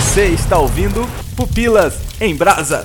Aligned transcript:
Você 0.00 0.28
está 0.28 0.58
ouvindo 0.58 1.06
Pupilas 1.36 1.98
em 2.20 2.34
Brasa. 2.34 2.82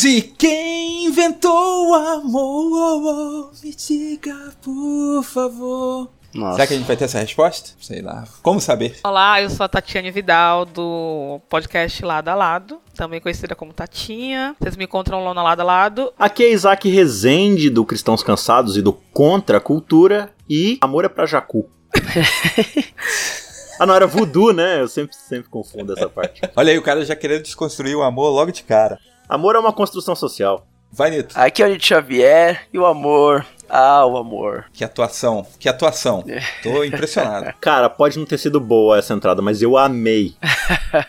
E 0.00 0.22
quem 0.22 1.04
inventou 1.04 1.90
o 1.90 1.94
amor? 1.94 3.52
Me 3.62 3.74
diga, 3.74 4.34
por 4.62 5.22
favor. 5.22 6.08
Nossa. 6.32 6.54
Será 6.54 6.66
que 6.66 6.72
a 6.72 6.76
gente 6.78 6.86
vai 6.86 6.96
ter 6.96 7.04
essa 7.04 7.18
resposta? 7.18 7.72
Sei 7.78 8.00
lá. 8.00 8.24
Como 8.42 8.58
saber? 8.58 8.96
Olá, 9.04 9.42
eu 9.42 9.50
sou 9.50 9.64
a 9.64 9.68
Tatiane 9.68 10.10
Vidal 10.10 10.64
do 10.64 11.42
podcast 11.46 12.02
Lado 12.06 12.28
a 12.28 12.34
Lado, 12.34 12.80
também 12.94 13.20
conhecida 13.20 13.54
como 13.54 13.74
Tatinha. 13.74 14.56
Vocês 14.58 14.76
me 14.76 14.84
encontram 14.84 15.22
lá 15.22 15.34
no 15.34 15.42
Lado 15.42 15.60
a 15.60 15.64
Lado. 15.64 16.12
Aqui 16.18 16.42
é 16.42 16.52
Isaac 16.52 16.88
Rezende, 16.88 17.68
do 17.68 17.84
Cristãos 17.84 18.22
Cansados 18.22 18.78
e 18.78 18.82
do 18.82 18.94
Contra 18.94 19.58
a 19.58 19.60
Cultura. 19.60 20.32
E 20.48 20.78
Amor 20.80 21.04
é 21.04 21.08
pra 21.10 21.26
Jacu. 21.26 21.68
ah, 23.78 23.84
não, 23.84 23.94
era 23.94 24.06
voodoo, 24.06 24.54
né? 24.54 24.80
Eu 24.80 24.88
sempre, 24.88 25.14
sempre 25.14 25.50
confundo 25.50 25.92
essa 25.92 26.08
parte. 26.08 26.40
Olha 26.56 26.72
aí, 26.72 26.78
o 26.78 26.82
cara 26.82 27.04
já 27.04 27.14
querendo 27.14 27.42
desconstruir 27.42 27.94
o 27.94 28.02
amor 28.02 28.30
logo 28.30 28.50
de 28.50 28.62
cara. 28.62 28.98
Amor 29.32 29.56
é 29.56 29.58
uma 29.58 29.72
construção 29.72 30.14
social. 30.14 30.66
Vai, 30.92 31.10
Nito. 31.10 31.34
Aqui 31.38 31.62
é 31.62 31.66
o 31.66 31.70
Nito 31.70 31.86
Xavier 31.86 32.66
e 32.70 32.78
o 32.78 32.84
amor. 32.84 33.46
Ah, 33.66 34.04
o 34.04 34.18
amor. 34.18 34.66
Que 34.74 34.84
atuação, 34.84 35.46
que 35.58 35.70
atuação. 35.70 36.22
Tô 36.62 36.84
impressionado. 36.84 37.50
Cara, 37.58 37.88
pode 37.88 38.18
não 38.18 38.26
ter 38.26 38.36
sido 38.36 38.60
boa 38.60 38.98
essa 38.98 39.14
entrada, 39.14 39.40
mas 39.40 39.62
eu 39.62 39.78
amei. 39.78 40.34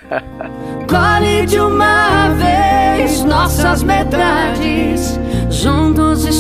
Colhe 0.88 1.46
de 1.46 1.60
uma 1.60 2.30
vez 2.30 3.26
nossas 3.26 3.84
metades, 3.84 5.20
juntos 5.50 6.26
e. 6.26 6.32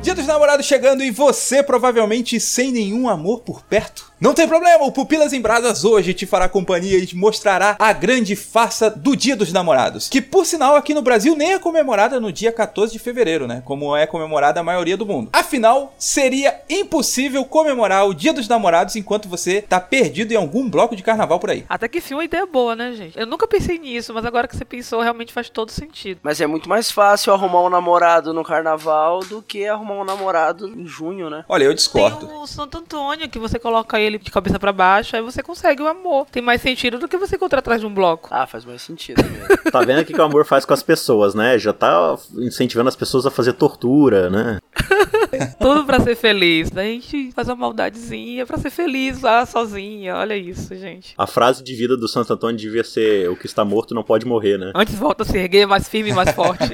Dia 0.00 0.14
dos 0.14 0.26
namorados 0.26 0.64
chegando 0.64 1.04
e 1.04 1.10
você 1.10 1.62
provavelmente 1.62 2.40
sem 2.40 2.72
nenhum 2.72 3.06
amor 3.06 3.40
por 3.40 3.60
perto? 3.60 4.10
Não 4.22 4.34
tem 4.34 4.46
problema, 4.46 4.84
o 4.84 4.92
Pupilas 4.92 5.32
em 5.32 5.40
Brasas 5.40 5.84
hoje 5.84 6.14
te 6.14 6.26
fará 6.26 6.48
companhia 6.48 6.96
e 6.96 7.04
te 7.04 7.16
mostrará 7.16 7.74
a 7.76 7.92
grande 7.92 8.36
farsa 8.36 8.88
do 8.88 9.16
Dia 9.16 9.34
dos 9.34 9.52
Namorados. 9.52 10.08
Que 10.08 10.22
por 10.22 10.46
sinal 10.46 10.76
aqui 10.76 10.94
no 10.94 11.02
Brasil 11.02 11.34
nem 11.34 11.54
é 11.54 11.58
comemorada 11.58 12.20
no 12.20 12.30
dia 12.30 12.52
14 12.52 12.92
de 12.92 13.00
fevereiro, 13.00 13.48
né? 13.48 13.64
Como 13.64 13.96
é 13.96 14.06
comemorada 14.06 14.60
a 14.60 14.62
maioria 14.62 14.96
do 14.96 15.04
mundo. 15.04 15.28
Afinal, 15.32 15.92
seria 15.98 16.60
impossível 16.70 17.44
comemorar 17.44 18.06
o 18.06 18.14
Dia 18.14 18.32
dos 18.32 18.46
Namorados 18.46 18.94
enquanto 18.94 19.28
você 19.28 19.60
tá 19.60 19.80
perdido 19.80 20.30
em 20.30 20.36
algum 20.36 20.70
bloco 20.70 20.94
de 20.94 21.02
carnaval 21.02 21.40
por 21.40 21.50
aí. 21.50 21.64
Até 21.68 21.88
que 21.88 21.98
enfim, 21.98 22.14
uma 22.14 22.24
ideia 22.24 22.46
boa, 22.46 22.76
né, 22.76 22.92
gente? 22.92 23.18
Eu 23.18 23.26
nunca 23.26 23.48
pensei 23.48 23.76
nisso, 23.76 24.14
mas 24.14 24.24
agora 24.24 24.46
que 24.46 24.56
você 24.56 24.64
pensou, 24.64 25.00
realmente 25.00 25.32
faz 25.32 25.50
todo 25.50 25.72
sentido. 25.72 26.20
Mas 26.22 26.40
é 26.40 26.46
muito 26.46 26.68
mais 26.68 26.92
fácil 26.92 27.32
arrumar 27.32 27.62
um 27.62 27.68
namorado 27.68 28.32
no 28.32 28.44
carnaval 28.44 29.18
do 29.24 29.42
que 29.42 29.66
arrumar 29.66 29.94
um 29.94 30.04
namorado 30.04 30.68
em 30.68 30.86
junho, 30.86 31.28
né? 31.28 31.44
Olha, 31.48 31.64
eu 31.64 31.70
Tem 31.70 31.76
discordo. 31.76 32.32
o 32.40 32.46
Santo 32.46 32.78
Antônio, 32.78 33.28
que 33.28 33.40
você 33.40 33.58
coloca 33.58 33.98
ele 33.98 34.11
de 34.18 34.30
cabeça 34.30 34.58
pra 34.58 34.72
baixo, 34.72 35.16
aí 35.16 35.22
você 35.22 35.42
consegue 35.42 35.82
o 35.82 35.88
amor. 35.88 36.26
Tem 36.30 36.42
mais 36.42 36.60
sentido 36.60 36.98
do 36.98 37.08
que 37.08 37.16
você 37.16 37.36
encontrar 37.36 37.60
atrás 37.60 37.80
de 37.80 37.86
um 37.86 37.92
bloco. 37.92 38.28
Ah, 38.30 38.46
faz 38.46 38.64
mais 38.64 38.82
sentido 38.82 39.22
mesmo. 39.22 39.70
Tá 39.70 39.80
vendo 39.80 40.00
o 40.00 40.04
que 40.04 40.12
que 40.12 40.20
o 40.20 40.24
amor 40.24 40.44
faz 40.44 40.64
com 40.64 40.74
as 40.74 40.82
pessoas, 40.82 41.34
né? 41.34 41.58
Já 41.58 41.72
tá 41.72 42.16
incentivando 42.36 42.88
as 42.88 42.96
pessoas 42.96 43.26
a 43.26 43.30
fazer 43.30 43.54
tortura, 43.54 44.28
né? 44.30 44.58
Tudo 45.58 45.84
pra 45.84 46.00
ser 46.00 46.14
feliz. 46.14 46.70
Daí 46.70 46.90
a 46.90 46.94
gente 46.94 47.32
faz 47.32 47.48
uma 47.48 47.56
maldadezinha 47.56 48.44
pra 48.46 48.58
ser 48.58 48.70
feliz 48.70 49.20
lá 49.20 49.46
sozinha. 49.46 50.16
Olha 50.16 50.36
isso, 50.36 50.74
gente. 50.74 51.14
A 51.16 51.26
frase 51.26 51.62
de 51.62 51.74
vida 51.74 51.96
do 51.96 52.08
Santo 52.08 52.32
Antônio 52.32 52.56
devia 52.56 52.84
ser: 52.84 53.30
o 53.30 53.36
que 53.36 53.46
está 53.46 53.64
morto 53.64 53.94
não 53.94 54.02
pode 54.02 54.26
morrer, 54.26 54.58
né? 54.58 54.72
Antes 54.74 54.94
volta 54.94 55.22
a 55.22 55.26
se 55.26 55.38
erguer 55.38 55.66
mais 55.66 55.88
firme 55.88 56.10
e 56.10 56.14
mais 56.14 56.32
forte. 56.32 56.64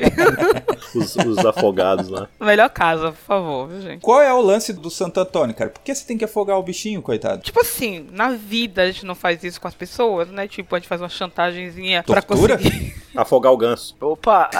Os, 0.95 1.17
os 1.17 1.39
afogados 1.45 2.09
lá. 2.09 2.29
Melhor 2.41 2.71
casa, 2.71 3.13
por 3.13 3.19
favor, 3.19 3.69
viu, 3.69 3.81
gente? 3.83 4.01
Qual 4.01 4.23
é 4.23 4.33
o 4.33 4.41
lance 4.41 4.73
do 4.73 4.89
Santo 4.89 5.21
Antônio, 5.21 5.55
cara? 5.55 5.69
Por 5.69 5.83
que 5.83 5.95
você 5.95 6.07
tem 6.07 6.17
que 6.17 6.25
afogar 6.25 6.59
o 6.59 6.63
bichinho, 6.63 7.03
coitado? 7.03 7.28
Tipo 7.37 7.61
assim, 7.61 8.07
na 8.13 8.31
vida 8.31 8.83
a 8.83 8.87
gente 8.87 9.05
não 9.05 9.15
faz 9.15 9.43
isso 9.45 9.61
com 9.61 9.69
as 9.69 9.75
pessoas, 9.75 10.29
né? 10.31 10.49
Tipo, 10.49 10.75
a 10.75 10.79
gente 10.79 10.89
faz 10.89 11.01
uma 11.01 11.09
chantagemzinha 11.09 12.03
pra 12.03 12.23
Tortura? 12.23 12.57
conseguir. 12.57 12.95
Afogar 13.19 13.53
o 13.53 13.57
ganso. 13.57 13.97
Opa! 14.01 14.49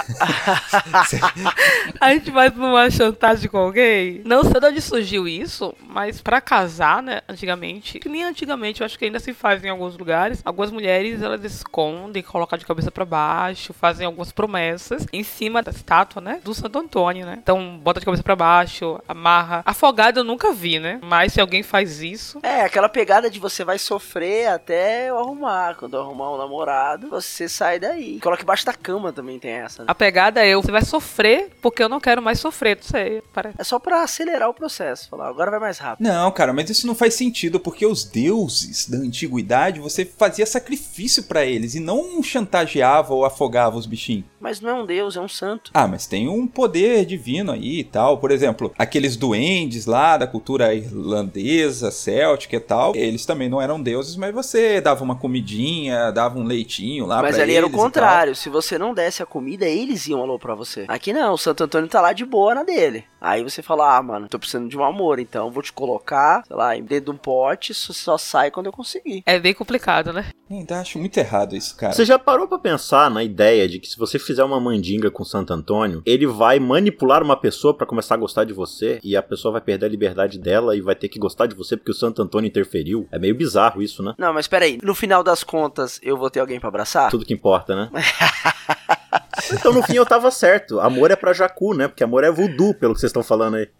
A 1.99 2.13
gente 2.13 2.29
faz 2.29 2.53
uma 2.57 2.89
chantagem 2.89 3.49
com 3.49 3.57
alguém. 3.57 4.21
Não 4.25 4.43
sei 4.43 4.59
de 4.59 4.65
onde 4.67 4.81
surgiu 4.81 5.27
isso, 5.29 5.73
mas 5.87 6.21
pra 6.21 6.41
casar, 6.41 7.01
né, 7.01 7.21
antigamente, 7.27 7.99
que 7.99 8.09
nem 8.09 8.23
antigamente, 8.23 8.81
eu 8.81 8.85
acho 8.85 8.99
que 8.99 9.05
ainda 9.05 9.19
se 9.19 9.33
faz 9.33 9.63
em 9.63 9.69
alguns 9.69 9.97
lugares. 9.97 10.41
Algumas 10.43 10.71
mulheres, 10.71 11.21
elas 11.21 11.43
escondem, 11.45 12.21
colocam 12.21 12.59
de 12.59 12.65
cabeça 12.65 12.91
pra 12.91 13.05
baixo, 13.05 13.73
fazem 13.73 14.05
algumas 14.05 14.33
promessas 14.33 15.05
em 15.13 15.23
cima 15.23 15.63
da 15.63 15.71
estátua, 15.71 16.21
né, 16.21 16.41
do 16.43 16.53
Santo 16.53 16.79
Antônio, 16.79 17.25
né? 17.25 17.39
Então, 17.41 17.79
bota 17.81 18.01
de 18.01 18.05
cabeça 18.05 18.23
pra 18.23 18.35
baixo, 18.35 18.99
amarra. 19.07 19.63
Afogado 19.65 20.19
eu 20.19 20.23
nunca 20.25 20.51
vi, 20.51 20.79
né? 20.79 20.99
Mas 21.01 21.31
se 21.31 21.39
alguém 21.39 21.63
faz 21.63 22.01
isso, 22.01 22.39
É, 22.43 22.61
aquela 22.61 22.89
pegada 22.89 23.29
de 23.29 23.39
você 23.39 23.63
vai 23.63 23.79
sofrer 23.79 24.47
até 24.49 25.09
eu 25.09 25.17
arrumar. 25.17 25.75
Quando 25.75 25.93
eu 25.95 26.01
arrumar 26.01 26.33
um 26.33 26.37
namorado, 26.37 27.07
você 27.09 27.47
sai 27.47 27.79
daí. 27.79 28.19
Coloca 28.19 28.48
embaixo 28.49 28.65
da 28.65 28.73
cama 28.73 29.13
também 29.13 29.37
tem 29.37 29.51
essa, 29.51 29.83
né? 29.83 29.85
a 29.87 29.93
pegada 29.93 30.43
é 30.43 30.49
eu, 30.49 30.61
você 30.61 30.71
vai 30.71 30.83
sofrer 30.83 31.51
porque 31.61 31.83
eu 31.83 31.89
não 31.89 31.99
quero 31.99 32.19
mais 32.19 32.39
sofrer, 32.39 32.77
não 32.77 32.83
sei, 32.83 33.21
parece. 33.31 33.55
É 33.59 33.63
só 33.63 33.77
pra 33.77 34.01
acelerar 34.01 34.49
o 34.49 34.53
processo. 34.53 35.07
Falar, 35.09 35.27
agora 35.27 35.51
vai 35.51 35.59
mais 35.59 35.77
rápido. 35.77 36.05
Não, 36.05 36.31
cara, 36.31 36.51
mas 36.51 36.69
isso 36.69 36.87
não 36.87 36.95
faz 36.95 37.13
sentido, 37.13 37.59
porque 37.59 37.85
os 37.85 38.03
deuses 38.03 38.89
da 38.89 38.97
antiguidade, 38.97 39.79
você 39.79 40.03
fazia 40.03 40.45
sacrifício 40.45 41.23
pra 41.23 41.45
eles 41.45 41.75
e 41.75 41.79
não 41.79 42.23
chantageava 42.23 43.13
ou 43.13 43.23
afogava 43.23 43.77
os 43.77 43.85
bichinhos. 43.85 44.25
Mas 44.39 44.61
não 44.61 44.69
é 44.69 44.73
um 44.73 44.85
deus, 44.85 45.15
é 45.15 45.21
um 45.21 45.27
santo. 45.27 45.69
Ah, 45.73 45.87
mas 45.87 46.07
tem 46.07 46.27
um 46.27 46.47
poder 46.47 47.05
divino 47.05 47.51
aí 47.51 47.79
e 47.79 47.83
tal. 47.83 48.17
Por 48.17 48.31
exemplo, 48.31 48.73
aqueles 48.77 49.15
duendes 49.15 49.85
lá 49.85 50.17
da 50.17 50.25
cultura 50.25 50.73
irlandesa, 50.73 51.91
céltica 51.91 52.55
e 52.55 52.59
tal, 52.59 52.95
eles 52.95 53.25
também 53.25 53.49
não 53.49 53.61
eram 53.61 53.81
deuses, 53.81 54.15
mas 54.15 54.33
você 54.33 54.81
dava 54.81 55.03
uma 55.03 55.15
comidinha, 55.15 56.11
dava 56.11 56.39
um 56.39 56.43
leitinho 56.43 57.05
lá 57.05 57.21
Mas 57.21 57.35
pra 57.35 57.43
ali 57.43 57.53
era 57.53 57.65
o 57.65 57.69
eles 57.69 57.79
contrário. 57.79 58.35
Se 58.39 58.47
você 58.47 58.77
não 58.77 58.93
desse 58.93 59.21
a 59.21 59.25
comida, 59.25 59.65
eles 59.65 60.07
iam 60.07 60.21
alô 60.21 60.39
pra 60.39 60.55
você. 60.55 60.85
Aqui 60.87 61.11
não, 61.11 61.33
o 61.33 61.37
Santo 61.37 61.65
Antônio 61.65 61.89
tá 61.89 61.99
lá 61.99 62.13
de 62.13 62.23
boa 62.23 62.55
na 62.55 62.63
dele. 62.63 63.03
Aí 63.19 63.43
você 63.43 63.61
fala, 63.61 63.97
ah, 63.97 64.01
mano, 64.01 64.29
tô 64.29 64.39
precisando 64.39 64.69
de 64.69 64.77
um 64.77 64.83
amor, 64.85 65.19
então 65.19 65.51
vou 65.51 65.61
te 65.61 65.73
colocar, 65.73 66.41
sei 66.47 66.55
lá, 66.55 66.73
dentro 66.75 67.05
de 67.05 67.11
um 67.11 67.17
pote, 67.17 67.73
só 67.73 68.17
sai 68.17 68.49
quando 68.49 68.67
eu 68.67 68.71
conseguir. 68.71 69.23
É 69.25 69.37
bem 69.37 69.53
complicado, 69.53 70.13
né? 70.13 70.27
Ainda 70.49 70.79
acho 70.79 70.97
muito 70.97 71.17
errado 71.17 71.53
isso, 71.53 71.75
cara. 71.75 71.91
Você 71.91 72.05
já 72.05 72.17
parou 72.17 72.47
pra 72.47 72.57
pensar 72.57 73.11
na 73.11 73.21
ideia 73.21 73.67
de 73.67 73.77
que 73.77 73.89
se 73.89 73.97
você 73.97 74.17
fizer 74.17 74.43
uma 74.43 74.57
mandinga 74.57 75.11
com 75.11 75.25
Santo 75.25 75.51
Antônio, 75.51 76.01
ele 76.05 76.25
vai 76.25 76.59
manipular 76.59 77.21
uma 77.21 77.35
pessoa 77.35 77.73
pra 77.73 77.85
começar 77.85 78.15
a 78.15 78.17
gostar 78.17 78.45
de 78.45 78.53
você 78.53 78.99
e 79.03 79.17
a 79.17 79.21
pessoa 79.21 79.51
vai 79.51 79.61
perder 79.61 79.87
a 79.87 79.89
liberdade 79.89 80.39
dela 80.39 80.77
e 80.77 80.81
vai 80.81 80.95
ter 80.95 81.09
que 81.09 81.19
gostar 81.19 81.45
de 81.45 81.55
você 81.55 81.75
porque 81.75 81.91
o 81.91 81.95
Santo 81.95 82.21
Antônio 82.21 82.47
interferiu? 82.47 83.05
É 83.11 83.19
meio 83.19 83.35
bizarro 83.35 83.81
isso, 83.81 84.01
né? 84.01 84.15
Não, 84.17 84.33
mas 84.33 84.47
peraí, 84.47 84.79
no 84.81 84.95
final 84.95 85.23
das 85.23 85.43
contas, 85.43 85.99
eu 86.01 86.15
vou 86.15 86.29
ter 86.29 86.39
alguém 86.39 86.59
pra 86.59 86.69
abraçar? 86.69 87.11
Tudo 87.11 87.25
que 87.25 87.33
importa, 87.33 87.75
né? 87.75 87.89
então 89.53 89.73
no 89.73 89.83
fim 89.83 89.95
eu 89.95 90.05
tava 90.05 90.29
certo. 90.31 90.79
Amor 90.79 91.11
é 91.11 91.15
pra 91.15 91.33
Jacu, 91.33 91.73
né? 91.73 91.87
Porque 91.87 92.03
amor 92.03 92.23
é 92.23 92.31
voodoo, 92.31 92.73
pelo 92.73 92.93
que 92.93 92.99
vocês 92.99 93.09
estão 93.09 93.23
falando 93.23 93.57
aí. 93.57 93.69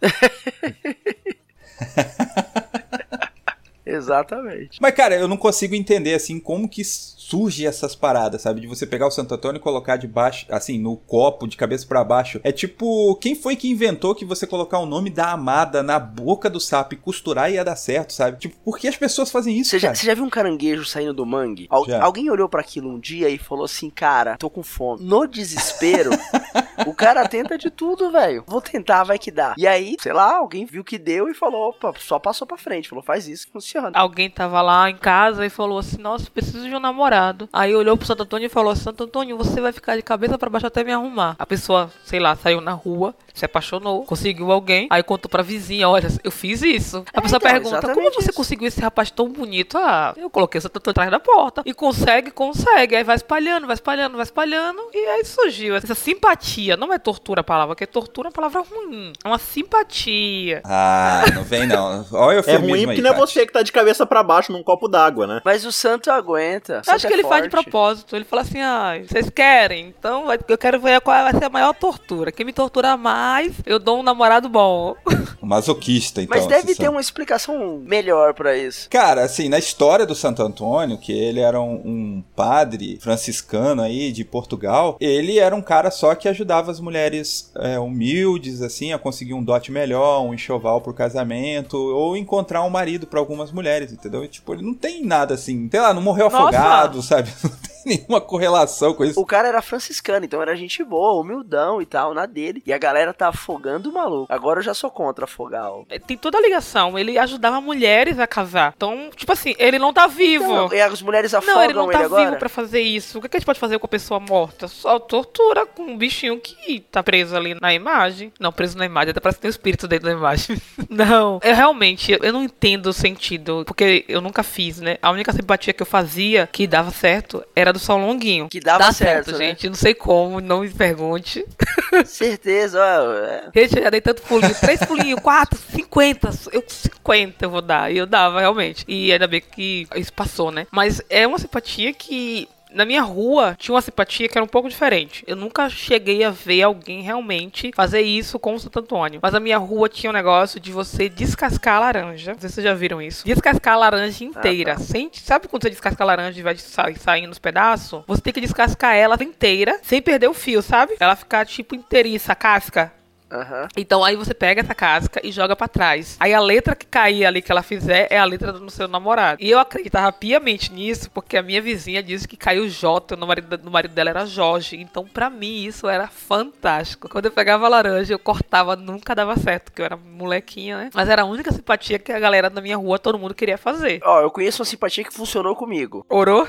Exatamente. 3.84 4.78
Mas, 4.80 4.94
cara, 4.94 5.16
eu 5.16 5.26
não 5.26 5.36
consigo 5.36 5.74
entender, 5.74 6.14
assim, 6.14 6.38
como 6.38 6.68
que 6.68 6.82
surge 7.30 7.64
essas 7.66 7.94
paradas, 7.94 8.42
sabe? 8.42 8.60
De 8.60 8.66
você 8.66 8.84
pegar 8.86 9.06
o 9.06 9.10
Santo 9.10 9.34
Antônio 9.34 9.58
e 9.58 9.62
colocar 9.62 9.96
debaixo, 9.96 10.46
assim, 10.50 10.78
no 10.78 10.96
copo, 10.96 11.46
de 11.46 11.56
cabeça 11.56 11.86
pra 11.86 12.02
baixo. 12.02 12.40
É 12.42 12.50
tipo, 12.50 13.14
quem 13.16 13.34
foi 13.36 13.54
que 13.54 13.70
inventou 13.70 14.14
que 14.14 14.24
você 14.24 14.46
colocar 14.46 14.78
o 14.80 14.86
nome 14.86 15.10
da 15.10 15.30
amada 15.32 15.82
na 15.82 15.98
boca 16.00 16.50
do 16.50 16.58
sapo 16.58 16.94
e 16.94 16.96
costurar 16.96 17.50
ia 17.52 17.64
dar 17.64 17.76
certo, 17.76 18.12
sabe? 18.12 18.38
Tipo, 18.38 18.56
por 18.64 18.78
que 18.78 18.88
as 18.88 18.96
pessoas 18.96 19.30
fazem 19.30 19.56
isso, 19.58 19.70
Você 19.70 19.78
já, 19.78 19.94
já 19.94 20.14
viu 20.14 20.24
um 20.24 20.30
caranguejo 20.30 20.84
saindo 20.84 21.14
do 21.14 21.24
mangue? 21.24 21.66
Al- 21.70 21.86
Já. 21.86 22.02
Alguém 22.02 22.28
olhou 22.30 22.48
pra 22.48 22.60
aquilo 22.60 22.88
um 22.90 22.98
dia 22.98 23.28
e 23.28 23.38
falou 23.38 23.64
assim, 23.64 23.88
cara, 23.90 24.36
tô 24.36 24.50
com 24.50 24.62
fome. 24.62 25.04
No 25.04 25.26
desespero, 25.26 26.10
o 26.86 26.94
cara 26.94 27.28
tenta 27.28 27.56
de 27.56 27.70
tudo, 27.70 28.10
velho. 28.10 28.42
Vou 28.46 28.60
tentar, 28.60 29.04
vai 29.04 29.18
que 29.18 29.30
dá. 29.30 29.54
E 29.56 29.66
aí, 29.66 29.96
sei 30.00 30.12
lá, 30.12 30.36
alguém 30.36 30.64
viu 30.66 30.82
que 30.82 30.98
deu 30.98 31.28
e 31.28 31.34
falou, 31.34 31.68
opa, 31.70 31.92
só 31.98 32.18
passou 32.18 32.46
pra 32.46 32.56
frente. 32.56 32.88
Falou, 32.88 33.04
faz 33.04 33.28
isso 33.28 33.46
que 33.46 33.52
funciona. 33.52 33.90
Alguém 33.94 34.28
tava 34.30 34.60
lá 34.62 34.90
em 34.90 34.96
casa 34.96 35.44
e 35.46 35.50
falou 35.50 35.78
assim: 35.78 35.98
Nossa, 35.98 36.30
preciso 36.30 36.68
de 36.68 36.74
um 36.74 36.80
namorado. 36.80 37.19
Molhado. 37.20 37.48
Aí 37.52 37.74
olhou 37.74 37.96
pro 37.96 38.06
Santo 38.06 38.22
Antônio 38.22 38.46
e 38.46 38.48
falou: 38.48 38.74
Santo 38.74 39.04
Antônio, 39.04 39.36
você 39.36 39.60
vai 39.60 39.72
ficar 39.72 39.96
de 39.96 40.02
cabeça 40.02 40.38
pra 40.38 40.48
baixo 40.48 40.66
até 40.66 40.82
me 40.82 40.92
arrumar. 40.92 41.36
A 41.38 41.46
pessoa, 41.46 41.90
sei 42.04 42.18
lá, 42.18 42.34
saiu 42.36 42.60
na 42.60 42.72
rua, 42.72 43.14
se 43.34 43.44
apaixonou, 43.44 44.04
conseguiu 44.04 44.50
alguém, 44.50 44.86
aí 44.90 45.02
contou 45.02 45.28
pra 45.28 45.42
vizinha: 45.42 45.88
Olha, 45.88 46.08
eu 46.24 46.30
fiz 46.30 46.62
isso. 46.62 47.04
A 47.12 47.20
pessoa 47.20 47.38
então, 47.38 47.50
pergunta: 47.50 47.94
Como 47.94 48.10
você 48.12 48.30
isso. 48.30 48.32
conseguiu 48.32 48.66
esse 48.66 48.80
rapaz 48.80 49.10
tão 49.10 49.28
bonito? 49.28 49.76
Ah, 49.76 50.14
eu 50.16 50.30
coloquei 50.30 50.58
o 50.58 50.62
Santo 50.62 50.78
Antônio 50.78 50.92
atrás 50.92 51.10
da 51.10 51.20
porta. 51.20 51.62
E 51.64 51.74
consegue, 51.74 52.30
consegue. 52.30 52.96
Aí 52.96 53.04
vai 53.04 53.16
espalhando, 53.16 53.66
vai 53.66 53.74
espalhando, 53.74 54.16
vai 54.16 54.24
espalhando. 54.24 54.80
E 54.92 54.98
aí 54.98 55.24
surgiu 55.24 55.76
essa 55.76 55.94
simpatia. 55.94 56.76
Não 56.76 56.92
é 56.92 56.98
tortura 56.98 57.40
a 57.40 57.44
palavra, 57.44 57.74
porque 57.74 57.86
tortura 57.86 58.28
é 58.28 58.30
uma 58.30 58.32
palavra 58.32 58.62
ruim. 58.62 59.12
É 59.24 59.28
uma 59.28 59.38
simpatia. 59.38 60.62
Ah, 60.64 61.24
não 61.34 61.44
vem 61.44 61.66
não. 61.66 62.06
Olha 62.12 62.40
o 62.40 62.50
É 62.50 62.56
ruim 62.56 62.72
aí, 62.72 62.86
porque 62.86 63.02
não 63.02 63.12
é 63.12 63.14
você 63.14 63.46
que 63.46 63.52
tá 63.52 63.62
de 63.62 63.72
cabeça 63.72 64.06
pra 64.06 64.22
baixo 64.22 64.52
num 64.52 64.62
copo 64.62 64.88
d'água, 64.88 65.26
né? 65.26 65.40
Mas 65.44 65.64
o 65.64 65.72
santo 65.72 66.10
aguenta. 66.10 66.82
acho 66.86 67.06
que 67.06 67.09
é 67.12 67.14
ele 67.16 67.22
faz 67.24 67.44
de 67.44 67.50
forte. 67.50 67.64
propósito. 67.64 68.16
Ele 68.16 68.24
fala 68.24 68.42
assim: 68.42 68.60
ah, 68.60 68.92
vocês 69.06 69.30
querem? 69.30 69.94
Então 69.98 70.26
vai- 70.26 70.38
eu 70.48 70.58
quero 70.58 70.80
ver 70.80 71.00
qual 71.00 71.22
vai 71.22 71.32
ser 71.38 71.44
a 71.44 71.50
maior 71.50 71.74
tortura. 71.74 72.32
Quem 72.32 72.44
me 72.46 72.52
torturar 72.52 72.96
mais, 72.98 73.52
eu 73.66 73.78
dou 73.78 74.00
um 74.00 74.02
namorado 74.02 74.48
bom. 74.48 74.94
Um 75.42 75.46
masoquista, 75.46 76.22
então. 76.22 76.36
Mas 76.36 76.46
deve 76.46 76.74
ter 76.74 76.88
uma 76.88 77.00
explicação 77.00 77.80
melhor 77.84 78.34
pra 78.34 78.56
isso. 78.56 78.88
Cara, 78.90 79.22
assim, 79.24 79.48
na 79.48 79.58
história 79.58 80.06
do 80.06 80.14
Santo 80.14 80.42
Antônio, 80.42 80.98
que 80.98 81.12
ele 81.12 81.40
era 81.40 81.60
um, 81.60 81.74
um 81.84 82.24
padre 82.34 82.98
franciscano 83.00 83.82
aí 83.82 84.12
de 84.12 84.24
Portugal, 84.24 84.96
ele 85.00 85.38
era 85.38 85.54
um 85.54 85.62
cara 85.62 85.90
só 85.90 86.14
que 86.14 86.28
ajudava 86.28 86.70
as 86.70 86.80
mulheres 86.80 87.50
é, 87.56 87.78
humildes, 87.78 88.62
assim, 88.62 88.92
a 88.92 88.98
conseguir 88.98 89.34
um 89.34 89.42
dote 89.42 89.70
melhor, 89.72 90.22
um 90.22 90.34
enxoval 90.34 90.80
pro 90.80 90.92
casamento, 90.94 91.76
ou 91.76 92.16
encontrar 92.16 92.62
um 92.62 92.70
marido 92.70 93.06
pra 93.06 93.20
algumas 93.20 93.52
mulheres, 93.52 93.92
entendeu? 93.92 94.24
E, 94.24 94.28
tipo, 94.28 94.52
ele 94.54 94.62
não 94.62 94.74
tem 94.74 95.04
nada 95.04 95.34
assim, 95.34 95.68
sei 95.70 95.80
lá, 95.80 95.92
não 95.94 96.02
morreu 96.02 96.30
Nossa! 96.30 96.38
afogado, 96.38 96.99
sabe? 97.02 97.30
Não 97.42 97.50
tem 97.50 97.96
nenhuma 97.98 98.20
correlação 98.20 98.94
com 98.94 99.04
isso. 99.04 99.20
O 99.20 99.26
cara 99.26 99.48
era 99.48 99.62
franciscano, 99.62 100.24
então 100.24 100.42
era 100.42 100.54
gente 100.56 100.82
boa, 100.84 101.20
humildão 101.20 101.80
e 101.80 101.86
tal, 101.86 102.14
na 102.14 102.26
dele. 102.26 102.62
E 102.66 102.72
a 102.72 102.78
galera 102.78 103.12
tá 103.12 103.28
afogando 103.28 103.90
o 103.90 103.92
maluco. 103.92 104.32
Agora 104.32 104.60
eu 104.60 104.64
já 104.64 104.74
sou 104.74 104.90
contra 104.90 105.24
afogar 105.24 105.72
o. 105.72 105.86
Tem 106.06 106.16
toda 106.16 106.38
a 106.38 106.40
ligação. 106.40 106.98
Ele 106.98 107.18
ajudava 107.18 107.60
mulheres 107.60 108.18
a 108.18 108.26
casar. 108.26 108.74
Então, 108.76 109.10
tipo 109.14 109.32
assim, 109.32 109.54
ele 109.58 109.78
não 109.78 109.92
tá 109.92 110.06
vivo. 110.06 110.52
Não, 110.52 110.72
e 110.72 110.80
as 110.80 111.02
mulheres 111.02 111.32
afogam 111.32 111.54
Não, 111.54 111.64
ele 111.64 111.72
não 111.72 111.88
tá 111.90 112.00
agora. 112.00 112.24
vivo 112.24 112.38
pra 112.38 112.48
fazer 112.48 112.80
isso. 112.80 113.18
O 113.18 113.22
que 113.22 113.28
que 113.28 113.36
a 113.36 113.40
gente 113.40 113.46
pode 113.46 113.58
fazer 113.58 113.78
com 113.78 113.86
a 113.86 113.88
pessoa 113.88 114.20
morta? 114.20 114.68
Só 114.68 114.98
tortura 114.98 115.66
com 115.66 115.82
um 115.82 115.96
bichinho 115.96 116.38
que 116.38 116.80
tá 116.90 117.02
preso 117.02 117.36
ali 117.36 117.54
na 117.60 117.72
imagem. 117.72 118.32
Não, 118.38 118.52
preso 118.52 118.76
na 118.76 118.84
imagem, 118.86 119.10
até 119.10 119.20
parece 119.20 119.38
que 119.38 119.42
tem 119.42 119.48
um 119.48 119.50
espírito 119.50 119.88
dentro 119.88 120.06
da 120.06 120.12
imagem. 120.12 120.60
não, 120.88 121.40
eu 121.42 121.54
realmente, 121.54 122.16
eu 122.20 122.32
não 122.32 122.44
entendo 122.44 122.86
o 122.86 122.92
sentido, 122.92 123.64
porque 123.66 124.04
eu 124.08 124.20
nunca 124.20 124.42
fiz, 124.42 124.80
né? 124.80 124.98
A 125.02 125.10
única 125.10 125.32
simpatia 125.32 125.72
que 125.72 125.82
eu 125.82 125.86
fazia, 125.86 126.48
que 126.50 126.66
dava 126.66 126.89
certo, 126.90 127.44
era 127.54 127.72
do 127.72 127.78
São 127.78 128.04
Longuinho. 128.04 128.48
Que 128.48 128.60
dava 128.60 128.78
Dá 128.78 128.92
certo, 128.92 129.32
né? 129.32 129.38
gente. 129.38 129.68
Não 129.68 129.74
sei 129.74 129.94
como, 129.94 130.40
não 130.40 130.60
me 130.60 130.70
pergunte. 130.70 131.44
Certeza, 132.04 132.80
ó. 132.80 133.12
é. 133.14 133.44
Gente, 133.54 133.76
eu 133.76 133.82
já 133.84 133.90
dei 133.90 134.00
tanto 134.00 134.22
pulinho. 134.22 134.54
Três 134.60 134.80
pulinhos, 134.84 135.20
quatro, 135.20 135.58
cinquenta. 135.72 136.30
Eu, 136.52 136.62
cinquenta 136.66 137.44
eu 137.44 137.50
vou 137.50 137.62
dar. 137.62 137.92
E 137.92 137.98
eu 137.98 138.06
dava, 138.06 138.40
realmente. 138.40 138.84
E 138.88 139.12
ainda 139.12 139.26
bem 139.26 139.40
que 139.40 139.86
isso 139.96 140.12
passou, 140.12 140.50
né? 140.50 140.66
Mas 140.70 141.02
é 141.08 141.26
uma 141.26 141.38
simpatia 141.38 141.92
que. 141.92 142.48
Na 142.72 142.84
minha 142.84 143.02
rua 143.02 143.56
tinha 143.58 143.74
uma 143.74 143.80
simpatia 143.82 144.28
que 144.28 144.38
era 144.38 144.44
um 144.44 144.48
pouco 144.48 144.68
diferente. 144.68 145.24
Eu 145.26 145.36
nunca 145.36 145.68
cheguei 145.68 146.22
a 146.24 146.30
ver 146.30 146.62
alguém 146.62 147.02
realmente 147.02 147.70
fazer 147.74 148.00
isso 148.02 148.38
com 148.38 148.54
o 148.54 148.60
Santo 148.60 148.78
Antônio. 148.78 149.20
Mas 149.22 149.34
a 149.34 149.40
minha 149.40 149.58
rua 149.58 149.88
tinha 149.88 150.10
um 150.10 150.12
negócio 150.12 150.60
de 150.60 150.70
você 150.70 151.08
descascar 151.08 151.76
a 151.76 151.80
laranja. 151.80 152.32
Não 152.32 152.40
sei 152.40 152.48
se 152.48 152.54
vocês 152.56 152.64
já 152.64 152.74
viram 152.74 153.02
isso. 153.02 153.24
Descascar 153.24 153.74
a 153.74 153.78
laranja 153.78 154.24
inteira. 154.24 154.78
Sem- 154.78 155.10
sabe 155.12 155.48
quando 155.48 155.62
você 155.62 155.70
descasca 155.70 156.02
a 156.04 156.06
laranja 156.06 156.38
e 156.38 156.42
vai 156.42 156.56
sa 156.56 156.84
saindo 156.94 157.32
os 157.32 157.38
pedaços? 157.38 158.02
Você 158.06 158.20
tem 158.20 158.32
que 158.32 158.40
descascar 158.40 158.94
ela 158.94 159.16
inteira, 159.20 159.78
sem 159.82 160.00
perder 160.00 160.28
o 160.28 160.34
fio, 160.34 160.62
sabe? 160.62 160.94
Ela 161.00 161.16
ficar 161.16 161.44
tipo 161.46 161.74
inteiriça, 161.74 162.32
a 162.32 162.34
casca. 162.36 162.92
Aham. 163.30 163.68
Então 163.76 164.04
aí 164.04 164.16
você 164.16 164.34
pega 164.34 164.60
essa 164.60 164.74
casca 164.74 165.20
e 165.22 165.30
joga 165.30 165.54
pra 165.54 165.68
trás. 165.68 166.16
Aí 166.18 166.34
a 166.34 166.40
letra 166.40 166.74
que 166.74 166.86
cair 166.86 167.24
ali 167.24 167.40
que 167.40 167.52
ela 167.52 167.62
fizer 167.62 168.08
é 168.10 168.18
a 168.18 168.24
letra 168.24 168.52
do 168.52 168.70
seu 168.70 168.88
namorado. 168.88 169.42
E 169.42 169.50
eu 169.50 169.58
acreditava 169.58 170.12
piamente 170.12 170.72
nisso 170.72 171.10
porque 171.10 171.36
a 171.36 171.42
minha 171.42 171.62
vizinha 171.62 172.02
disse 172.02 172.26
que 172.26 172.36
caiu 172.36 172.68
J, 172.68 173.14
o 173.14 173.26
marido, 173.26 173.56
do 173.56 173.70
marido 173.70 173.94
dela 173.94 174.10
era 174.10 174.26
Jorge. 174.26 174.76
Então 174.76 175.04
pra 175.04 175.30
mim 175.30 175.64
isso 175.64 175.88
era 175.88 176.08
fantástico. 176.08 177.08
Quando 177.08 177.26
eu 177.26 177.30
pegava 177.30 177.68
laranja, 177.68 178.12
eu 178.12 178.18
cortava, 178.18 178.74
nunca 178.76 179.14
dava 179.14 179.36
certo, 179.36 179.64
porque 179.64 179.82
eu 179.82 179.86
era 179.86 179.96
molequinha, 179.96 180.76
né? 180.76 180.90
Mas 180.94 181.08
era 181.08 181.22
a 181.22 181.24
única 181.26 181.52
simpatia 181.52 181.98
que 181.98 182.12
a 182.12 182.18
galera 182.18 182.50
da 182.50 182.60
minha 182.60 182.76
rua, 182.76 182.98
todo 182.98 183.18
mundo 183.18 183.34
queria 183.34 183.58
fazer. 183.58 184.00
Ó, 184.04 184.20
eu 184.20 184.30
conheço 184.30 184.60
uma 184.60 184.66
simpatia 184.66 185.04
que 185.04 185.12
funcionou 185.12 185.54
comigo. 185.54 186.04
Orou? 186.08 186.46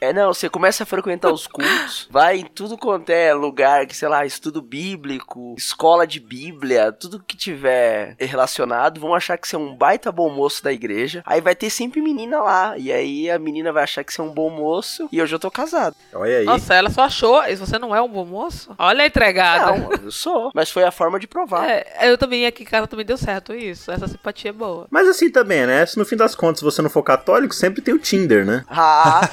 É, 0.00 0.12
não, 0.12 0.32
você 0.32 0.48
começa 0.48 0.82
a 0.82 0.86
frequentar 0.86 1.30
os 1.30 1.46
cultos, 1.46 2.08
vai 2.10 2.38
em 2.38 2.44
tudo 2.44 2.76
quanto 2.76 3.10
é 3.10 3.32
lugar, 3.32 3.86
que 3.86 3.96
sei 3.96 4.08
lá, 4.08 4.24
estudo 4.24 4.60
bíblico, 4.60 5.54
escola 5.56 5.91
de 6.06 6.18
Bíblia, 6.18 6.90
tudo 6.92 7.22
que 7.26 7.36
tiver 7.36 8.16
relacionado, 8.18 9.00
vão 9.00 9.14
achar 9.14 9.36
que 9.38 9.46
você 9.46 9.56
é 9.56 9.58
um 9.58 9.74
baita 9.76 10.10
bom 10.10 10.30
moço 10.30 10.62
da 10.64 10.72
igreja. 10.72 11.22
Aí 11.26 11.40
vai 11.40 11.54
ter 11.54 11.70
sempre 11.70 12.00
menina 12.00 12.40
lá, 12.40 12.76
e 12.78 12.90
aí 12.90 13.30
a 13.30 13.38
menina 13.38 13.72
vai 13.72 13.84
achar 13.84 14.02
que 14.02 14.12
você 14.12 14.20
é 14.20 14.24
um 14.24 14.32
bom 14.32 14.50
moço, 14.50 15.08
e 15.12 15.18
eu 15.18 15.26
já 15.26 15.38
tô 15.38 15.50
casado. 15.50 15.94
Olha 16.14 16.38
aí. 16.38 16.44
Nossa, 16.44 16.74
ela 16.74 16.90
só 16.90 17.02
achou. 17.02 17.42
E 17.44 17.54
você 17.54 17.78
não 17.78 17.94
é 17.94 18.00
um 18.00 18.08
bom 18.08 18.24
moço? 18.24 18.74
Olha 18.78 19.04
a 19.04 19.06
entregada. 19.06 19.78
Não, 19.78 19.92
eu 19.92 20.10
sou, 20.10 20.50
mas 20.54 20.70
foi 20.70 20.84
a 20.84 20.90
forma 20.90 21.18
de 21.20 21.26
provar. 21.26 21.68
É, 21.68 21.84
eu 22.10 22.16
também 22.18 22.46
aqui 22.46 22.62
em 22.62 22.66
casa 22.66 22.86
também 22.86 23.04
deu 23.06 23.16
certo 23.16 23.52
isso. 23.54 23.90
Essa 23.90 24.08
simpatia 24.08 24.50
é 24.50 24.52
boa. 24.52 24.86
Mas 24.90 25.06
assim 25.08 25.30
também, 25.30 25.66
né? 25.66 25.84
Se 25.86 25.98
no 25.98 26.04
fim 26.04 26.16
das 26.16 26.34
contas 26.34 26.62
você 26.62 26.80
não 26.82 26.90
for 26.90 27.02
católico, 27.02 27.54
sempre 27.54 27.82
tem 27.82 27.94
o 27.94 27.98
Tinder, 27.98 28.44
né? 28.44 28.64
Ah, 28.68 29.28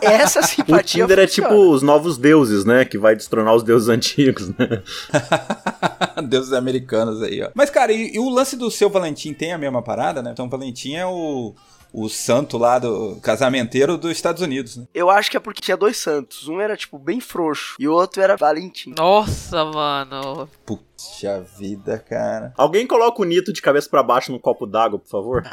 essa 0.00 0.40
O 0.40 0.42
simpatia 0.44 1.02
Tinder 1.02 1.18
é 1.18 1.26
funciona. 1.26 1.48
tipo 1.50 1.60
os 1.70 1.82
novos 1.82 2.16
deuses, 2.18 2.64
né? 2.64 2.84
Que 2.84 2.98
vai 2.98 3.14
destronar 3.14 3.54
os 3.54 3.62
deuses 3.62 3.88
antigos, 3.88 4.48
né? 4.50 4.82
Deuses 6.28 6.52
americanos 6.52 7.22
aí, 7.22 7.42
ó. 7.42 7.50
Mas, 7.54 7.70
cara, 7.70 7.92
e, 7.92 8.14
e 8.14 8.18
o 8.18 8.28
lance 8.28 8.56
do 8.56 8.70
seu 8.70 8.90
Valentim 8.90 9.32
tem 9.32 9.52
a 9.52 9.58
mesma 9.58 9.82
parada, 9.82 10.22
né? 10.22 10.30
Então, 10.32 10.48
Valentim 10.48 10.94
é 10.94 11.06
o, 11.06 11.54
o 11.92 12.08
santo 12.08 12.58
lá 12.58 12.78
do 12.78 13.16
casamenteiro 13.22 13.96
dos 13.96 14.12
Estados 14.12 14.42
Unidos, 14.42 14.76
né? 14.76 14.86
Eu 14.94 15.10
acho 15.10 15.30
que 15.30 15.36
é 15.36 15.40
porque 15.40 15.60
tinha 15.60 15.76
dois 15.76 15.96
santos. 15.96 16.48
Um 16.48 16.60
era, 16.60 16.76
tipo, 16.76 16.98
bem 16.98 17.20
frouxo. 17.20 17.76
E 17.78 17.88
o 17.88 17.92
outro 17.92 18.22
era 18.22 18.36
Valentim. 18.36 18.94
Nossa, 18.96 19.64
mano. 19.64 20.48
Puxa 20.98 21.40
vida, 21.40 21.98
cara. 21.98 22.52
Alguém 22.58 22.86
coloca 22.86 23.22
o 23.22 23.24
Nito 23.24 23.52
de 23.52 23.62
cabeça 23.62 23.88
pra 23.88 24.02
baixo 24.02 24.32
num 24.32 24.38
copo 24.38 24.66
d'água, 24.66 24.98
por 24.98 25.08
favor? 25.08 25.44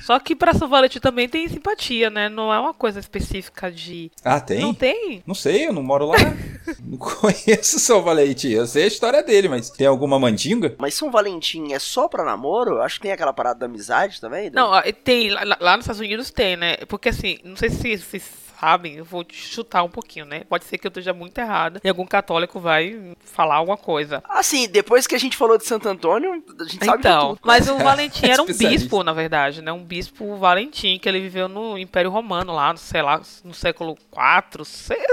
Só 0.00 0.18
que 0.20 0.36
pra 0.36 0.54
São 0.54 0.68
Valentim 0.68 1.00
também 1.00 1.28
tem 1.28 1.48
simpatia, 1.48 2.08
né? 2.08 2.28
Não 2.28 2.54
é 2.54 2.60
uma 2.60 2.72
coisa 2.72 3.00
específica 3.00 3.72
de. 3.72 4.12
ah, 4.24 4.40
tem? 4.40 4.60
Não 4.60 4.72
tem? 4.72 5.20
Não 5.26 5.34
sei, 5.34 5.66
eu 5.66 5.72
não 5.72 5.82
moro 5.82 6.06
lá. 6.06 6.16
não 6.80 6.96
conheço 6.96 7.76
o 7.76 7.80
seu 7.80 8.00
Valentim. 8.00 8.50
Eu 8.50 8.66
sei 8.68 8.84
a 8.84 8.86
história 8.86 9.20
dele, 9.20 9.48
mas 9.48 9.68
tem 9.68 9.86
alguma 9.86 10.16
mandinga? 10.16 10.76
Mas 10.78 10.94
São 10.94 11.10
Valentim 11.10 11.72
é 11.72 11.78
só 11.80 12.06
pra 12.06 12.24
namoro? 12.24 12.80
Acho 12.80 12.96
que 12.96 13.02
tem 13.02 13.12
aquela 13.12 13.32
parada 13.32 13.58
da 13.58 13.66
amizade 13.66 14.20
também. 14.20 14.44
né? 14.44 14.52
Não, 14.54 14.70
tem. 15.02 15.30
Lá, 15.30 15.56
lá 15.60 15.76
nos 15.76 15.84
Estados 15.84 16.00
Unidos 16.00 16.30
tem, 16.30 16.56
né? 16.56 16.76
Porque 16.88 17.08
assim, 17.08 17.38
não 17.42 17.56
sei 17.56 17.68
se 17.70 17.98
vocês 17.98 18.24
sabem, 18.58 18.94
eu 18.94 19.04
vou 19.04 19.24
chutar 19.30 19.82
um 19.82 19.88
pouquinho, 19.88 20.24
né? 20.26 20.44
Pode 20.48 20.64
ser 20.64 20.78
que 20.78 20.86
eu 20.86 20.90
esteja 20.90 21.12
muito 21.12 21.36
errada 21.38 21.80
e 21.84 21.88
algum 21.88 22.06
católico 22.06 22.58
vai 22.60 23.14
falar 23.24 23.56
alguma 23.56 23.76
coisa. 23.76 24.22
Assim, 24.28 24.68
depois 24.68 25.06
que 25.06 25.14
a 25.14 25.18
gente 25.18 25.36
falou 25.36 25.58
de 25.58 25.64
Santo 25.66 25.88
Antônio, 25.88 26.42
a 26.60 26.64
gente 26.64 26.84
sabe 26.84 26.98
Então, 26.98 27.28
tudo. 27.36 27.40
mas 27.44 27.68
o 27.68 27.76
Valentim 27.78 28.26
era 28.30 28.42
um 28.42 28.46
bispo, 28.46 29.02
na 29.02 29.12
verdade, 29.12 29.62
né? 29.62 29.72
Um 29.72 29.84
bispo 29.84 30.36
Valentim, 30.36 30.98
que 30.98 31.08
ele 31.08 31.20
viveu 31.20 31.48
no 31.48 31.76
Império 31.78 32.10
Romano, 32.10 32.54
lá, 32.54 32.74
sei 32.76 33.02
lá, 33.02 33.20
no 33.44 33.54
século 33.54 33.96
IV, 34.12 34.64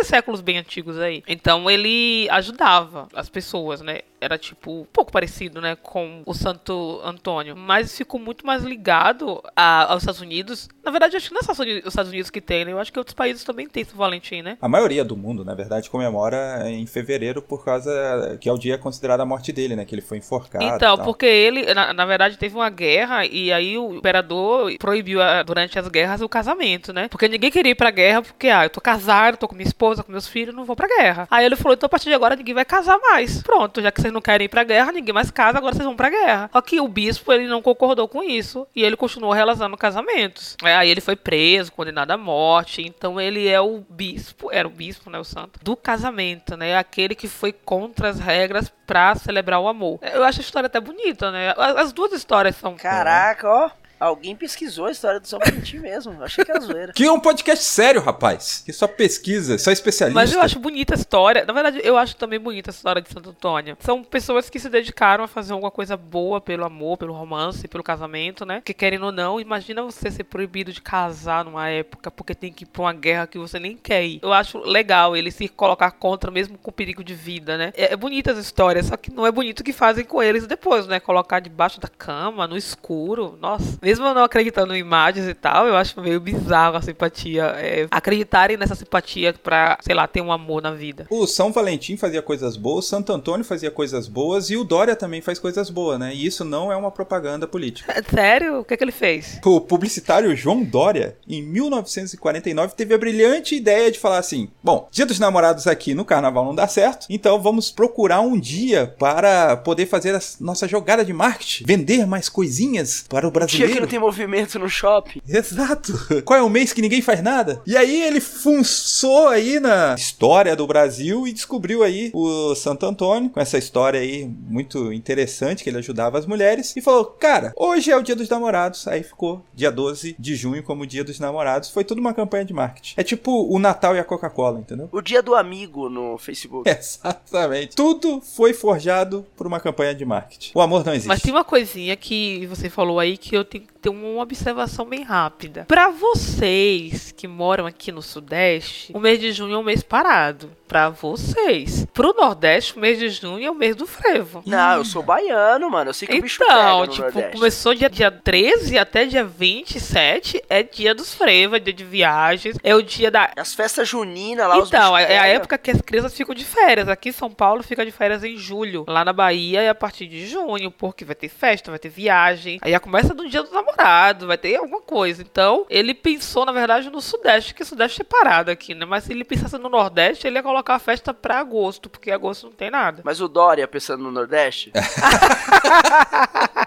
séculos 0.03 0.41
bem 0.41 0.57
antigos 0.57 0.97
aí. 0.99 1.23
Então 1.27 1.69
ele 1.69 2.27
ajudava 2.29 3.07
as 3.13 3.29
pessoas, 3.29 3.81
né? 3.81 3.99
Era 4.19 4.37
tipo 4.37 4.81
um 4.81 4.85
pouco 4.85 5.11
parecido, 5.11 5.59
né, 5.59 5.75
com 5.75 6.23
o 6.25 6.33
Santo 6.33 7.01
Antônio, 7.03 7.57
mas 7.57 7.97
ficou 7.97 8.19
muito 8.19 8.45
mais 8.45 8.63
ligado 8.63 9.43
a- 9.55 9.91
aos 9.91 10.03
Estados 10.03 10.21
Unidos. 10.21 10.69
Na 10.81 10.91
verdade, 10.91 11.17
acho 11.17 11.27
que 11.27 11.33
não 11.33 11.41
é 11.41 11.43
só 11.43 11.51
os 11.51 11.59
Estados 11.59 12.09
Unidos 12.11 12.29
que 12.29 12.39
tem, 12.39 12.63
né? 12.63 12.71
Eu 12.71 12.79
acho 12.79 12.91
que 12.91 12.97
outros 12.99 13.13
países 13.13 13.32
também 13.41 13.69
têm 13.69 13.83
esse 13.83 13.95
Valentim, 13.95 14.41
né? 14.41 14.57
A 14.61 14.67
maioria 14.67 15.05
do 15.05 15.15
mundo, 15.15 15.45
na 15.45 15.55
verdade, 15.55 15.89
comemora 15.89 16.69
em 16.69 16.85
fevereiro 16.85 17.41
por 17.41 17.63
causa 17.63 18.37
que 18.41 18.49
é 18.49 18.51
o 18.51 18.57
dia 18.57 18.77
considerado 18.77 19.21
a 19.21 19.25
morte 19.25 19.53
dele, 19.53 19.75
né? 19.75 19.85
Que 19.85 19.95
ele 19.95 20.01
foi 20.01 20.17
enforcado. 20.17 20.65
Então, 20.65 20.97
porque 20.97 21.25
ele, 21.25 21.73
na, 21.73 21.93
na 21.93 22.05
verdade, 22.05 22.37
teve 22.37 22.55
uma 22.55 22.69
guerra 22.69 23.25
e 23.25 23.51
aí 23.53 23.77
o 23.77 23.95
imperador 23.95 24.75
proibiu 24.77 25.21
ah, 25.21 25.41
durante 25.43 25.79
as 25.79 25.87
guerras 25.87 26.21
o 26.21 26.27
casamento, 26.27 26.91
né? 26.91 27.07
Porque 27.07 27.27
ninguém 27.29 27.49
queria 27.49 27.71
ir 27.71 27.75
pra 27.75 27.89
guerra 27.89 28.21
porque, 28.21 28.49
ah, 28.49 28.65
eu 28.65 28.69
tô 28.69 28.81
casado, 28.81 29.37
tô 29.37 29.47
com 29.47 29.55
minha 29.55 29.67
esposa, 29.67 30.03
com 30.03 30.11
meus 30.11 30.27
filhos, 30.27 30.53
não 30.53 30.65
vou 30.65 30.75
pra 30.75 30.87
guerra. 30.87 31.27
Aí 31.31 31.45
ele 31.45 31.55
falou, 31.55 31.73
então 31.73 31.87
a 31.87 31.89
partir 31.89 32.09
de 32.09 32.15
agora 32.15 32.35
ninguém 32.35 32.53
vai 32.53 32.65
casar 32.65 32.99
mais. 32.99 33.41
Pronto, 33.41 33.81
já 33.81 33.91
que 33.91 34.01
vocês 34.01 34.13
não 34.13 34.21
querem 34.21 34.45
ir 34.45 34.49
pra 34.49 34.63
guerra, 34.63 34.91
ninguém 34.91 35.13
mais 35.13 35.31
casa, 35.31 35.57
agora 35.57 35.73
vocês 35.73 35.85
vão 35.85 35.95
pra 35.95 36.09
guerra. 36.09 36.49
Só 36.51 36.61
que 36.61 36.81
o 36.81 36.87
bispo, 36.87 37.31
ele 37.31 37.47
não 37.47 37.61
concordou 37.61 38.07
com 38.07 38.21
isso 38.21 38.67
e 38.75 38.83
ele 38.83 38.95
continuou 38.97 39.31
realizando 39.31 39.77
casamentos. 39.77 40.57
É, 40.63 40.75
Aí 40.75 40.89
ele 40.89 41.01
foi 41.01 41.15
preso, 41.15 41.71
condenado 41.71 42.11
à 42.11 42.17
morte, 42.17 42.81
então 42.81 43.19
ele 43.23 43.47
é 43.47 43.59
o 43.61 43.79
bispo, 43.89 44.49
era 44.51 44.67
o 44.67 44.71
bispo, 44.71 45.09
né, 45.09 45.19
o 45.19 45.23
santo, 45.23 45.59
do 45.63 45.75
casamento, 45.75 46.57
né? 46.57 46.77
Aquele 46.77 47.15
que 47.15 47.27
foi 47.27 47.51
contra 47.51 48.09
as 48.09 48.19
regras 48.19 48.71
pra 48.85 49.15
celebrar 49.15 49.59
o 49.59 49.67
amor. 49.67 49.99
Eu 50.01 50.23
acho 50.23 50.39
a 50.39 50.43
história 50.43 50.67
até 50.67 50.79
bonita, 50.79 51.31
né? 51.31 51.53
As 51.57 51.83
as 51.83 51.93
duas 51.93 52.13
histórias 52.13 52.55
são 52.55 52.75
Caraca, 52.75 53.47
ó. 53.47 53.69
Alguém 53.99 54.35
pesquisou 54.35 54.85
a 54.85 54.91
história 54.91 55.19
do 55.19 55.27
São 55.27 55.39
Valentim 55.39 55.79
mesmo. 55.79 56.21
Achei 56.23 56.43
que 56.43 56.51
era 56.51 56.59
zoeira. 56.59 56.93
Que 56.93 57.05
é 57.05 57.11
um 57.11 57.19
podcast 57.19 57.63
sério, 57.63 58.01
rapaz. 58.01 58.61
Que 58.65 58.73
só 58.73 58.87
pesquisa, 58.87 59.57
só 59.57 59.71
especialista. 59.71 60.19
Mas 60.19 60.33
eu 60.33 60.41
acho 60.41 60.59
bonita 60.59 60.93
a 60.93 60.97
história. 60.97 61.45
Na 61.45 61.53
verdade, 61.53 61.81
eu 61.83 61.97
acho 61.97 62.15
também 62.15 62.39
bonita 62.39 62.69
a 62.69 62.73
história 62.73 63.01
de 63.01 63.09
Santo 63.09 63.29
Antônio. 63.29 63.77
São 63.79 64.03
pessoas 64.03 64.49
que 64.49 64.59
se 64.59 64.69
dedicaram 64.69 65.23
a 65.23 65.27
fazer 65.27 65.53
alguma 65.53 65.71
coisa 65.71 65.95
boa 65.95 66.41
pelo 66.41 66.65
amor, 66.65 66.97
pelo 66.97 67.13
romance, 67.13 67.67
pelo 67.67 67.83
casamento, 67.83 68.45
né? 68.45 68.61
Que 68.63 68.73
querendo 68.73 69.05
ou 69.05 69.11
não, 69.11 69.39
imagina 69.39 69.81
você 69.83 70.11
ser 70.11 70.25
proibido 70.25 70.73
de 70.73 70.81
casar 70.81 71.45
numa 71.45 71.69
época 71.69 72.11
porque 72.11 72.35
tem 72.35 72.51
que 72.51 72.63
ir 72.63 72.67
pra 72.67 72.83
uma 72.83 72.93
guerra 72.93 73.27
que 73.27 73.37
você 73.37 73.59
nem 73.59 73.77
quer 73.77 74.03
ir. 74.05 74.19
Eu 74.21 74.33
acho 74.33 74.59
legal 74.59 75.15
ele 75.15 75.31
se 75.31 75.47
colocar 75.47 75.91
contra 75.91 76.29
mesmo 76.29 76.57
com 76.57 76.71
perigo 76.71 77.03
de 77.03 77.13
vida, 77.13 77.57
né? 77.57 77.71
É, 77.75 77.93
é 77.93 77.95
bonita 77.95 78.31
essa 78.31 78.41
história, 78.41 78.83
só 78.83 78.97
que 78.97 79.13
não 79.13 79.25
é 79.25 79.31
bonito 79.31 79.61
o 79.61 79.63
que 79.63 79.71
fazem 79.71 80.03
com 80.03 80.21
eles 80.21 80.45
depois, 80.45 80.87
né? 80.87 80.99
Colocar 80.99 81.39
debaixo 81.39 81.79
da 81.79 81.87
cama, 81.87 82.47
no 82.47 82.57
escuro. 82.57 83.37
Nossa, 83.39 83.77
mesmo 83.81 83.92
eu 83.99 84.13
não 84.13 84.23
acreditando 84.23 84.75
em 84.75 84.79
imagens 84.79 85.27
e 85.27 85.33
tal, 85.33 85.67
eu 85.67 85.75
acho 85.75 85.99
meio 86.01 86.19
bizarro 86.19 86.77
a 86.77 86.81
simpatia. 86.81 87.43
é, 87.57 87.87
acreditarem 87.91 88.57
nessa 88.57 88.75
simpatia 88.75 89.33
pra, 89.33 89.77
sei 89.81 89.95
lá, 89.95 90.07
ter 90.07 90.21
um 90.21 90.31
amor 90.31 90.61
na 90.61 90.71
vida. 90.71 91.07
O 91.09 91.25
São 91.27 91.51
Valentim 91.51 91.97
fazia 91.97 92.21
coisas 92.21 92.57
boas, 92.57 92.85
Santo 92.85 93.11
Antônio 93.11 93.45
fazia 93.45 93.71
coisas 93.71 94.07
boas 94.07 94.49
e 94.49 94.57
o 94.57 94.63
Dória 94.63 94.95
também 94.95 95.21
faz 95.21 95.39
coisas 95.39 95.69
boas, 95.69 95.99
né? 95.99 96.13
E 96.13 96.25
isso 96.25 96.43
não 96.43 96.71
é 96.71 96.75
uma 96.75 96.91
propaganda 96.91 97.47
política. 97.47 97.91
É, 97.91 98.03
sério? 98.03 98.59
O 98.59 98.65
que, 98.65 98.73
é 98.73 98.77
que 98.77 98.83
ele 98.83 98.91
fez? 98.91 99.39
O 99.43 99.61
publicitário 99.61 100.35
João 100.35 100.63
Dória, 100.63 101.17
em 101.27 101.41
1949, 101.41 102.73
teve 102.75 102.93
a 102.93 102.97
brilhante 102.97 103.55
ideia 103.55 103.91
de 103.91 103.99
falar 103.99 104.17
assim: 104.17 104.49
bom, 104.63 104.87
dia 104.91 105.05
dos 105.05 105.19
namorados 105.19 105.67
aqui 105.67 105.93
no 105.93 106.05
carnaval 106.05 106.45
não 106.45 106.55
dá 106.55 106.67
certo, 106.67 107.07
então 107.09 107.41
vamos 107.41 107.71
procurar 107.71 108.21
um 108.21 108.39
dia 108.39 108.93
para 108.99 109.57
poder 109.57 109.85
fazer 109.85 110.15
a 110.15 110.19
nossa 110.39 110.67
jogada 110.67 111.03
de 111.03 111.13
marketing, 111.13 111.63
vender 111.65 112.05
mais 112.05 112.29
coisinhas 112.29 113.05
para 113.07 113.27
o 113.27 113.31
Dia 113.47 113.67
que 113.73 113.79
não 113.79 113.87
tem 113.87 113.99
movimento 113.99 114.59
no 114.59 114.69
shopping. 114.69 115.21
Exato. 115.27 115.93
Qual 116.23 116.39
é 116.39 116.41
o 116.41 116.49
mês 116.49 116.73
que 116.73 116.81
ninguém 116.81 117.01
faz 117.01 117.21
nada? 117.21 117.61
E 117.65 117.75
aí 117.75 118.03
ele 118.03 118.19
funçou 118.19 119.27
aí 119.27 119.59
na 119.59 119.95
história 119.95 120.55
do 120.55 120.67
Brasil 120.67 121.27
e 121.27 121.33
descobriu 121.33 121.83
aí 121.83 122.11
o 122.13 122.55
Santo 122.55 122.85
Antônio, 122.85 123.29
com 123.29 123.39
essa 123.39 123.57
história 123.57 123.99
aí 123.99 124.25
muito 124.25 124.91
interessante, 124.93 125.63
que 125.63 125.69
ele 125.69 125.77
ajudava 125.77 126.17
as 126.17 126.25
mulheres, 126.25 126.75
e 126.75 126.81
falou, 126.81 127.05
cara, 127.05 127.53
hoje 127.55 127.91
é 127.91 127.97
o 127.97 128.01
dia 128.01 128.15
dos 128.15 128.29
namorados. 128.29 128.87
Aí 128.87 129.03
ficou 129.03 129.43
dia 129.53 129.71
12 129.71 130.15
de 130.17 130.35
junho 130.35 130.63
como 130.63 130.85
dia 130.85 131.03
dos 131.03 131.19
namorados. 131.19 131.69
Foi 131.69 131.83
tudo 131.83 131.99
uma 131.99 132.13
campanha 132.13 132.45
de 132.45 132.53
marketing. 132.53 132.93
É 132.97 133.03
tipo 133.03 133.31
o 133.31 133.59
Natal 133.59 133.95
e 133.95 133.99
a 133.99 134.03
Coca-Cola, 134.03 134.59
entendeu? 134.59 134.89
O 134.91 135.01
dia 135.01 135.21
do 135.21 135.35
amigo 135.35 135.89
no 135.89 136.17
Facebook. 136.17 136.69
Exatamente. 136.69 137.75
Tudo 137.75 138.21
foi 138.21 138.53
forjado 138.53 139.25
por 139.35 139.47
uma 139.47 139.59
campanha 139.59 139.93
de 139.95 140.05
marketing. 140.05 140.51
O 140.53 140.61
amor 140.61 140.85
não 140.85 140.93
existe. 140.93 141.07
Mas 141.07 141.21
tem 141.21 141.31
uma 141.31 141.43
coisinha 141.43 141.95
que 141.95 142.45
você 142.47 142.69
falou 142.69 142.99
aí 142.99 143.17
que 143.17 143.35
eu 143.35 143.43
tenho 143.43 143.62
ter 143.81 143.89
uma 143.89 144.21
observação 144.21 144.85
bem 144.85 145.03
rápida. 145.03 145.65
Pra 145.67 145.89
vocês 145.89 147.11
que 147.11 147.27
moram 147.27 147.65
aqui 147.65 147.91
no 147.91 148.01
Sudeste, 148.01 148.91
o 148.93 148.99
mês 148.99 149.19
de 149.19 149.31
junho 149.31 149.55
é 149.55 149.57
um 149.57 149.63
mês 149.63 149.83
parado. 149.83 150.49
Pra 150.73 150.89
vocês. 150.89 151.85
Pro 151.93 152.15
Nordeste, 152.17 152.75
o 152.75 152.79
mês 152.79 152.97
de 152.97 153.07
junho 153.07 153.45
é 153.45 153.51
o 153.51 153.53
mês 153.53 153.75
do 153.75 153.85
frevo. 153.85 154.41
Não, 154.43 154.77
eu 154.77 154.83
sou 154.83 155.03
baiano, 155.03 155.69
mano. 155.69 155.91
Eu 155.91 155.93
sei 155.93 156.07
que 156.07 156.17
o 156.17 156.21
bicho 156.23 156.39
pega 156.39 156.51
Então, 156.51 156.79
no 156.79 156.87
tipo, 156.87 157.03
Nordeste. 157.03 157.37
começou 157.37 157.75
dia, 157.75 157.87
dia 157.91 158.09
13 158.09 158.79
até 158.79 159.05
dia 159.05 159.23
27, 159.23 160.41
é 160.49 160.63
dia 160.63 160.95
dos 160.95 161.13
frevos, 161.13 161.57
é 161.57 161.59
dia 161.59 161.73
de 161.73 161.83
viagens, 161.83 162.57
é 162.63 162.73
o 162.73 162.81
dia 162.81 163.11
da. 163.11 163.29
As 163.37 163.53
festas 163.53 163.87
juninas 163.87 164.47
lá, 164.47 164.57
os 164.57 164.67
Então, 164.69 164.93
bichos 164.95 165.09
é 165.11 165.17
a 165.19 165.21
pega. 165.21 165.35
época 165.35 165.57
que 165.59 165.69
as 165.69 165.79
crianças 165.79 166.15
ficam 166.17 166.33
de 166.33 166.43
férias. 166.43 166.89
Aqui 166.89 167.09
em 167.09 167.11
São 167.11 167.29
Paulo 167.29 167.61
fica 167.61 167.85
de 167.85 167.91
férias 167.91 168.23
em 168.23 168.35
julho. 168.35 168.83
Lá 168.87 169.05
na 169.05 169.13
Bahia 169.13 169.61
é 169.61 169.69
a 169.69 169.75
partir 169.75 170.07
de 170.07 170.25
junho, 170.25 170.71
porque 170.71 171.05
vai 171.05 171.13
ter 171.13 171.29
festa, 171.29 171.69
vai 171.69 171.77
ter 171.79 171.89
viagem. 171.89 172.57
Aí 172.63 172.71
já 172.71 172.79
começa 172.79 173.13
no 173.13 173.29
dia 173.29 173.43
do 173.43 173.51
namorado, 173.53 174.25
vai 174.25 174.39
ter 174.39 174.55
alguma 174.55 174.81
coisa. 174.81 175.21
Então, 175.21 175.67
ele 175.69 175.93
pensou, 175.93 176.47
na 176.47 176.51
verdade, 176.51 176.89
no 176.89 176.99
Sudeste, 176.99 177.53
que 177.53 177.61
o 177.61 177.65
Sudeste 177.65 178.01
é 178.01 178.03
parado 178.03 178.49
aqui, 178.49 178.73
né? 178.73 178.85
Mas 178.85 179.03
se 179.03 179.11
ele 179.13 179.23
pensasse 179.23 179.55
no 179.59 179.69
Nordeste, 179.69 180.25
ele 180.25 180.37
ia 180.37 180.43
colocar 180.43 180.62
a 180.71 180.79
festa 180.79 181.13
pra 181.13 181.39
agosto, 181.39 181.89
porque 181.89 182.09
agosto 182.11 182.45
não 182.47 182.53
tem 182.53 182.71
nada. 182.71 183.01
Mas 183.03 183.19
o 183.21 183.27
Dória 183.27 183.67
pensando 183.67 184.03
no 184.03 184.11
Nordeste? 184.11 184.71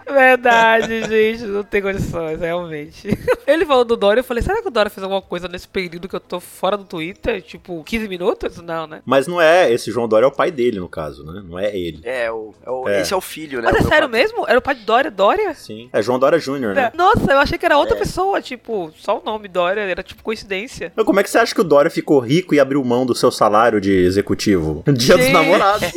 Verdade, 0.09 1.03
gente, 1.05 1.45
não 1.45 1.63
tem 1.63 1.83
condições, 1.83 2.41
realmente. 2.41 3.09
Ele 3.47 3.65
falou 3.67 3.85
do 3.85 3.97
Dória, 3.97 4.21
eu 4.21 4.25
falei, 4.25 4.43
será 4.43 4.61
que 4.63 4.69
o 4.69 4.71
Dória 4.71 4.91
fez 4.91 5.03
alguma 5.03 5.21
coisa 5.23 5.49
nesse 5.49 5.67
período 5.69 6.09
que 6.09 6.17
eu 6.17 6.21
tô 6.21 6.41
fora 6.41 6.77
do 6.77 6.85
Twitter? 6.85 7.43
Tipo, 7.43 7.83
15 7.85 8.09
minutos? 8.09 8.57
Não, 8.59 8.87
né? 8.87 9.03
Mas 9.05 9.27
não 9.27 9.41
é, 9.41 9.71
esse 9.73 9.91
João 9.91 10.09
Dória 10.09 10.25
é 10.25 10.29
o 10.29 10.33
pai 10.33 10.51
dele, 10.51 10.79
no 10.79 10.89
caso, 10.89 11.25
né? 11.25 11.43
Não 11.47 11.59
é 11.59 11.77
ele. 11.77 12.01
É, 12.05 12.31
o, 12.31 12.55
é 12.65 12.71
o- 12.71 12.89
É. 12.89 13.01
esse 13.01 13.13
é 13.13 13.17
o 13.17 13.21
filho, 13.21 13.61
né? 13.61 13.71
Mas 13.73 13.85
o 13.85 13.87
é 13.87 13.91
sério 13.91 14.09
pai. 14.09 14.21
mesmo? 14.21 14.45
Era 14.49 14.59
o 14.59 14.63
pai 14.63 14.75
de 14.75 14.83
Dória? 14.85 15.11
Dória? 15.11 15.55
Sim. 15.55 15.89
É 15.93 16.01
João 16.03 16.19
Dória 16.19 16.39
Júnior, 16.39 16.75
né? 16.75 16.93
Nossa, 16.95 17.33
eu 17.33 17.39
achei 17.39 17.59
que 17.59 17.67
era 17.67 17.77
outra 17.77 17.97
pessoa, 17.97 18.41
tipo, 18.41 18.93
só 18.97 19.19
o 19.19 19.25
nome 19.25 19.49
Dória, 19.49 19.81
era 19.81 20.03
tipo 20.03 20.23
coincidência. 20.23 20.93
Mas 20.97 21.05
como 21.05 21.21
é 21.21 21.23
que 21.23 21.31
você 21.31 21.39
acha 21.39 21.55
que 21.55 21.61
o 21.61 21.65
Dória 21.65 21.91
ficou 21.91 22.19
rico 22.21 22.55
e 22.55 22.61
abriu 22.61 22.83
mão 22.85 23.05
do 23.05 23.15
seu 23.15 23.31
salário 23.31 23.76
de 23.81 23.93
executivo? 23.93 24.83
Dia 24.93 25.17
dos 25.17 25.31
namorados. 25.31 25.89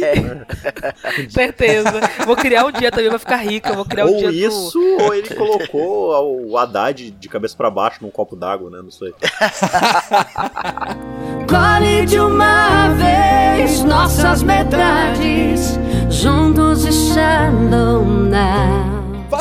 Certeza. 1.29 2.01
vou 2.25 2.35
criar 2.35 2.65
um 2.65 2.71
dia 2.71 2.91
também, 2.91 3.09
vai 3.09 3.19
ficar 3.19 3.37
rica. 3.37 3.73
Vou 3.73 3.85
criar 3.85 4.05
um 4.05 4.13
ou 4.13 4.17
dia 4.17 4.47
isso, 4.47 4.79
ou 5.01 5.13
ele 5.13 5.29
colocou 5.33 6.49
o 6.49 6.57
Haddad 6.57 7.11
de 7.11 7.29
cabeça 7.29 7.55
pra 7.55 7.69
baixo 7.69 7.99
num 8.01 8.09
copo 8.09 8.35
d'água, 8.35 8.69
né? 8.69 8.79
Não 8.81 8.91
sei. 8.91 9.13
Colhe 11.47 12.05
de 12.05 12.19
uma 12.19 12.89
vez 12.89 13.83
nossas 13.83 14.43
metades, 14.43 15.79
juntos 16.09 16.85
e 16.85 16.91
shallow 16.91 18.05
now. 18.05 18.98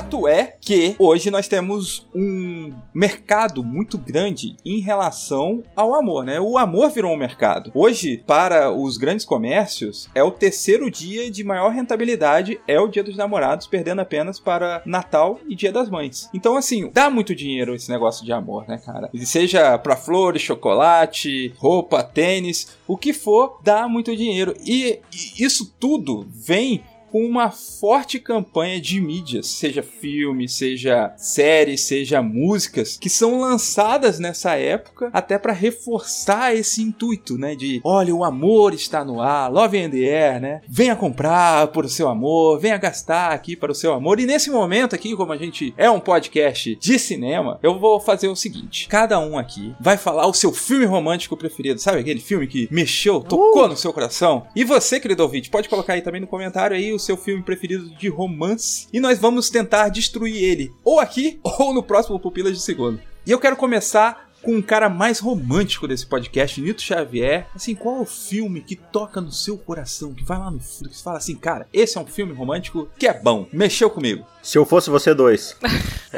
Fato 0.08 0.26
é 0.26 0.56
que 0.58 0.96
hoje 0.98 1.30
nós 1.30 1.48
temos 1.48 2.08
um 2.14 2.72
mercado 2.94 3.62
muito 3.62 3.98
grande 3.98 4.56
em 4.64 4.80
relação 4.80 5.62
ao 5.76 5.94
amor, 5.94 6.24
né? 6.24 6.40
O 6.40 6.56
amor 6.56 6.88
virou 6.88 7.12
um 7.12 7.16
mercado. 7.16 7.70
Hoje, 7.74 8.24
para 8.26 8.72
os 8.72 8.96
grandes 8.96 9.26
comércios, 9.26 10.08
é 10.14 10.22
o 10.22 10.30
terceiro 10.30 10.90
dia 10.90 11.30
de 11.30 11.44
maior 11.44 11.72
rentabilidade, 11.72 12.58
é 12.66 12.80
o 12.80 12.88
Dia 12.88 13.04
dos 13.04 13.18
Namorados, 13.18 13.66
perdendo 13.66 14.00
apenas 14.00 14.40
para 14.40 14.80
Natal 14.86 15.40
e 15.46 15.54
Dia 15.54 15.70
das 15.70 15.90
Mães. 15.90 16.30
Então, 16.32 16.56
assim, 16.56 16.90
dá 16.90 17.10
muito 17.10 17.34
dinheiro 17.34 17.74
esse 17.74 17.90
negócio 17.90 18.24
de 18.24 18.32
amor, 18.32 18.66
né, 18.66 18.78
cara? 18.78 19.10
Seja 19.26 19.76
para 19.76 19.94
flores, 19.94 20.40
chocolate, 20.40 21.52
roupa, 21.58 22.02
tênis, 22.02 22.78
o 22.86 22.96
que 22.96 23.12
for, 23.12 23.60
dá 23.62 23.86
muito 23.86 24.16
dinheiro. 24.16 24.54
E 24.64 25.00
isso 25.38 25.70
tudo 25.78 26.26
vem 26.30 26.82
com 27.10 27.24
uma 27.24 27.50
forte 27.50 28.18
campanha 28.18 28.80
de 28.80 29.00
mídias, 29.00 29.46
seja 29.46 29.82
filme, 29.82 30.48
seja 30.48 31.12
séries, 31.16 31.82
seja 31.82 32.22
músicas, 32.22 32.96
que 32.96 33.10
são 33.10 33.40
lançadas 33.40 34.18
nessa 34.18 34.54
época 34.54 35.10
até 35.12 35.38
para 35.38 35.52
reforçar 35.52 36.54
esse 36.54 36.82
intuito, 36.82 37.36
né, 37.38 37.54
de 37.54 37.80
olha, 37.84 38.14
o 38.14 38.24
amor 38.24 38.74
está 38.74 39.04
no 39.04 39.20
ar, 39.20 39.50
love 39.50 39.78
and 39.78 39.90
the 39.90 39.98
air, 39.98 40.40
né? 40.40 40.60
Venha 40.68 40.96
comprar 40.96 41.68
por 41.68 41.84
o 41.84 41.88
seu 41.88 42.08
amor, 42.08 42.58
venha 42.58 42.76
gastar 42.76 43.32
aqui 43.32 43.56
para 43.56 43.72
o 43.72 43.74
seu 43.74 43.92
amor. 43.92 44.20
E 44.20 44.26
nesse 44.26 44.50
momento 44.50 44.94
aqui, 44.94 45.16
como 45.16 45.32
a 45.32 45.36
gente 45.36 45.74
é 45.76 45.90
um 45.90 46.00
podcast 46.00 46.76
de 46.76 46.98
cinema, 46.98 47.58
eu 47.62 47.78
vou 47.78 47.98
fazer 48.00 48.28
o 48.28 48.36
seguinte: 48.36 48.88
cada 48.88 49.18
um 49.18 49.38
aqui 49.38 49.74
vai 49.80 49.96
falar 49.96 50.26
o 50.26 50.34
seu 50.34 50.52
filme 50.52 50.84
romântico 50.84 51.36
preferido, 51.36 51.80
sabe 51.80 52.00
aquele 52.00 52.20
filme 52.20 52.46
que 52.46 52.68
mexeu, 52.70 53.20
tocou 53.20 53.68
no 53.68 53.76
seu 53.76 53.92
coração? 53.92 54.46
E 54.54 54.64
você, 54.64 55.00
querido 55.00 55.22
ouvinte, 55.22 55.50
pode 55.50 55.68
colocar 55.68 55.94
aí 55.94 56.02
também 56.02 56.20
no 56.20 56.26
comentário 56.26 56.76
aí 56.76 56.92
o 56.98 57.00
seu 57.00 57.16
filme 57.16 57.42
preferido 57.42 57.88
de 57.90 58.08
romance 58.08 58.88
e 58.92 59.00
nós 59.00 59.18
vamos 59.18 59.48
tentar 59.48 59.88
destruir 59.88 60.36
ele, 60.36 60.72
ou 60.84 61.00
aqui 61.00 61.40
ou 61.58 61.72
no 61.72 61.82
próximo 61.82 62.20
Pupilas 62.20 62.52
de 62.52 62.62
Segundo. 62.62 63.00
E 63.24 63.30
eu 63.30 63.38
quero 63.38 63.56
começar 63.56 64.28
com 64.42 64.56
um 64.56 64.62
cara 64.62 64.88
mais 64.88 65.18
romântico 65.18 65.88
desse 65.88 66.06
podcast, 66.06 66.60
Nito 66.60 66.82
Xavier. 66.82 67.48
Assim, 67.54 67.74
qual 67.74 67.96
é 67.96 68.00
o 68.00 68.06
filme 68.06 68.60
que 68.60 68.76
toca 68.76 69.20
no 69.20 69.32
seu 69.32 69.58
coração, 69.58 70.14
que 70.14 70.24
vai 70.24 70.38
lá 70.38 70.50
no 70.50 70.60
fundo, 70.60 70.90
que 70.90 71.02
fala 71.02 71.18
assim, 71.18 71.34
cara, 71.34 71.66
esse 71.72 71.98
é 71.98 72.00
um 72.00 72.06
filme 72.06 72.32
romântico 72.32 72.88
que 72.98 73.06
é 73.06 73.12
bom, 73.12 73.46
mexeu 73.52 73.90
comigo. 73.90 74.24
Se 74.48 74.56
eu 74.56 74.64
fosse 74.64 74.88
você 74.88 75.12
dois. 75.12 75.54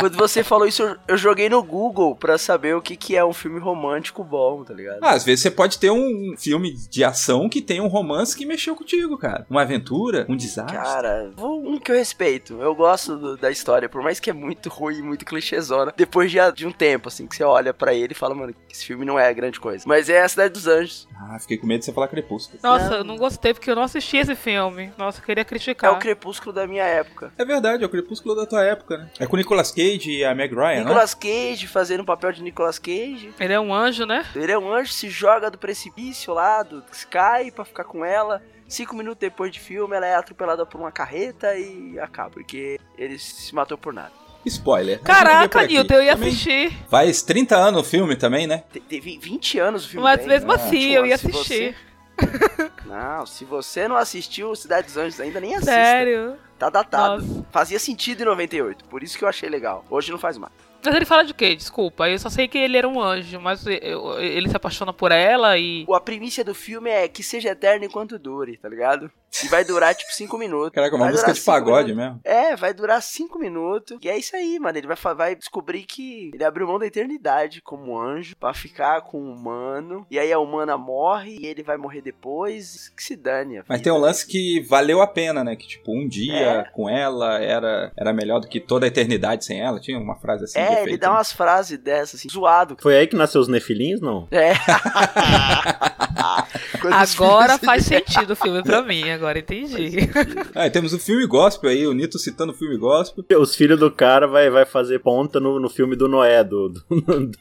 Quando 0.00 0.16
você 0.16 0.42
falou 0.42 0.66
isso, 0.66 0.82
eu- 1.06 1.16
joguei 1.16 1.48
no 1.48 1.62
Google 1.62 2.16
pra 2.16 2.36
saber 2.36 2.74
o 2.74 2.82
que, 2.82 2.96
que 2.96 3.16
é 3.16 3.24
um 3.24 3.32
filme 3.32 3.60
romântico 3.60 4.24
bom, 4.24 4.64
tá 4.64 4.74
ligado? 4.74 4.98
Ah, 5.00 5.10
às 5.12 5.22
vezes 5.24 5.42
você 5.42 5.50
pode 5.52 5.78
ter 5.78 5.92
um 5.92 6.34
filme 6.36 6.72
de 6.90 7.04
ação 7.04 7.48
que 7.48 7.62
tem 7.62 7.80
um 7.80 7.86
romance 7.86 8.36
que 8.36 8.44
mexeu 8.44 8.74
contigo, 8.74 9.16
cara. 9.16 9.46
Uma 9.48 9.62
aventura, 9.62 10.26
um 10.28 10.36
desastre. 10.36 10.76
Cara, 10.76 11.30
um 11.38 11.78
que 11.78 11.92
eu 11.92 11.96
respeito. 11.96 12.60
Eu 12.60 12.74
gosto 12.74 13.16
do- 13.16 13.36
da 13.36 13.48
história, 13.48 13.88
por 13.88 14.02
mais 14.02 14.18
que 14.18 14.30
é 14.30 14.32
muito 14.32 14.68
ruim, 14.68 15.00
muito 15.00 15.24
clichêzona. 15.24 15.94
Depois 15.96 16.32
de, 16.32 16.38
de 16.52 16.66
um 16.66 16.72
tempo, 16.72 17.06
assim, 17.06 17.28
que 17.28 17.36
você 17.36 17.44
olha 17.44 17.72
pra 17.72 17.94
ele 17.94 18.10
e 18.12 18.16
fala, 18.16 18.34
mano, 18.34 18.52
esse 18.68 18.84
filme 18.84 19.04
não 19.04 19.16
é 19.16 19.32
grande 19.32 19.60
coisa. 19.60 19.84
Mas 19.86 20.08
é 20.08 20.20
a 20.20 20.28
Cidade 20.28 20.52
dos 20.54 20.66
Anjos. 20.66 21.06
Ah, 21.16 21.38
fiquei 21.38 21.58
com 21.58 21.66
medo 21.68 21.78
de 21.78 21.84
você 21.84 21.92
falar 21.92 22.08
Crepúsculo. 22.08 22.58
Nossa, 22.60 22.90
Não. 22.90 22.96
eu 22.98 23.04
não 23.04 23.16
gostei 23.16 23.54
porque 23.54 23.70
eu 23.70 23.76
não 23.76 23.82
assisti 23.84 24.16
esse 24.16 24.34
filme. 24.34 24.90
Nossa, 24.98 25.20
eu 25.20 25.24
queria 25.24 25.42
É 25.42 25.44
criticar. 25.44 25.92
o 25.92 25.98
crepúsculo 26.00 26.52
da 26.52 26.66
minha 26.66 26.87
época. 26.88 27.32
É 27.38 27.44
verdade, 27.44 27.82
é 27.82 27.86
o 27.86 27.90
Crepúsculo 27.90 28.34
da 28.34 28.46
tua 28.46 28.64
época, 28.64 28.98
né? 28.98 29.10
É 29.20 29.26
com 29.26 29.34
o 29.34 29.38
Nicolas 29.38 29.70
Cage 29.70 30.10
e 30.10 30.24
a 30.24 30.34
Meg 30.34 30.54
Ryan, 30.54 30.74
né? 30.76 30.80
Nicolas 30.84 31.14
Cage 31.14 31.66
fazendo 31.66 32.00
o 32.00 32.04
papel 32.04 32.32
de 32.32 32.42
Nicolas 32.42 32.78
Cage. 32.78 33.32
Ele 33.38 33.52
é 33.52 33.60
um 33.60 33.72
anjo, 33.74 34.04
né? 34.06 34.24
Ele 34.34 34.50
é 34.52 34.58
um 34.58 34.72
anjo, 34.72 34.92
se 34.92 35.08
joga 35.08 35.50
do 35.50 35.58
precipício 35.58 36.32
lá, 36.34 36.62
do 36.62 36.82
Sky, 36.92 37.50
pra 37.54 37.64
ficar 37.64 37.84
com 37.84 38.04
ela. 38.04 38.42
Cinco 38.66 38.94
minutos 38.94 39.20
depois 39.20 39.50
de 39.50 39.58
filme, 39.60 39.96
ela 39.96 40.06
é 40.06 40.14
atropelada 40.14 40.66
por 40.66 40.78
uma 40.80 40.92
carreta 40.92 41.54
e 41.56 41.98
acaba, 41.98 42.30
porque 42.30 42.78
ele 42.98 43.18
se 43.18 43.54
matou 43.54 43.78
por 43.78 43.94
nada. 43.94 44.12
Spoiler. 44.44 45.00
Caraca. 45.00 45.66
Nilton, 45.66 45.94
eu 45.94 46.02
ia 46.02 46.12
Também 46.14 46.28
assistir. 46.28 46.72
Faz 46.88 47.22
30 47.22 47.56
anos 47.56 47.80
o 47.80 47.84
filme 47.84 48.14
também, 48.16 48.46
né? 48.46 48.62
Te- 48.72 48.80
Teve 48.80 49.18
20 49.18 49.58
anos 49.58 49.84
o 49.84 49.88
filme. 49.88 50.04
Mas 50.04 50.20
tem. 50.20 50.28
mesmo 50.28 50.52
Ah, 50.52 50.54
assim, 50.54 50.90
eu 50.92 51.04
ia 51.06 51.18
se 51.18 51.30
você- 51.30 51.38
assistir. 51.38 51.76
Não, 52.86 53.26
se 53.26 53.44
você 53.44 53.86
não 53.86 53.96
assistiu 53.96 54.54
Cidade 54.56 54.86
dos 54.88 54.96
Anjos 54.96 55.20
ainda, 55.20 55.40
nem 55.40 55.54
assista. 55.54 55.72
Sério. 55.72 56.36
Tá 56.58 56.68
datado. 56.68 57.24
Nossa. 57.24 57.46
Fazia 57.50 57.78
sentido 57.78 58.22
em 58.22 58.26
98, 58.26 58.84
por 58.86 59.02
isso 59.02 59.16
que 59.16 59.24
eu 59.24 59.28
achei 59.28 59.48
legal. 59.48 59.84
Hoje 59.88 60.10
não 60.10 60.18
faz 60.18 60.36
mais. 60.36 60.52
Mas 60.84 60.94
ele 60.94 61.04
fala 61.04 61.24
de 61.24 61.34
quê? 61.34 61.54
Desculpa. 61.54 62.08
Eu 62.08 62.18
só 62.18 62.28
sei 62.28 62.48
que 62.48 62.56
ele 62.56 62.76
era 62.76 62.88
um 62.88 63.00
anjo, 63.00 63.40
mas 63.40 63.66
ele 63.66 64.48
se 64.48 64.56
apaixona 64.56 64.92
por 64.92 65.12
ela 65.12 65.58
e. 65.58 65.86
A 65.92 66.00
primícia 66.00 66.44
do 66.44 66.54
filme 66.54 66.88
é 66.90 67.08
que 67.08 67.22
seja 67.22 67.50
eterno 67.50 67.84
enquanto 67.84 68.18
dure, 68.18 68.56
tá 68.56 68.68
ligado? 68.68 69.10
E 69.44 69.48
vai 69.48 69.62
durar 69.64 69.94
tipo 69.94 70.10
5 70.12 70.36
minutos. 70.38 70.70
Caraca, 70.72 70.96
uma 70.96 71.04
Vai 71.04 71.12
música 71.12 71.32
de 71.32 71.40
pagode 71.42 71.94
minutos. 71.94 71.96
mesmo. 71.96 72.20
É, 72.24 72.56
vai 72.56 72.72
durar 72.74 73.00
5 73.02 73.38
minutos. 73.38 73.98
E 74.02 74.08
é 74.08 74.16
isso 74.18 74.34
aí, 74.34 74.58
mano. 74.58 74.76
Ele 74.78 74.86
vai, 74.86 74.96
vai 75.14 75.36
descobrir 75.36 75.82
que 75.84 76.30
ele 76.34 76.42
abriu 76.42 76.66
mão 76.66 76.78
da 76.78 76.86
eternidade 76.86 77.60
como 77.62 77.96
anjo 77.98 78.34
pra 78.36 78.52
ficar 78.54 79.02
com 79.02 79.18
o 79.18 79.32
humano. 79.32 80.06
E 80.10 80.18
aí 80.18 80.32
a 80.32 80.38
humana 80.38 80.76
morre 80.78 81.36
e 81.40 81.46
ele 81.46 81.62
vai 81.62 81.76
morrer 81.76 82.00
depois. 82.00 82.88
Que 82.96 83.02
se 83.04 83.14
dane. 83.16 83.58
a 83.58 83.64
Mas 83.68 83.82
tem 83.82 83.92
um 83.92 83.98
lance 83.98 84.26
que 84.26 84.60
valeu 84.68 85.00
a 85.02 85.06
pena, 85.06 85.44
né? 85.44 85.54
Que 85.56 85.68
tipo, 85.68 85.92
um 85.92 86.08
dia 86.08 86.34
É. 86.34 86.64
com 86.72 86.88
ela 86.88 87.38
era, 87.38 87.92
era 87.96 88.12
melhor 88.12 88.40
do 88.40 88.48
que 88.48 88.58
toda 88.58 88.86
a 88.86 88.88
eternidade 88.88 89.44
sem 89.44 89.60
ela. 89.60 89.78
Tinha 89.78 89.98
uma 89.98 90.16
frase 90.16 90.44
assim. 90.44 90.58
de 90.58 90.66
É, 90.66 90.82
ele 90.82 90.96
dá 90.96 91.08
né? 91.10 91.14
umas 91.14 91.32
frases 91.32 91.78
dessas, 91.78 92.18
assim, 92.20 92.28
zoado. 92.28 92.76
Foi 92.80 92.96
aí 92.96 93.06
que 93.06 93.14
nasceu 93.14 93.40
os 93.40 93.48
nefilins, 93.48 94.00
não? 94.00 94.26
É. 94.30 94.52
Agora 96.90 97.58
faz 97.58 97.84
sentido 97.84 98.32
o 98.32 98.36
filme 98.36 98.62
pra 98.62 98.82
mim, 98.82 99.10
agora 99.18 99.38
entendi. 99.38 99.98
Ah, 100.54 100.66
e 100.66 100.70
temos 100.70 100.92
o 100.92 100.98
filme 100.98 101.26
gospel 101.26 101.70
aí, 101.70 101.86
o 101.86 101.92
Nito 101.92 102.18
citando 102.18 102.52
o 102.52 102.54
filme 102.54 102.76
gospel. 102.78 103.24
Os 103.40 103.54
filhos 103.54 103.78
do 103.78 103.90
cara 103.90 104.26
vai, 104.26 104.48
vai 104.50 104.64
fazer 104.64 104.98
ponta 105.00 105.38
no, 105.38 105.60
no 105.60 105.68
filme 105.68 105.94
do 105.94 106.08
Noé, 106.08 106.42
do, 106.42 106.68
do- 106.70 106.80
do- 106.90 107.38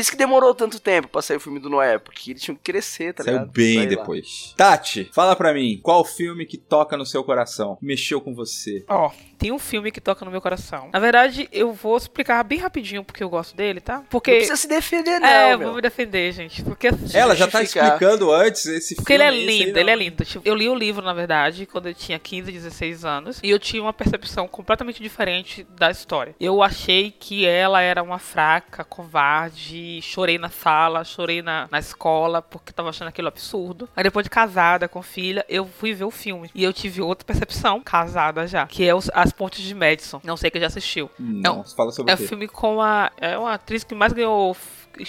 isso 0.00 0.10
que 0.10 0.16
demorou 0.16 0.54
tanto 0.54 0.80
tempo 0.80 1.08
pra 1.08 1.22
sair 1.22 1.36
o 1.36 1.40
filme 1.40 1.58
do 1.60 1.68
Noé, 1.70 1.98
porque 1.98 2.30
eles 2.32 2.42
tinham 2.42 2.56
que 2.56 2.62
crescer, 2.72 3.12
tá 3.14 3.22
Saiu 3.24 3.34
ligado? 3.38 3.52
bem 3.52 3.78
lá. 3.80 3.84
depois. 3.86 4.54
Tati, 4.56 5.08
fala 5.12 5.36
pra 5.36 5.52
mim, 5.54 5.78
qual 5.82 6.04
filme 6.04 6.44
que 6.46 6.56
toca 6.58 6.96
no 6.96 7.06
seu 7.06 7.22
coração? 7.24 7.78
Mexeu 7.80 8.20
com 8.20 8.34
você? 8.34 8.84
Ó, 8.88 9.10
tem 9.38 9.52
um 9.52 9.58
filme 9.58 9.90
que 9.90 10.00
toca 10.00 10.24
no 10.24 10.30
meu 10.30 10.40
coração. 10.40 10.90
Na 10.92 10.98
verdade, 10.98 11.48
eu 11.52 11.72
vou 11.72 11.96
explicar 11.96 12.42
bem 12.44 12.58
rapidinho 12.58 13.04
porque 13.04 13.22
eu 13.22 13.28
gosto 13.30 13.56
dele, 13.56 13.80
tá? 13.80 13.96
Não 13.98 14.04
Porque. 14.04 14.32
precisa 14.32 14.56
se 14.56 14.68
defender, 14.68 15.18
não, 15.20 15.28
é, 15.28 15.52
eu 15.54 15.58
meu. 15.58 15.68
vou 15.68 15.76
me 15.76 15.82
defender, 15.82 16.32
gente. 16.32 16.62
Porque 16.62 16.88
assim, 16.88 17.16
Ela 17.16 17.34
já 17.36 17.46
tá 17.46 17.62
explicando 17.62 18.32
antes 18.32 18.66
esse 18.66 18.94
Porque 18.96 19.12
ele 19.12 19.24
filme. 19.24 19.38
é 19.38 19.42
esse 19.42 19.50
aí 19.50 19.58
lindo, 19.58 19.72
não. 19.74 19.80
ele 19.80 19.90
é 19.90 19.96
lindo. 19.96 20.24
Tipo, 20.24 20.46
eu 20.48 20.54
li 20.54 20.68
o 20.68 20.74
livro, 20.74 21.02
na 21.04 21.12
verdade, 21.14 21.66
quando 21.66 21.86
eu 21.88 21.94
tinha 21.94 22.18
15, 22.18 22.50
16 22.52 23.04
anos. 23.04 23.40
E 23.42 23.50
eu 23.50 23.58
tinha 23.58 23.82
uma 23.82 23.92
percepção 23.92 24.46
completamente 24.48 25.02
diferente 25.02 25.66
da 25.78 25.90
história. 25.90 26.34
Eu 26.38 26.62
achei 26.62 27.10
que 27.10 27.46
ela 27.46 27.80
era 27.80 28.02
uma 28.02 28.18
fraca, 28.18 28.84
covarde. 28.84 29.80
Chorei 30.02 30.36
na 30.38 30.50
sala, 30.50 31.02
chorei 31.04 31.40
na, 31.40 31.66
na 31.70 31.78
escola, 31.78 32.42
porque 32.42 32.72
tava 32.72 32.90
achando 32.90 33.08
aquilo 33.08 33.28
absurdo. 33.28 33.88
Aí 33.96 34.02
depois 34.04 34.24
de 34.24 34.30
casada, 34.30 34.86
com 34.88 35.00
filha, 35.02 35.44
eu 35.48 35.64
fui 35.66 35.94
ver 35.94 36.04
o 36.04 36.10
filme. 36.10 36.50
E 36.54 36.62
eu 36.62 36.72
tive 36.72 37.00
outra 37.00 37.24
percepção, 37.24 37.80
casada 37.80 38.46
já. 38.46 38.66
Que 38.66 38.84
é 38.86 38.94
os- 38.94 39.10
As 39.14 39.32
Pontes 39.32 39.62
de 39.64 39.74
Madison. 39.74 40.20
Não 40.22 40.36
sei 40.36 40.50
que 40.50 40.60
já 40.60 40.66
assistiu. 40.66 41.10
Não, 41.18 41.64
fala 41.64 41.90
sobre 41.92 42.12
É 42.12 42.16
quê? 42.16 42.26
filme 42.26 42.46
com 42.46 42.80
a. 42.82 43.10
É 43.16 43.38
uma 43.38 43.54
atriz 43.54 43.82
que 43.84 43.94
mais 43.94 44.12
ganhou 44.12 44.54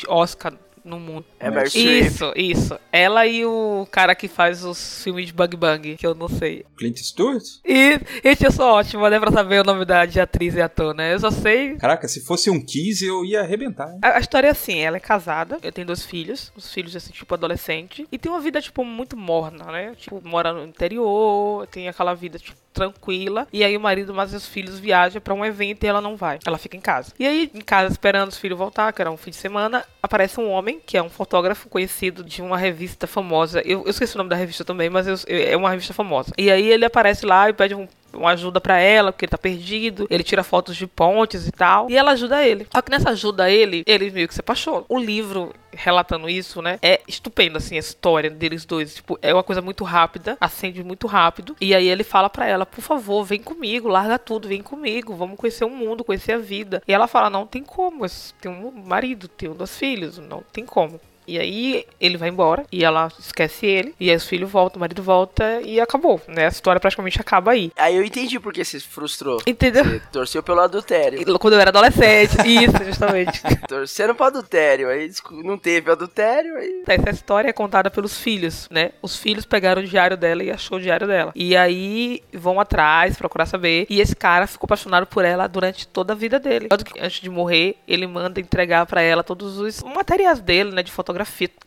Oscar 0.08 0.54
no 0.84 1.00
mundo. 1.00 1.26
É 1.40 1.50
Meryl. 1.50 1.68
Isso, 1.76 2.34
isso. 2.36 2.80
Ela 2.92 3.26
e 3.28 3.46
o 3.46 3.88
cara 3.92 4.16
que 4.16 4.28
faz 4.28 4.64
os 4.64 5.04
filmes 5.04 5.28
de 5.28 5.34
Bug 5.34 5.56
Bang, 5.58 5.96
que 5.96 6.06
eu 6.06 6.16
não 6.16 6.28
sei. 6.28 6.66
Clint 6.78 6.98
Stewart? 7.00 7.44
E, 7.66 8.00
gente, 8.24 8.44
eu 8.44 8.52
sou 8.52 8.66
ótima, 8.66 9.10
né, 9.10 9.20
pra 9.20 9.32
saber 9.32 9.62
o 9.62 9.64
nome 9.64 9.86
da, 9.86 10.06
de 10.06 10.20
atriz 10.20 10.56
e 10.56 10.62
ator, 10.62 10.94
né? 10.96 11.14
Eu 11.14 11.20
só 11.20 11.32
sei. 11.32 11.76
Caraca, 11.78 12.08
se 12.08 12.22
fosse 12.22 12.50
um 12.50 12.60
15 12.64 13.06
eu 13.06 13.24
ia 13.26 13.42
arrebentar. 13.42 13.90
hein? 13.92 14.00
A, 14.04 14.18
a 14.18 14.20
história 14.20 14.48
é 14.48 14.52
assim, 14.52 14.80
ela 14.80 14.98
é 14.98 15.00
casada, 15.00 15.58
eu 15.62 15.72
tenho 15.72 15.88
dois 15.88 16.04
filhos, 16.06 16.52
os 16.56 16.72
filhos, 16.74 16.96
assim, 16.96 17.12
tipo, 17.12 17.34
adolescente, 17.34 18.08
e 18.12 18.18
tem 18.18 18.32
uma 18.32 18.42
vida, 18.42 18.62
tipo, 18.62 18.84
muito 18.84 19.16
morna, 19.18 19.66
né? 19.72 19.94
Tipo, 19.98 20.22
mora 20.24 20.52
no 20.54 20.64
interior, 20.66 21.68
tem 21.68 21.88
aquela 21.88 22.14
vida, 22.14 22.38
tipo, 22.40 22.58
tranquila, 22.74 23.48
e 23.52 23.64
aí 23.64 23.76
o 23.76 23.80
marido 23.82 24.14
mais 24.14 24.34
os 24.34 24.46
filhos 24.46 24.80
viajam 24.80 25.22
pra 25.22 25.34
um 25.34 25.44
evento 25.46 25.84
e 25.84 25.88
ela 25.88 26.02
não 26.02 26.16
vai, 26.16 26.40
ela 26.46 26.58
fica 26.58 26.76
em 26.78 26.82
casa. 26.82 27.14
E 27.20 27.26
aí, 27.28 27.52
em 27.54 27.62
casa, 27.62 27.92
esperando 27.92 28.30
os 28.30 28.38
filhos 28.38 28.58
voltar, 28.58 28.92
que 28.94 29.02
era 29.02 29.12
um 29.12 29.18
fim 29.18 29.30
de 29.32 29.36
semana, 29.38 29.86
aparece 30.02 30.40
um 30.40 30.50
homem, 30.50 30.82
que 30.86 30.98
é 30.98 31.04
um 31.04 31.10
fotógrafo 31.10 31.70
conhecido 31.70 32.24
de 32.24 32.42
uma 32.42 32.58
revista 32.58 33.06
famosa, 33.08 33.62
eu, 33.66 33.84
eu 33.84 33.90
esqueci 33.90 34.16
o 34.16 34.18
nome 34.18 34.30
da 34.30 34.36
revista 34.36 34.64
também, 34.66 34.90
mas 34.90 35.08
eu- 35.08 35.16
eu- 35.28 35.52
é 35.54 35.58
uma 35.58 35.70
revista 35.70 35.94
famosa. 35.94 36.32
E 36.38 36.50
aí 36.52 36.66
ele 36.68 36.86
aparece 36.86 37.26
lá 37.26 37.50
e 37.50 37.54
pede 37.54 37.76
um 37.76 37.88
uma 38.14 38.32
ajuda 38.32 38.60
pra 38.60 38.80
ela, 38.80 39.12
porque 39.12 39.26
ele 39.26 39.32
tá 39.32 39.38
perdido. 39.38 40.08
Ele 40.10 40.24
tira 40.24 40.44
fotos 40.44 40.76
de 40.76 40.88
pontes 40.88 41.48
e 41.48 41.52
tal. 41.52 41.90
E 41.90 41.98
ela 41.98 42.12
ajuda 42.12 42.46
ele. 42.46 42.68
Só 42.74 42.82
que 42.82 42.92
nessa 42.92 43.12
ajuda 43.12 43.50
ele, 43.50 43.84
ele 43.86 44.12
meio 44.12 44.28
que 44.28 44.34
se 44.34 44.40
apaixona. 44.40 44.86
O 44.88 45.00
livro 45.00 45.54
relatando 45.74 46.30
isso, 46.30 46.62
né? 46.62 46.78
É 46.82 47.02
estupendo, 47.08 47.58
assim, 47.58 47.76
a 47.76 47.80
história 47.80 48.30
deles 48.30 48.66
dois. 48.66 48.96
Tipo, 48.96 49.18
é 49.22 49.34
uma 49.34 49.44
coisa 49.44 49.62
muito 49.62 49.84
rápida, 49.84 50.38
acende 50.40 50.84
muito 50.84 51.08
rápido. 51.08 51.56
E 51.60 51.74
aí 51.74 51.88
ele 51.88 52.04
fala 52.04 52.30
pra 52.30 52.46
ela, 52.48 52.66
por 52.66 52.82
favor, 52.82 53.24
vem 53.24 53.42
comigo, 53.42 53.88
larga 53.88 54.20
tudo, 54.20 54.48
vem 54.48 54.62
comigo, 54.62 55.16
vamos 55.16 55.38
conhecer 55.38 55.66
o 55.66 55.70
mundo, 55.70 56.04
conhecer 56.04 56.34
a 56.34 56.38
vida. 56.38 56.82
E 56.88 56.94
ela 56.94 57.08
fala, 57.08 57.30
não 57.30 57.46
tem 57.46 57.64
como, 57.64 58.06
tenho 58.40 58.68
um 58.68 58.72
marido, 58.72 59.28
tenho 59.28 59.54
dois 59.54 59.78
filhos, 59.78 60.18
não 60.18 60.44
tem 60.52 60.66
como. 60.66 61.00
E 61.28 61.40
aí 61.40 61.86
ele 62.00 62.18
vai 62.18 62.30
embora 62.30 62.66
e 62.72 62.84
ela 62.84 63.10
esquece 63.20 63.66
ele. 63.66 63.96
E 64.00 64.10
aí 64.10 64.16
os 64.16 64.26
filhos 64.26 64.50
voltam, 64.50 64.78
o 64.78 64.82
marido 64.82 65.02
volta 65.02 65.62
e 65.62 65.80
acabou, 65.80 66.20
né? 66.28 66.46
A 66.46 66.50
história 66.50 66.80
praticamente 66.80 67.20
acaba 67.20 67.52
aí. 67.52 67.72
Aí 67.78 67.96
eu 67.96 68.04
entendi 68.04 68.40
por 68.40 68.52
que 68.54 68.64
você 68.64 68.80
se 68.80 68.88
frustrou. 68.88 69.42
Entendeu? 69.46 69.84
Você 69.84 70.02
torceu 70.12 70.44
pelo 70.44 70.60
adultério. 70.62 71.40
Quando 71.40 71.54
eu 71.54 71.60
era 71.60 71.70
adolescente. 71.70 72.36
Isso, 72.46 72.84
justamente. 72.86 73.42
Torcendo 73.68 74.16
pro 74.16 74.26
adultério. 74.26 74.90
Aí 74.90 75.10
não 75.44 75.58
teve 75.58 75.92
adultério, 75.92 76.58
aí. 76.58 76.84
Essa 76.88 77.10
história 77.12 77.50
é 77.50 77.54
contada 77.54 77.90
pelos 77.90 78.18
filhos, 78.18 78.68
né? 78.70 78.92
Os 79.02 79.16
filhos 79.16 79.46
pegaram 79.46 79.82
o 79.82 79.86
diário 79.86 80.18
dela 80.18 80.44
e 80.44 80.52
achou 80.52 80.78
o 80.78 80.82
diário 80.82 81.08
dela. 81.08 81.32
E 81.36 81.56
aí 81.56 82.22
vão 82.34 82.60
atrás, 82.60 83.16
procurar 83.18 83.46
saber. 83.46 83.86
E 83.90 84.02
esse 84.02 84.16
cara 84.16 84.48
ficou 84.48 84.66
apaixonado 84.66 85.06
por 85.06 85.24
ela 85.24 85.48
durante 85.48 85.88
toda 85.88 86.14
a 86.14 86.16
vida 86.16 86.40
dele. 86.40 86.68
Antes 87.00 87.22
de 87.22 87.30
morrer, 87.30 87.78
ele 87.88 88.08
manda 88.08 88.40
entregar 88.40 88.86
pra 88.86 89.02
ela 89.02 89.24
todos 89.24 89.58
os 89.58 89.82
materiais 89.84 90.40
dele, 90.40 90.72
né? 90.72 90.84
De 90.84 90.92
fotografia. 90.92 91.11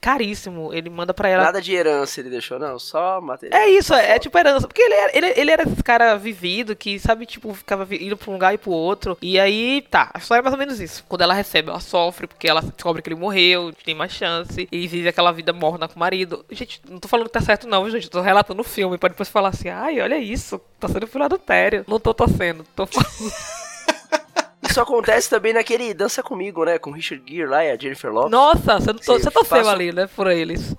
Caríssimo. 0.01 0.73
Ele 0.73 0.91
manda 0.91 1.15
pra 1.15 1.29
ela 1.29 1.45
Nada 1.45 1.61
de 1.61 1.75
herança 1.75 2.21
ele 2.21 2.31
deixou, 2.31 2.59
não. 2.59 2.79
Só 2.79 3.21
material. 3.21 3.61
É 3.61 3.69
isso, 3.69 3.95
é, 3.95 4.13
é 4.13 4.19
tipo 4.19 4.37
herança. 4.39 4.67
Porque 4.67 4.83
ele 4.83 4.95
era, 4.95 5.17
ele, 5.17 5.41
ele 5.41 5.51
era 5.51 5.63
esse 5.63 5.83
cara 5.83 6.17
vivido 6.17 6.77
que, 6.77 6.99
sabe, 6.99 7.27
tipo, 7.27 7.53
ficava 7.55 7.87
indo 7.95 8.17
pra 8.17 8.31
um 8.31 8.35
lugar 8.35 8.55
e 8.55 8.59
pro 8.59 8.71
outro. 8.71 9.17
E 9.21 9.39
aí, 9.39 9.83
tá, 9.91 10.11
a 10.13 10.19
história 10.19 10.41
é 10.41 10.43
mais 10.43 10.55
ou 10.55 10.59
menos 10.59 10.81
isso. 10.81 11.05
Quando 11.09 11.23
ela 11.23 11.35
recebe, 11.35 11.71
ela 11.71 11.81
sofre, 11.81 12.27
porque 12.27 12.49
ela 12.49 12.61
descobre 12.61 13.03
que 13.03 13.09
ele 13.09 13.17
morreu, 13.17 13.73
tem 13.85 13.95
mais 13.95 14.13
chance, 14.13 14.69
e 14.71 14.87
vive 14.87 15.09
aquela 15.09 15.33
vida 15.33 15.53
morna 15.53 15.89
com 15.89 15.97
o 15.97 15.99
marido. 15.99 16.45
Gente, 16.51 16.81
não 16.89 16.99
tô 16.99 17.09
falando 17.09 17.27
que 17.27 17.33
tá 17.33 17.41
certo, 17.41 17.67
não, 17.67 17.89
gente. 17.91 18.11
Tô 18.11 18.21
relatando 18.21 18.61
o 18.61 18.65
filme. 18.65 18.99
Pode 18.99 19.15
depois 19.15 19.29
falar 19.29 19.49
assim, 19.49 19.69
ai, 19.69 20.01
olha 20.01 20.19
isso, 20.19 20.61
tá 20.79 20.89
sendo 20.89 21.07
pelo 21.07 21.25
adultério. 21.25 21.85
Não 21.87 21.99
tô 22.01 22.13
torcendo, 22.13 22.65
tô 22.75 22.87
falando. 22.87 23.33
Isso 24.75 24.81
acontece 24.81 25.31
também 25.31 25.53
naquele 25.53 25.95
Dança 25.95 26.21
Comigo, 26.21 26.65
né? 26.65 26.81
Com 26.81 26.91
o 26.91 26.93
Richard 26.93 27.23
Gere 27.33 27.47
lá 27.49 27.65
e 27.65 27.71
a 27.71 27.77
Jennifer 27.77 28.13
Lopez. 28.13 28.33
Nossa, 28.33 28.81
você, 28.81 28.93
não 28.93 28.99
você 28.99 29.31
torceu 29.31 29.45
faço- 29.45 29.71
ali, 29.71 29.93
né, 29.93 30.09
por 30.17 30.29
eles. 30.29 30.75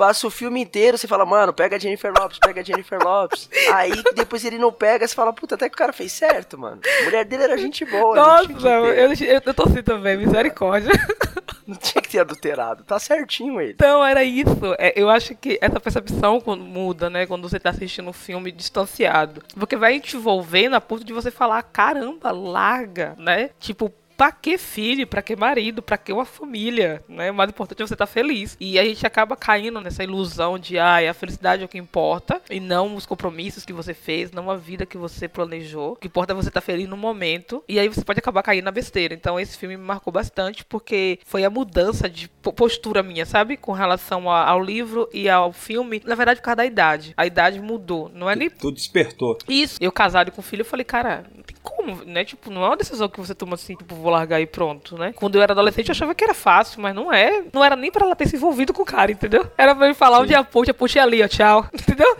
Passa 0.00 0.26
o 0.26 0.30
filme 0.30 0.62
inteiro, 0.62 0.96
você 0.96 1.06
fala, 1.06 1.26
mano, 1.26 1.52
pega 1.52 1.76
a 1.76 1.78
Jennifer 1.78 2.10
Lopes, 2.18 2.38
pega 2.38 2.62
a 2.62 2.64
Jennifer 2.64 2.98
Lopes. 3.04 3.50
Aí 3.70 3.92
depois 4.14 4.42
ele 4.46 4.56
não 4.56 4.72
pega, 4.72 5.06
você 5.06 5.14
fala, 5.14 5.30
puta, 5.30 5.56
até 5.56 5.68
que 5.68 5.74
o 5.74 5.78
cara 5.78 5.92
fez 5.92 6.10
certo, 6.10 6.56
mano. 6.56 6.80
A 7.00 7.04
mulher 7.04 7.22
dele 7.26 7.42
era 7.42 7.58
gente 7.58 7.84
boa, 7.84 8.16
Nossa, 8.16 8.48
ter- 8.48 8.66
eu, 8.66 9.12
eu, 9.12 9.42
eu 9.44 9.54
torci 9.54 9.82
também, 9.82 10.16
misericórdia. 10.16 10.90
não 11.70 11.76
tinha 11.76 12.00
que 12.00 12.08
ter 12.08 12.20
adulterado. 12.20 12.82
Tá 12.82 12.98
certinho 12.98 13.60
ele. 13.60 13.72
Então, 13.72 14.02
era 14.02 14.24
isso. 14.24 14.58
É, 14.78 14.92
eu 14.96 15.10
acho 15.10 15.34
que 15.34 15.58
essa 15.60 15.78
percepção 15.78 16.42
muda, 16.58 17.10
né? 17.10 17.26
Quando 17.26 17.48
você 17.48 17.60
tá 17.60 17.68
assistindo 17.68 18.08
um 18.08 18.12
filme 18.12 18.50
distanciado. 18.50 19.42
Porque 19.54 19.76
vai 19.76 20.00
te 20.00 20.16
envolvendo 20.16 20.76
a 20.76 20.80
ponto 20.80 21.04
de 21.04 21.12
você 21.12 21.30
falar, 21.30 21.62
caramba, 21.62 22.30
larga, 22.32 23.14
né? 23.18 23.50
Tipo, 23.60 23.92
pra 24.20 24.30
que 24.30 24.58
filho? 24.58 25.06
Pra 25.06 25.22
que 25.22 25.34
marido? 25.34 25.80
Pra 25.80 25.96
que 25.96 26.12
uma 26.12 26.26
família? 26.26 27.02
Né? 27.08 27.30
O 27.30 27.34
mais 27.34 27.48
importante 27.48 27.82
é 27.82 27.86
você 27.86 27.94
estar 27.94 28.06
feliz. 28.06 28.54
E 28.60 28.78
a 28.78 28.84
gente 28.84 29.06
acaba 29.06 29.34
caindo 29.34 29.80
nessa 29.80 30.04
ilusão 30.04 30.58
de, 30.58 30.78
ai, 30.78 31.08
a 31.08 31.14
felicidade 31.14 31.62
é 31.62 31.64
o 31.64 31.68
que 31.68 31.78
importa. 31.78 32.38
E 32.50 32.60
não 32.60 32.96
os 32.96 33.06
compromissos 33.06 33.64
que 33.64 33.72
você 33.72 33.94
fez, 33.94 34.30
não 34.30 34.50
a 34.50 34.56
vida 34.56 34.84
que 34.84 34.98
você 34.98 35.26
planejou. 35.26 35.92
O 35.92 35.96
que 35.96 36.08
importa 36.08 36.34
é 36.34 36.36
você 36.36 36.48
estar 36.48 36.60
feliz 36.60 36.86
no 36.86 36.98
momento. 36.98 37.64
E 37.66 37.78
aí 37.78 37.88
você 37.88 38.04
pode 38.04 38.18
acabar 38.18 38.42
caindo 38.42 38.64
na 38.66 38.70
besteira. 38.70 39.14
Então 39.14 39.40
esse 39.40 39.56
filme 39.56 39.74
me 39.78 39.82
marcou 39.84 40.12
bastante 40.12 40.66
porque 40.66 41.18
foi 41.24 41.42
a 41.42 41.48
mudança 41.48 42.06
de 42.06 42.28
po- 42.28 42.52
postura 42.52 43.02
minha, 43.02 43.24
sabe? 43.24 43.56
Com 43.56 43.72
relação 43.72 44.28
ao 44.30 44.62
livro 44.62 45.08
e 45.14 45.30
ao 45.30 45.50
filme. 45.50 46.02
Na 46.04 46.14
verdade, 46.14 46.40
por 46.40 46.44
causa 46.44 46.56
da 46.56 46.66
idade. 46.66 47.14
A 47.16 47.24
idade 47.24 47.58
mudou. 47.58 48.10
Não 48.12 48.28
é 48.28 48.36
nem 48.36 48.50
Tudo 48.50 48.74
despertou. 48.74 49.38
isso. 49.48 49.78
Eu 49.80 49.90
casado 49.90 50.30
com 50.30 50.42
filho, 50.42 50.60
eu 50.60 50.66
falei, 50.66 50.84
cara, 50.84 51.24
não 51.34 51.42
tem 51.42 51.56
como 51.80 52.04
né? 52.04 52.24
Tipo, 52.24 52.50
não 52.50 52.64
é 52.64 52.68
uma 52.68 52.76
decisão 52.76 53.08
que 53.08 53.18
você 53.18 53.34
toma 53.34 53.54
assim, 53.54 53.74
tipo, 53.74 53.94
vou 53.94 54.10
largar 54.10 54.40
e 54.40 54.46
pronto, 54.46 54.96
né? 54.98 55.12
Quando 55.14 55.36
eu 55.36 55.42
era 55.42 55.52
adolescente, 55.52 55.88
eu 55.88 55.92
achava 55.92 56.14
que 56.14 56.22
era 56.22 56.34
fácil, 56.34 56.80
mas 56.80 56.94
não 56.94 57.12
é. 57.12 57.42
Não 57.52 57.64
era 57.64 57.76
nem 57.76 57.90
pra 57.90 58.04
ela 58.04 58.16
ter 58.16 58.28
se 58.28 58.36
envolvido 58.36 58.72
com 58.72 58.82
o 58.82 58.86
cara, 58.86 59.10
entendeu? 59.10 59.46
Era 59.56 59.74
pra 59.74 59.86
ele 59.86 59.94
falar 59.94 60.20
onde 60.20 60.34
é 60.34 60.36
a 60.36 60.44
ponte, 60.44 60.70
a 60.70 60.74
ponte 60.74 60.98
é 60.98 61.02
ali, 61.02 61.22
ó, 61.22 61.28
tchau. 61.28 61.66
Entendeu? 61.90 62.16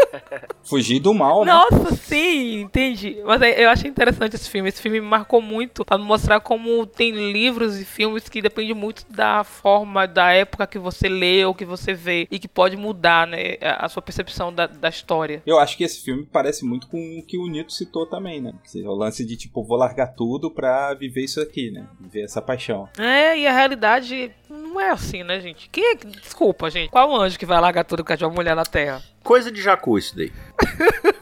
Fugir 0.64 0.98
do 0.98 1.12
mal, 1.12 1.44
né? 1.44 1.52
Nossa, 1.52 1.94
sim, 1.94 2.62
entendi. 2.62 3.18
Mas 3.24 3.42
é, 3.42 3.64
eu 3.64 3.68
achei 3.68 3.88
interessante 3.88 4.34
esse 4.34 4.48
filme. 4.48 4.68
Esse 4.68 4.80
filme 4.80 5.00
me 5.00 5.06
marcou 5.06 5.40
muito 5.40 5.84
pra 5.84 5.98
mostrar 5.98 6.40
como 6.40 6.86
tem 6.86 7.12
livros 7.32 7.78
e 7.78 7.84
filmes 7.84 8.28
que 8.28 8.40
dependem 8.40 8.74
muito 8.74 9.04
da 9.10 9.44
forma, 9.44 10.06
da 10.06 10.32
época 10.32 10.66
que 10.66 10.78
você 10.78 11.08
lê 11.08 11.44
ou 11.44 11.54
que 11.54 11.64
você 11.64 11.92
vê 11.92 12.26
e 12.30 12.38
que 12.38 12.48
pode 12.48 12.76
mudar, 12.76 13.26
né, 13.26 13.56
a 13.60 13.88
sua 13.88 14.02
percepção 14.02 14.52
da, 14.52 14.66
da 14.66 14.88
história. 14.88 15.42
Eu 15.46 15.58
acho 15.58 15.76
que 15.76 15.84
esse 15.84 16.02
filme 16.02 16.26
parece 16.30 16.64
muito 16.64 16.88
com 16.88 17.18
o 17.18 17.22
que 17.22 17.36
o 17.36 17.46
Nito 17.46 17.72
citou 17.72 18.06
também, 18.06 18.40
né? 18.40 18.54
Que 18.62 18.70
o 18.94 18.98
lance 18.98 19.24
de, 19.24 19.36
tipo, 19.36 19.62
vou 19.64 19.76
largar 19.76 20.08
tudo 20.14 20.50
pra 20.50 20.94
viver 20.94 21.24
isso 21.24 21.40
aqui, 21.40 21.70
né? 21.70 21.84
Viver 22.00 22.24
essa 22.24 22.40
paixão. 22.40 22.88
É, 22.98 23.38
e 23.38 23.46
a 23.46 23.52
realidade 23.52 24.30
não 24.48 24.80
é 24.80 24.90
assim, 24.90 25.22
né, 25.22 25.40
gente? 25.40 25.68
Quem 25.70 25.96
que- 25.96 26.06
Desculpa, 26.06 26.70
gente. 26.70 26.90
Qual 26.90 27.14
anjo 27.20 27.38
que 27.38 27.46
vai 27.46 27.60
largar 27.60 27.84
tudo 27.84 28.02
por 28.02 28.08
causa 28.08 28.18
de 28.18 28.24
uma 28.24 28.34
mulher 28.34 28.56
na 28.56 28.64
Terra? 28.64 29.02
Coisa 29.22 29.50
de 29.50 29.60
jacu 29.62 29.98
isso 29.98 30.16
daí. 30.16 30.32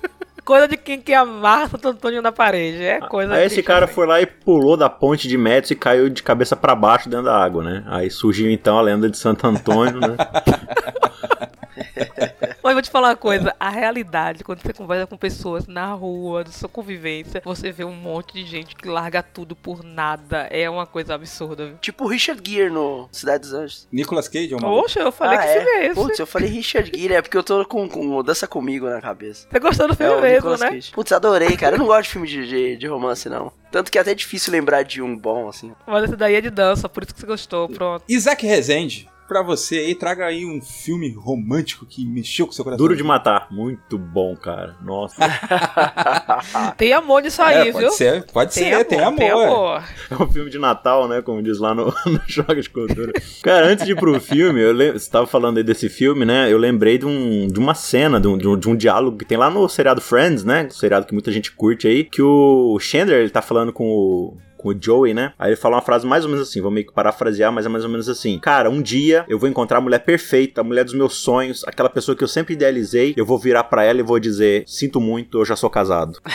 Coisa 0.44 0.66
de 0.66 0.76
quem 0.76 1.00
quer 1.00 1.14
amar 1.14 1.68
Santo 1.70 1.86
Antônio 1.88 2.20
na 2.20 2.32
parede. 2.32 2.82
É 2.82 2.98
coisa 3.00 3.32
Aí 3.32 3.46
esse 3.46 3.62
cara 3.62 3.84
assim. 3.84 3.94
foi 3.94 4.08
lá 4.08 4.20
e 4.20 4.26
pulou 4.26 4.76
da 4.76 4.90
ponte 4.90 5.28
de 5.28 5.38
Médici 5.38 5.74
e 5.74 5.76
caiu 5.76 6.08
de 6.10 6.20
cabeça 6.20 6.56
pra 6.56 6.74
baixo 6.74 7.08
dentro 7.08 7.26
da 7.26 7.36
água, 7.40 7.62
né? 7.62 7.84
Aí 7.86 8.10
surgiu 8.10 8.50
então 8.50 8.76
a 8.76 8.82
lenda 8.82 9.08
de 9.08 9.16
Santo 9.16 9.46
Antônio, 9.46 10.00
né? 10.00 10.16
Mas 12.62 12.74
vou 12.74 12.82
te 12.82 12.90
falar 12.90 13.08
uma 13.08 13.16
coisa, 13.16 13.54
a 13.58 13.68
realidade, 13.68 14.44
quando 14.44 14.60
você 14.60 14.72
conversa 14.72 15.06
com 15.06 15.16
pessoas 15.16 15.66
na 15.66 15.92
rua, 15.92 16.44
da 16.44 16.50
sua 16.50 16.68
convivência, 16.68 17.42
você 17.44 17.72
vê 17.72 17.84
um 17.84 17.94
monte 17.94 18.34
de 18.34 18.46
gente 18.46 18.76
que 18.76 18.88
larga 18.88 19.22
tudo 19.22 19.56
por 19.56 19.82
nada. 19.82 20.46
É 20.50 20.70
uma 20.70 20.86
coisa 20.86 21.14
absurda, 21.14 21.66
viu? 21.66 21.76
Tipo 21.78 22.04
o 22.04 22.08
Richard 22.08 22.40
Gere 22.48 22.70
no 22.70 23.08
Cidade 23.10 23.42
dos 23.42 23.52
Anjos. 23.52 23.88
Nicolas 23.90 24.28
Cage 24.28 24.52
é 24.52 24.56
uma. 24.56 24.68
Poxa, 24.68 25.00
eu 25.00 25.10
falei 25.12 25.38
ah, 25.38 25.42
que 25.42 25.48
é? 25.48 25.54
filme 25.54 25.70
é 25.70 25.86
esse. 25.86 25.94
Putz, 25.94 26.18
eu 26.18 26.26
falei 26.26 26.48
Richard 26.48 26.92
Gere, 26.94 27.14
é 27.14 27.22
porque 27.22 27.36
eu 27.36 27.42
tô 27.42 27.64
com, 27.64 27.88
com 27.88 28.22
Dança 28.22 28.46
Comigo 28.46 28.88
na 28.88 29.00
cabeça. 29.00 29.48
Você 29.50 29.58
gostou 29.58 29.88
do 29.88 29.94
É 29.94 29.96
filme 29.96 30.12
o 30.12 30.20
mesmo, 30.20 30.36
Nicolas 30.36 30.60
né? 30.60 30.70
Cage. 30.70 30.92
Putz, 30.92 31.12
adorei, 31.12 31.56
cara. 31.56 31.74
Eu 31.74 31.78
não 31.80 31.86
gosto 31.86 32.04
de 32.04 32.08
filme 32.10 32.28
de, 32.28 32.46
de, 32.46 32.76
de 32.76 32.86
romance, 32.86 33.28
não. 33.28 33.52
Tanto 33.72 33.90
que 33.90 33.98
é 33.98 34.00
até 34.02 34.14
difícil 34.14 34.52
lembrar 34.52 34.82
de 34.82 35.00
um 35.00 35.16
bom, 35.16 35.48
assim. 35.48 35.72
Mas 35.86 36.04
esse 36.04 36.16
daí 36.16 36.34
é 36.34 36.40
de 36.40 36.50
dança, 36.50 36.88
por 36.88 37.02
isso 37.02 37.14
que 37.14 37.20
você 37.20 37.26
gostou, 37.26 37.68
pronto. 37.68 38.04
Isaac 38.06 38.46
Rezende, 38.46 39.08
pra 39.28 39.42
você 39.42 39.78
aí, 39.78 39.94
traga 39.94 40.26
aí 40.26 40.44
um 40.44 40.60
filme 40.60 41.12
romântico 41.12 41.86
que 41.86 42.04
mexeu 42.06 42.46
com 42.46 42.52
seu 42.52 42.64
coração. 42.64 42.84
Duro 42.84 42.96
de 42.96 43.02
matar. 43.02 43.48
Muito 43.50 43.96
bom, 43.98 44.36
cara. 44.36 44.76
Nossa. 44.82 45.16
Tem 46.76 46.92
amor 46.92 47.22
nisso 47.22 47.40
É, 47.42 47.62
aí, 47.62 47.72
pode 47.72 47.84
viu? 47.84 47.92
ser, 47.92 48.24
pode 48.32 48.54
ser, 48.54 48.84
tem 48.84 49.00
amor. 49.00 49.18
Tem 49.18 49.28
é. 49.28 49.32
amor. 49.32 49.82
É 50.10 50.22
um 50.22 50.26
filme 50.30 50.50
de 50.50 50.58
Natal, 50.58 51.08
né? 51.08 51.22
Como 51.22 51.42
diz 51.42 51.58
lá 51.58 51.74
no, 51.74 51.86
no 52.06 52.20
Choque 52.26 52.60
de 52.60 52.70
Cultura. 52.70 53.12
Cara, 53.42 53.66
antes 53.66 53.84
de 53.84 53.92
ir 53.92 53.96
pro 53.96 54.18
filme, 54.20 54.60
eu 54.60 54.72
lem- 54.72 54.92
você 54.92 55.10
tava 55.10 55.26
falando 55.26 55.58
aí 55.58 55.64
desse 55.64 55.88
filme, 55.88 56.24
né? 56.24 56.52
Eu 56.52 56.58
lembrei 56.58 56.98
de, 56.98 57.06
um, 57.06 57.46
de 57.46 57.58
uma 57.58 57.74
cena, 57.74 58.20
de 58.20 58.28
um, 58.28 58.36
de, 58.36 58.48
um, 58.48 58.56
de 58.58 58.68
um 58.68 58.76
diálogo 58.76 59.18
que 59.18 59.24
tem 59.24 59.38
lá 59.38 59.50
no 59.50 59.68
seriado 59.68 60.00
Friends, 60.00 60.44
né? 60.44 60.68
Seriado 60.70 61.06
que 61.06 61.12
muita 61.12 61.30
gente 61.32 61.52
curte 61.52 61.86
aí, 61.86 62.04
que 62.04 62.22
o 62.22 62.78
Chandler, 62.80 63.20
ele 63.20 63.30
tá 63.30 63.42
falando 63.42 63.72
com 63.72 63.84
o 63.84 64.36
com 64.62 64.70
o 64.70 64.76
Joey, 64.80 65.12
né? 65.12 65.32
Aí 65.38 65.50
ele 65.50 65.56
fala 65.56 65.76
uma 65.76 65.82
frase 65.82 66.06
mais 66.06 66.24
ou 66.24 66.30
menos 66.30 66.48
assim, 66.48 66.60
vou 66.60 66.70
meio 66.70 66.86
que 66.86 66.92
parafrasear, 66.92 67.52
mas 67.52 67.66
é 67.66 67.68
mais 67.68 67.84
ou 67.84 67.90
menos 67.90 68.08
assim. 68.08 68.38
Cara, 68.38 68.70
um 68.70 68.80
dia 68.80 69.24
eu 69.28 69.38
vou 69.38 69.48
encontrar 69.48 69.78
a 69.78 69.80
mulher 69.80 69.98
perfeita, 69.98 70.60
a 70.60 70.64
mulher 70.64 70.84
dos 70.84 70.94
meus 70.94 71.14
sonhos, 71.14 71.64
aquela 71.66 71.90
pessoa 71.90 72.16
que 72.16 72.22
eu 72.22 72.28
sempre 72.28 72.54
idealizei, 72.54 73.12
eu 73.16 73.26
vou 73.26 73.38
virar 73.38 73.64
pra 73.64 73.84
ela 73.84 74.00
e 74.00 74.02
vou 74.02 74.18
dizer, 74.18 74.64
sinto 74.66 75.00
muito, 75.00 75.38
eu 75.38 75.44
já 75.44 75.56
sou 75.56 75.68
casado. 75.68 76.18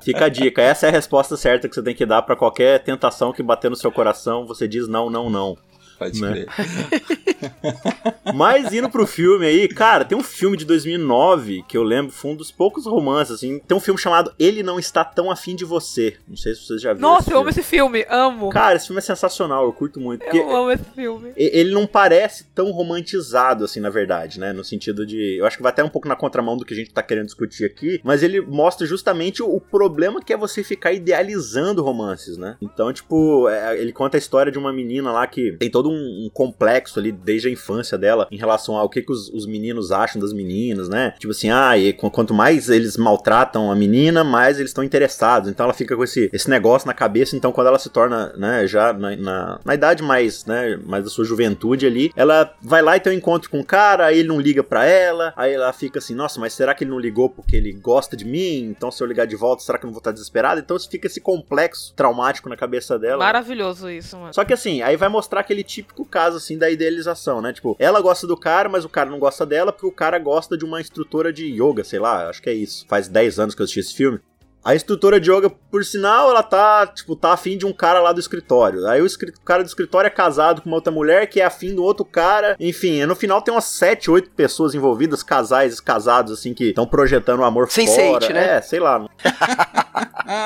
Fica 0.00 0.26
a 0.26 0.28
dica, 0.28 0.62
essa 0.62 0.86
é 0.86 0.88
a 0.88 0.92
resposta 0.92 1.36
certa 1.36 1.68
que 1.68 1.74
você 1.74 1.82
tem 1.82 1.94
que 1.94 2.06
dar 2.06 2.22
pra 2.22 2.36
qualquer 2.36 2.78
tentação 2.82 3.32
que 3.32 3.42
bater 3.42 3.68
no 3.68 3.76
seu 3.76 3.92
coração, 3.92 4.46
você 4.46 4.66
diz 4.66 4.88
não, 4.88 5.10
não, 5.10 5.28
não. 5.28 5.58
Pode 5.98 6.20
Né? 6.20 6.32
crer. 6.32 6.48
Mas 8.34 8.72
indo 8.72 8.88
pro 8.88 9.06
filme 9.06 9.46
aí, 9.46 9.68
cara, 9.68 10.04
tem 10.04 10.16
um 10.16 10.22
filme 10.22 10.56
de 10.56 10.64
2009 10.64 11.64
que 11.68 11.76
eu 11.76 11.82
lembro, 11.82 12.12
foi 12.12 12.30
um 12.32 12.36
dos 12.36 12.50
poucos 12.50 12.86
romances, 12.86 13.34
assim. 13.34 13.58
Tem 13.66 13.76
um 13.76 13.80
filme 13.80 13.98
chamado 14.00 14.32
Ele 14.38 14.62
Não 14.62 14.78
Está 14.78 15.04
Tão 15.04 15.30
Afim 15.30 15.54
de 15.56 15.64
Você. 15.64 16.16
Não 16.28 16.36
sei 16.36 16.54
se 16.54 16.62
vocês 16.66 16.80
já 16.82 16.92
viram. 16.92 17.08
Nossa, 17.08 17.22
esse 17.24 17.32
eu 17.32 17.38
amo 17.38 17.46
filme. 17.52 17.60
esse 17.60 17.68
filme, 17.70 18.06
amo. 18.08 18.48
Cara, 18.50 18.76
esse 18.76 18.86
filme 18.86 18.98
é 18.98 19.02
sensacional, 19.02 19.64
eu 19.64 19.72
curto 19.72 20.00
muito. 20.00 20.22
Eu 20.24 20.54
amo 20.54 20.70
esse 20.70 20.84
filme. 20.94 21.32
ele 21.36 21.72
não 21.72 21.86
parece 21.86 22.44
tão 22.54 22.70
romantizado 22.70 23.64
assim, 23.64 23.80
na 23.80 23.90
verdade, 23.90 24.38
né? 24.38 24.52
No 24.52 24.64
sentido 24.64 25.06
de. 25.06 25.36
Eu 25.38 25.46
acho 25.46 25.56
que 25.56 25.62
vai 25.62 25.70
até 25.70 25.82
um 25.82 25.88
pouco 25.88 26.08
na 26.08 26.16
contramão 26.16 26.56
do 26.56 26.64
que 26.64 26.74
a 26.74 26.76
gente 26.76 26.90
tá 26.92 27.02
querendo 27.02 27.26
discutir 27.26 27.64
aqui, 27.64 28.00
mas 28.04 28.22
ele 28.22 28.40
mostra 28.40 28.86
justamente 28.86 29.42
o, 29.42 29.48
o 29.54 29.60
problema 29.60 30.20
que 30.22 30.32
é 30.32 30.36
você 30.36 30.62
ficar 30.62 30.92
idealizando 30.92 31.82
romances, 31.82 32.36
né? 32.36 32.56
Então, 32.60 32.92
tipo, 32.92 33.48
é, 33.48 33.78
ele 33.80 33.92
conta 33.92 34.16
a 34.16 34.18
história 34.18 34.52
de 34.52 34.58
uma 34.58 34.72
menina 34.72 35.10
lá 35.12 35.26
que 35.26 35.52
tem 35.52 35.70
todo 35.70 35.87
um, 35.88 36.26
um 36.26 36.30
complexo 36.32 36.98
ali 36.98 37.10
desde 37.12 37.48
a 37.48 37.50
infância 37.50 37.96
dela 37.98 38.26
em 38.30 38.36
relação 38.36 38.76
ao 38.76 38.88
que, 38.88 39.02
que 39.02 39.12
os, 39.12 39.28
os 39.30 39.46
meninos 39.46 39.90
acham 39.92 40.20
das 40.20 40.32
meninas, 40.32 40.88
né? 40.88 41.14
Tipo 41.18 41.30
assim, 41.32 41.50
ah, 41.50 41.76
e 41.76 41.92
qu- 41.92 42.10
quanto 42.10 42.34
mais 42.34 42.68
eles 42.68 42.96
maltratam 42.96 43.70
a 43.70 43.74
menina, 43.76 44.22
mais 44.24 44.58
eles 44.58 44.70
estão 44.70 44.84
interessados. 44.84 45.48
Então 45.50 45.64
ela 45.64 45.74
fica 45.74 45.96
com 45.96 46.04
esse, 46.04 46.28
esse 46.32 46.48
negócio 46.50 46.86
na 46.86 46.94
cabeça. 46.94 47.36
Então, 47.36 47.52
quando 47.52 47.66
ela 47.68 47.78
se 47.78 47.88
torna, 47.90 48.32
né, 48.36 48.66
já 48.66 48.92
na, 48.92 49.16
na, 49.16 49.60
na 49.64 49.74
idade 49.74 50.02
mais, 50.02 50.44
né, 50.44 50.76
mais 50.84 51.04
da 51.04 51.10
sua 51.10 51.24
juventude 51.24 51.86
ali, 51.86 52.12
ela 52.16 52.52
vai 52.62 52.82
lá 52.82 52.96
e 52.96 53.00
tem 53.00 53.12
um 53.12 53.16
encontro 53.16 53.50
com 53.50 53.58
um 53.60 53.64
cara, 53.64 54.06
aí 54.06 54.18
ele 54.18 54.28
não 54.28 54.40
liga 54.40 54.62
pra 54.62 54.84
ela, 54.84 55.32
aí 55.36 55.52
ela 55.52 55.72
fica 55.72 55.98
assim, 55.98 56.14
nossa, 56.14 56.38
mas 56.40 56.52
será 56.52 56.74
que 56.74 56.84
ele 56.84 56.90
não 56.90 56.98
ligou 56.98 57.28
porque 57.28 57.56
ele 57.56 57.72
gosta 57.72 58.16
de 58.16 58.24
mim? 58.24 58.58
Então, 58.64 58.90
se 58.90 59.02
eu 59.02 59.06
ligar 59.06 59.26
de 59.26 59.36
volta, 59.36 59.62
será 59.62 59.78
que 59.78 59.84
eu 59.84 59.88
não 59.88 59.92
vou 59.94 60.00
estar 60.00 60.12
desesperado? 60.12 60.60
Então, 60.60 60.78
fica 60.78 61.06
esse 61.06 61.20
complexo 61.20 61.92
traumático 61.94 62.48
na 62.48 62.56
cabeça 62.56 62.98
dela. 62.98 63.18
Maravilhoso 63.24 63.90
isso, 63.90 64.16
mano. 64.16 64.34
Só 64.34 64.44
que 64.44 64.52
assim, 64.52 64.82
aí 64.82 64.96
vai 64.96 65.08
mostrar 65.08 65.40
aquele 65.40 65.62
típico 65.78 66.04
caso 66.04 66.36
assim 66.36 66.58
da 66.58 66.70
idealização, 66.70 67.40
né? 67.40 67.52
Tipo, 67.52 67.76
ela 67.78 68.00
gosta 68.00 68.26
do 68.26 68.36
cara, 68.36 68.68
mas 68.68 68.84
o 68.84 68.88
cara 68.88 69.10
não 69.10 69.18
gosta 69.18 69.46
dela 69.46 69.72
porque 69.72 69.86
o 69.86 69.92
cara 69.92 70.18
gosta 70.18 70.56
de 70.56 70.64
uma 70.64 70.80
instrutora 70.80 71.32
de 71.32 71.46
yoga, 71.46 71.84
sei 71.84 71.98
lá, 71.98 72.28
acho 72.28 72.42
que 72.42 72.50
é 72.50 72.54
isso. 72.54 72.84
Faz 72.88 73.08
10 73.08 73.38
anos 73.38 73.54
que 73.54 73.62
eu 73.62 73.64
assisti 73.64 73.80
esse 73.80 73.94
filme. 73.94 74.20
A 74.68 74.74
instrutora 74.74 75.18
de 75.18 75.32
yoga, 75.32 75.48
por 75.48 75.82
sinal, 75.82 76.28
ela 76.28 76.42
tá, 76.42 76.86
tipo, 76.86 77.16
tá 77.16 77.32
afim 77.32 77.56
de 77.56 77.64
um 77.64 77.72
cara 77.72 78.00
lá 78.00 78.12
do 78.12 78.20
escritório. 78.20 78.86
Aí 78.86 79.00
o, 79.00 79.06
o 79.06 79.40
cara 79.42 79.64
do 79.64 79.66
escritório 79.66 80.06
é 80.06 80.10
casado 80.10 80.60
com 80.60 80.68
uma 80.68 80.76
outra 80.76 80.92
mulher 80.92 81.26
que 81.26 81.40
é 81.40 81.44
afim 81.46 81.74
do 81.74 81.82
outro 81.82 82.04
cara. 82.04 82.54
Enfim, 82.60 83.02
no 83.06 83.16
final 83.16 83.40
tem 83.40 83.54
umas 83.54 83.64
7, 83.64 84.10
8 84.10 84.28
pessoas 84.32 84.74
envolvidas, 84.74 85.22
casais 85.22 85.80
casados, 85.80 86.32
assim, 86.32 86.52
que 86.52 86.64
estão 86.64 86.86
projetando 86.86 87.40
o 87.40 87.44
amor 87.44 87.66
Sense8, 87.68 87.96
fora. 87.96 88.34
né? 88.34 88.56
É, 88.58 88.60
sei 88.60 88.78
lá. 88.78 89.08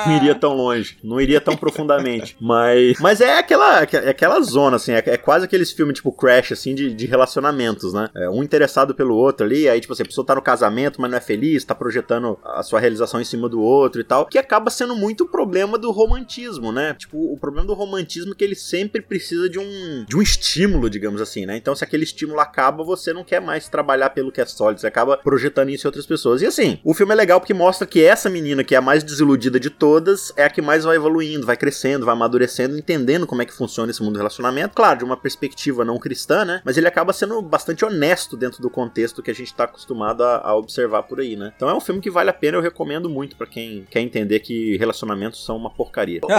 não 0.05 0.15
iria 0.15 0.35
tão 0.35 0.53
longe, 0.53 0.97
não 1.03 1.19
iria 1.19 1.41
tão 1.41 1.55
profundamente. 1.55 2.37
Mas, 2.43 2.99
mas 2.99 3.21
é 3.21 3.37
aquela, 3.37 3.81
é 3.81 4.09
aquela 4.09 4.39
zona, 4.41 4.75
assim, 4.75 4.91
é, 4.91 5.03
é 5.05 5.17
quase 5.17 5.45
aqueles 5.45 5.71
filmes 5.71 5.95
tipo 5.95 6.11
Crash, 6.11 6.51
assim, 6.51 6.75
de, 6.75 6.93
de 6.93 7.05
relacionamentos, 7.05 7.93
né? 7.93 8.09
É, 8.15 8.29
um 8.29 8.43
interessado 8.43 8.93
pelo 8.93 9.15
outro 9.15 9.45
ali, 9.45 9.67
aí, 9.67 9.79
tipo 9.79 9.93
assim, 9.93 10.03
a 10.03 10.05
pessoa 10.05 10.25
tá 10.25 10.35
no 10.35 10.41
casamento, 10.41 11.01
mas 11.01 11.09
não 11.09 11.17
é 11.17 11.21
feliz, 11.21 11.63
tá 11.63 11.73
projetando 11.73 12.37
a 12.43 12.61
sua 12.63 12.79
realização 12.79 13.19
em 13.21 13.23
cima 13.23 13.47
do 13.47 13.61
outro 13.61 14.01
e 14.01 14.03
tal, 14.03 14.12
que 14.29 14.37
acaba 14.37 14.69
sendo 14.69 14.95
muito 14.95 15.23
o 15.23 15.27
problema 15.27 15.77
do 15.77 15.91
romantismo, 15.91 16.71
né? 16.71 16.93
Tipo, 16.93 17.33
o 17.33 17.37
problema 17.37 17.67
do 17.67 17.73
romantismo 17.73 18.33
é 18.33 18.35
que 18.35 18.43
ele 18.43 18.55
sempre 18.55 19.01
precisa 19.01 19.49
de 19.49 19.59
um, 19.59 20.05
de 20.07 20.15
um 20.15 20.21
estímulo, 20.21 20.89
digamos 20.89 21.21
assim, 21.21 21.45
né? 21.45 21.57
Então, 21.57 21.75
se 21.75 21.83
aquele 21.83 22.03
estímulo 22.03 22.39
acaba, 22.39 22.83
você 22.83 23.13
não 23.13 23.23
quer 23.23 23.41
mais 23.41 23.67
trabalhar 23.67 24.09
pelo 24.11 24.31
que 24.31 24.41
é 24.41 24.45
sólido, 24.45 24.81
você 24.81 24.87
acaba 24.87 25.17
projetando 25.17 25.69
isso 25.69 25.87
em 25.87 25.89
outras 25.89 26.05
pessoas. 26.05 26.41
E 26.41 26.45
assim, 26.45 26.79
o 26.83 26.93
filme 26.93 27.13
é 27.13 27.15
legal 27.15 27.39
porque 27.39 27.53
mostra 27.53 27.87
que 27.87 28.03
essa 28.03 28.29
menina, 28.29 28.63
que 28.63 28.75
é 28.75 28.77
a 28.77 28.81
mais 28.81 29.03
desiludida 29.03 29.59
de 29.59 29.69
todas, 29.69 30.33
é 30.35 30.43
a 30.43 30.49
que 30.49 30.61
mais 30.61 30.83
vai 30.83 30.95
evoluindo, 30.95 31.45
vai 31.45 31.57
crescendo, 31.57 32.05
vai 32.05 32.13
amadurecendo, 32.13 32.77
entendendo 32.77 33.25
como 33.25 33.41
é 33.41 33.45
que 33.45 33.53
funciona 33.53 33.91
esse 33.91 34.01
mundo 34.01 34.13
do 34.13 34.17
relacionamento. 34.17 34.75
Claro, 34.75 34.99
de 34.99 35.05
uma 35.05 35.17
perspectiva 35.17 35.85
não 35.85 35.97
cristã, 35.97 36.45
né? 36.45 36.61
Mas 36.63 36.77
ele 36.77 36.87
acaba 36.87 37.13
sendo 37.13 37.41
bastante 37.41 37.85
honesto 37.85 38.37
dentro 38.37 38.61
do 38.61 38.69
contexto 38.69 39.21
que 39.21 39.31
a 39.31 39.35
gente 39.35 39.53
tá 39.53 39.63
acostumado 39.63 40.23
a, 40.23 40.37
a 40.37 40.55
observar 40.55 41.03
por 41.03 41.19
aí, 41.19 41.35
né? 41.35 41.53
Então 41.55 41.69
é 41.69 41.73
um 41.73 41.81
filme 41.81 42.01
que 42.01 42.09
vale 42.09 42.29
a 42.29 42.33
pena, 42.33 42.57
eu 42.57 42.61
recomendo 42.61 43.09
muito 43.09 43.35
pra 43.35 43.47
quem 43.47 43.85
quer 43.89 44.01
entender 44.03 44.39
que 44.39 44.77
relacionamentos 44.77 45.43
são 45.43 45.57
uma 45.57 45.69
porcaria. 45.69 46.21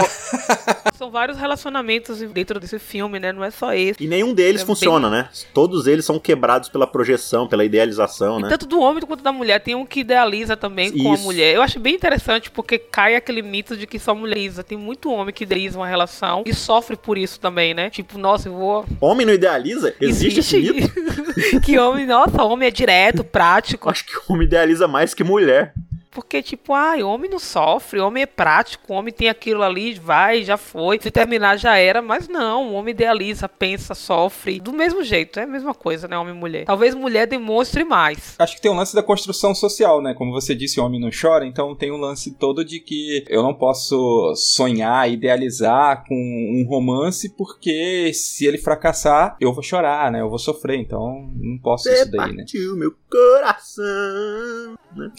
São 0.95 1.11
vários 1.11 1.37
relacionamentos 1.37 2.19
dentro 2.31 2.57
desse 2.57 2.79
filme, 2.79 3.19
né? 3.19 3.33
Não 3.33 3.43
é 3.43 3.51
só 3.51 3.73
esse. 3.73 4.01
E 4.01 4.07
nenhum 4.07 4.33
deles 4.33 4.61
É 4.61 4.65
funciona, 4.65 5.09
né? 5.09 5.27
Todos 5.53 5.87
eles 5.87 6.05
são 6.05 6.17
quebrados 6.17 6.69
pela 6.69 6.87
projeção, 6.87 7.49
pela 7.49 7.65
idealização, 7.65 8.39
né? 8.39 8.47
Tanto 8.47 8.65
do 8.65 8.79
homem 8.79 9.03
quanto 9.05 9.21
da 9.21 9.33
mulher. 9.33 9.59
Tem 9.59 9.75
um 9.75 9.85
que 9.85 9.99
idealiza 9.99 10.55
também 10.55 10.91
com 10.91 11.11
a 11.11 11.15
Isso. 11.15 11.23
mulher. 11.23 11.53
Eu 11.53 11.61
acho 11.61 11.81
bem 11.81 11.95
interessante 11.95 12.49
porque 12.49 12.79
cai 12.79 13.17
aquele 13.17 13.41
mito 13.41 13.75
de 13.75 13.85
que 13.85 13.99
só 13.99 14.15
mulher 14.15 14.35
idealiza. 14.35 14.63
Tem 14.63 14.77
muito 14.77 15.11
homem 15.11 15.33
que 15.33 15.43
idealiza 15.43 15.77
uma 15.77 15.87
relação 15.87 16.43
e 16.45 16.53
sofre 16.53 16.95
por 16.95 17.17
isso 17.17 17.39
também, 17.39 17.73
né? 17.73 17.89
Tipo, 17.89 18.17
nossa, 18.17 18.47
eu 18.47 18.53
vou. 18.53 18.85
Homem 19.01 19.25
não 19.25 19.33
idealiza? 19.33 19.93
Existe, 19.99 20.39
esse 20.39 20.57
mito? 20.57 20.93
que 21.63 21.77
homem, 21.77 22.05
nossa, 22.05 22.43
homem 22.43 22.67
é 22.67 22.71
direto, 22.71 23.23
prático. 23.23 23.89
Acho 23.89 24.05
que 24.05 24.13
homem 24.27 24.45
idealiza 24.45 24.87
mais 24.87 25.13
que 25.13 25.23
mulher. 25.23 25.73
Porque, 26.15 26.41
tipo, 26.41 26.73
ai, 26.73 27.03
homem 27.03 27.29
não 27.29 27.37
sofre, 27.37 27.99
homem 27.99 28.23
é 28.23 28.25
prático, 28.25 28.93
homem 28.93 29.13
tem 29.13 29.27
aquilo 29.27 29.61
ali, 29.61 29.95
vai, 29.95 30.45
já 30.45 30.55
foi. 30.55 30.97
Se 31.01 31.11
terminar, 31.11 31.57
já 31.57 31.75
era. 31.75 32.01
Mas 32.01 32.29
não, 32.29 32.69
o 32.69 32.73
homem 32.75 32.93
idealiza, 32.93 33.49
pensa, 33.49 33.93
sofre. 33.93 34.61
Do 34.61 34.71
mesmo 34.71 35.03
jeito, 35.03 35.41
é 35.41 35.43
a 35.43 35.47
mesma 35.47 35.73
coisa, 35.73 36.07
né? 36.07 36.17
Homem 36.17 36.33
e 36.33 36.37
mulher. 36.37 36.63
Talvez 36.63 36.95
mulher 36.95 37.27
demonstre 37.27 37.83
mais. 37.83 38.35
Acho 38.39 38.55
que 38.55 38.61
tem 38.61 38.71
um 38.71 38.77
lance 38.77 38.95
da 38.95 39.03
construção 39.03 39.53
social, 39.53 40.01
né? 40.01 40.13
Como 40.13 40.31
você 40.31 40.55
disse, 40.55 40.79
homem 40.79 41.01
não 41.01 41.09
chora, 41.09 41.45
então 41.45 41.75
tem 41.75 41.91
um 41.91 41.97
lance 41.97 42.31
todo 42.31 42.63
de 42.63 42.79
que 42.79 43.25
eu 43.27 43.43
não 43.43 43.53
posso 43.53 44.33
sonhar, 44.35 45.11
idealizar 45.11 46.05
com 46.07 46.15
um 46.15 46.65
romance, 46.65 47.27
porque 47.35 48.13
se 48.13 48.45
ele 48.45 48.57
fracassar, 48.57 49.35
eu 49.41 49.51
vou 49.51 49.61
chorar, 49.61 50.09
né? 50.09 50.21
Eu 50.21 50.29
vou 50.29 50.39
sofrer, 50.39 50.79
então 50.79 51.29
não 51.35 51.57
posso 51.57 51.89
isso 51.89 52.09
daí, 52.09 52.31
né? 52.31 52.45
meu 52.77 52.93
coração. 53.09 54.77
Né? 54.95 55.11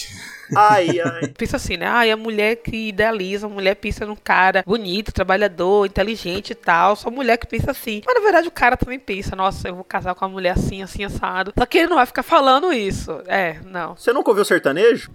Ai, 0.56 1.00
ai. 1.00 1.28
Pensa 1.36 1.56
assim, 1.56 1.76
né? 1.76 1.86
Ai, 1.86 2.10
a 2.10 2.16
mulher 2.16 2.56
que 2.56 2.88
idealiza, 2.88 3.46
a 3.46 3.50
mulher 3.50 3.74
pensa 3.76 4.06
num 4.06 4.16
cara 4.16 4.62
bonito, 4.66 5.12
trabalhador, 5.12 5.86
inteligente 5.86 6.50
e 6.50 6.54
tal. 6.54 6.96
Só 6.96 7.10
mulher 7.10 7.36
que 7.36 7.46
pensa 7.46 7.70
assim. 7.72 8.02
Mas 8.06 8.14
na 8.14 8.20
verdade 8.20 8.48
o 8.48 8.52
cara 8.52 8.76
também 8.76 8.98
pensa, 8.98 9.34
nossa, 9.36 9.68
eu 9.68 9.74
vou 9.74 9.84
casar 9.84 10.14
com 10.14 10.24
uma 10.24 10.30
mulher 10.32 10.50
assim, 10.52 10.82
assim, 10.82 11.04
assado. 11.04 11.52
Só 11.58 11.66
que 11.66 11.78
ele 11.78 11.88
não 11.88 11.96
vai 11.96 12.06
ficar 12.06 12.22
falando 12.22 12.72
isso. 12.72 13.20
É, 13.26 13.56
não. 13.64 13.96
Você 13.96 14.12
nunca 14.12 14.30
ouviu 14.30 14.44
sertanejo? 14.44 15.10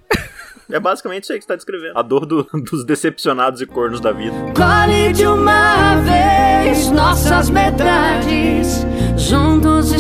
É 0.70 0.80
basicamente 0.80 1.24
isso 1.24 1.34
aí 1.34 1.40
que 1.40 1.44
você 1.44 1.50
tá 1.50 1.56
descrevendo. 1.56 1.98
A 1.98 2.02
dor 2.02 2.26
do- 2.26 2.44
dos 2.72 2.86
decepcionados 2.86 3.60
e 3.62 3.66
cornos 3.66 4.00
da 4.00 4.12
vida. 4.14 4.34
De 5.14 5.28
uma 5.28 5.96
vez 5.98 6.90
nossas 6.92 7.50
metades, 7.50 8.86
juntos 9.18 9.92
e. 9.92 9.98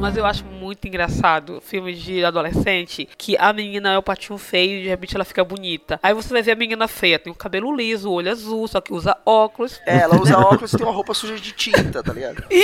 Mas 0.00 0.16
eu 0.16 0.24
acho 0.24 0.44
muito 0.64 0.88
engraçado 0.88 1.60
filmes 1.60 2.00
de 2.00 2.24
adolescente 2.24 3.06
que 3.18 3.36
a 3.36 3.52
menina 3.52 3.92
é 3.92 3.98
o 3.98 4.02
patinho 4.02 4.38
feio 4.38 4.78
e 4.78 4.82
de 4.84 4.88
repente 4.88 5.14
ela 5.14 5.24
fica 5.24 5.44
bonita. 5.44 6.00
Aí 6.02 6.14
você 6.14 6.32
vai 6.32 6.42
ver 6.42 6.52
a 6.52 6.56
menina 6.56 6.88
feia, 6.88 7.18
tem 7.18 7.30
o 7.30 7.36
cabelo 7.36 7.74
liso, 7.74 8.08
o 8.08 8.14
olho 8.14 8.30
azul, 8.30 8.66
só 8.66 8.80
que 8.80 8.92
usa 8.92 9.16
óculos. 9.26 9.80
É, 9.86 9.98
ela 9.98 10.20
usa 10.20 10.38
óculos 10.38 10.72
e 10.72 10.76
tem 10.78 10.86
uma 10.86 10.94
roupa 10.94 11.12
suja 11.12 11.36
de 11.36 11.52
tinta, 11.52 12.02
tá 12.02 12.12
ligado? 12.12 12.44